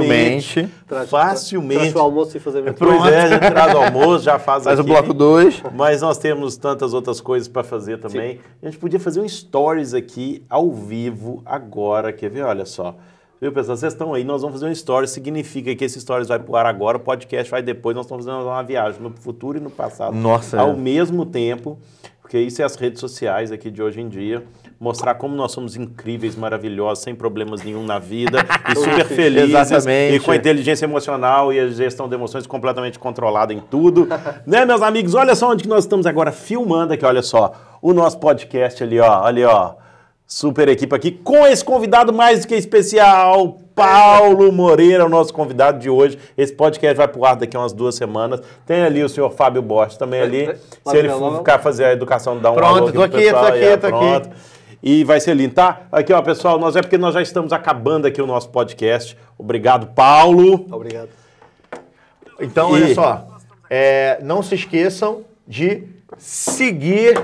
[0.62, 0.70] Facilmente.
[0.88, 1.80] Traz- Facilmente.
[1.80, 4.80] Traz o almoço e fazer Pois é, a gente traz o almoço, já faz Faz
[4.80, 4.90] o aqui.
[4.90, 5.62] bloco 2.
[5.76, 8.40] Mas nós temos tantas outras coisas para fazer também.
[8.64, 12.12] A gente podia fazer um stories aqui ao vivo agora.
[12.12, 12.44] Quer ver?
[12.44, 12.96] Olha só.
[13.40, 13.78] Viu, pessoal?
[13.78, 15.12] Vocês estão aí, nós vamos fazer um stories.
[15.12, 17.96] Significa que esse stories vai pro ar agora, o podcast vai depois.
[17.96, 20.16] Nós estamos fazendo uma viagem no futuro e no passado.
[20.16, 20.74] Nossa, Ao é.
[20.76, 21.78] mesmo tempo.
[22.26, 24.44] Porque isso é as redes sociais aqui de hoje em dia.
[24.80, 29.54] Mostrar como nós somos incríveis, maravilhosos, sem problemas nenhum na vida e super felizes.
[29.54, 30.16] Exatamente.
[30.16, 34.08] E com a inteligência emocional e a gestão de emoções completamente controlada em tudo.
[34.44, 35.14] né, meus amigos?
[35.14, 37.54] Olha só onde que nós estamos agora filmando aqui, olha só.
[37.80, 39.24] O nosso podcast ali, ó.
[39.24, 39.76] Ali, ó.
[40.26, 45.80] Super equipe aqui com esse convidado mais do que especial, Paulo Moreira, o nosso convidado
[45.80, 46.18] de hoje.
[46.38, 48.40] Esse podcast vai pro ar daqui a umas duas semanas.
[48.66, 50.46] Tem ali o senhor Fábio Bosch também ali.
[50.46, 50.94] Vai, vai.
[50.94, 53.48] Se ele ficar fazer a educação, dá um Pronto, alô tô pro aqui, pessoal, tô
[53.50, 53.98] aqui, é, tô aqui.
[53.98, 54.30] pronto.
[54.82, 55.82] E vai ser lindo, tá?
[55.92, 59.18] Aqui, ó, pessoal, nós é porque nós já estamos acabando aqui o nosso podcast.
[59.38, 60.66] Obrigado, Paulo.
[60.72, 61.10] Obrigado.
[62.40, 63.28] Então, E- olha só.
[63.70, 65.84] é, não se esqueçam de
[66.18, 67.22] seguir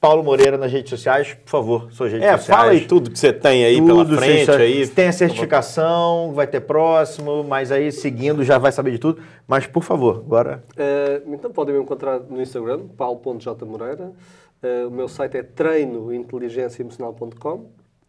[0.00, 2.60] Paulo Moreira nas redes sociais, por favor, suas redes É, sociais.
[2.60, 4.86] fala aí tudo que você tem aí pela Tudo, frente você- aí.
[4.86, 9.20] Tem a certificação, vai ter próximo, mas aí seguindo já vai saber de tudo.
[9.46, 10.62] Mas, por favor, agora.
[10.76, 14.12] Eh, então podem me encontrar no Instagram, paulo.jmoreira.
[14.62, 17.66] Eh, o meu site é treinointeligenciaemocional.com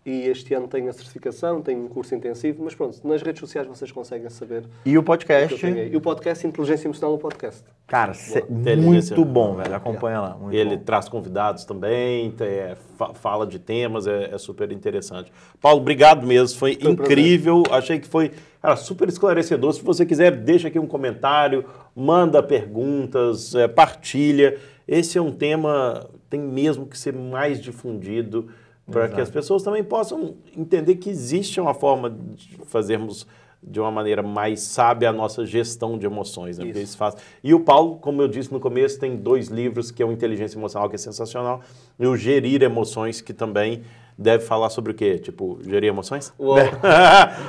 [0.10, 3.68] e este ano tenho a certificação, tenho um curso intensivo, mas pronto, nas redes sociais
[3.68, 5.66] vocês conseguem saber E o o podcast.
[5.66, 5.92] aí.
[5.92, 7.64] E o podcast Inteligência Emocional no Podcast.
[7.88, 9.16] Cara, cê- Inteligência.
[9.16, 9.74] muito bom, velho.
[9.76, 10.36] Acompanha lá.
[10.38, 10.84] Muito Ele bom.
[10.84, 15.32] traz convidados também, tem- é, fa- fala de temas, é, é super interessante.
[15.60, 17.64] Paulo, obrigado mesmo, foi, Foi um incrível.
[17.72, 18.32] Achei que foi
[18.62, 19.74] cara, super esclarecedor.
[19.74, 21.66] Se você quiser, deixa aqui um comentário,
[21.96, 24.58] manda perguntas, é, partilha.
[24.88, 28.50] Esse é um tema tem mesmo que ser mais difundido
[28.92, 33.28] para que as pessoas também possam entender que existe uma forma de fazermos
[33.62, 36.66] de uma maneira mais sábia a nossa gestão de emoções, né?
[36.66, 36.98] Porque Isso.
[36.98, 37.16] faz.
[37.44, 40.58] E o Paulo, como eu disse no começo, tem dois livros, que é o Inteligência
[40.58, 41.62] Emocional, que é sensacional,
[42.00, 43.84] e o Gerir Emoções, que também
[44.20, 45.18] deve falar sobre o quê?
[45.18, 46.34] Tipo, gerir emoções?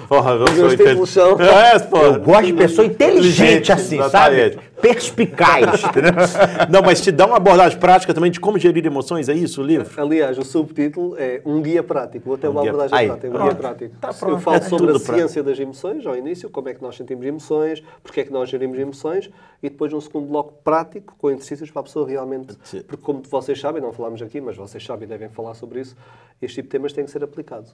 [0.09, 2.05] Porra, eu sou meus inte- tempos são- É, porra.
[2.06, 4.55] Eu gosto de pessoa inteligente assim, Exatamente.
[4.55, 4.70] sabe?
[4.80, 5.82] Perspicaz.
[6.70, 9.64] Não, mas te dá uma abordagem prática também de como gerir emoções, é isso o
[9.64, 9.88] livro?
[10.01, 13.36] Aliás, o subtítulo é Um Guia Prático, ou até uma guia- abordagem Aí, prática.
[13.38, 13.97] Um guia prático.
[14.01, 16.97] Tá Eu falo É sobre a ciência das emoções ao início, como é que nós
[16.97, 19.28] sentimos emoções, porque é que nós gerimos emoções,
[19.62, 22.56] e depois um segundo bloco prático, com exercícios para a pessoa realmente.
[22.64, 22.82] Sim.
[22.82, 25.94] Porque, como vocês sabem, não falámos aqui, mas vocês sabem e devem falar sobre isso,
[26.40, 27.70] este tipo de temas tem que ser aplicado.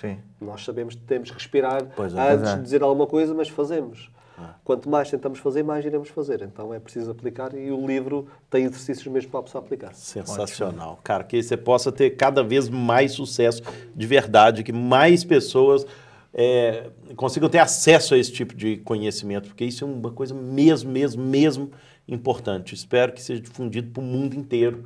[0.00, 0.18] Sim.
[0.40, 2.32] Nós sabemos que temos que respirar Pois é.
[2.32, 2.56] antes é.
[2.56, 4.10] de dizer alguma coisa, mas fazemos.
[4.64, 6.42] Quanto mais tentamos fazer, mais iremos fazer.
[6.42, 9.94] Então é preciso aplicar e o livro tem exercícios mesmo para a pessoa aplicar.
[9.94, 10.98] Sensacional.
[11.04, 13.62] Cara, que você possa ter cada vez mais sucesso
[13.94, 15.86] de verdade, que mais pessoas
[16.32, 20.90] é, consigam ter acesso a esse tipo de conhecimento, porque isso é uma coisa mesmo,
[20.90, 21.70] mesmo, mesmo
[22.08, 22.74] importante.
[22.74, 24.84] Espero que seja difundido para o mundo inteiro,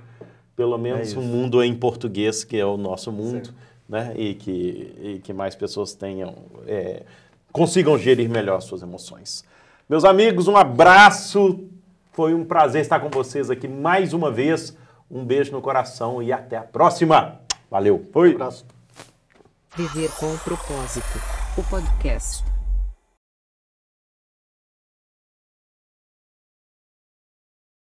[0.59, 3.55] pelo menos o mundo em português, que é o nosso mundo,
[3.89, 4.13] né?
[4.17, 6.35] E que, e que mais pessoas tenham,
[6.67, 7.05] é,
[7.53, 9.45] consigam gerir melhor as suas emoções.
[9.89, 11.61] Meus amigos, um abraço.
[12.11, 14.77] Foi um prazer estar com vocês aqui mais uma vez.
[15.09, 17.41] Um beijo no coração e até a próxima.
[17.71, 18.05] Valeu.
[18.13, 18.33] Foi.
[18.33, 18.67] Um abraço.
[19.77, 21.07] Viver com propósito.
[21.57, 22.48] O podcast.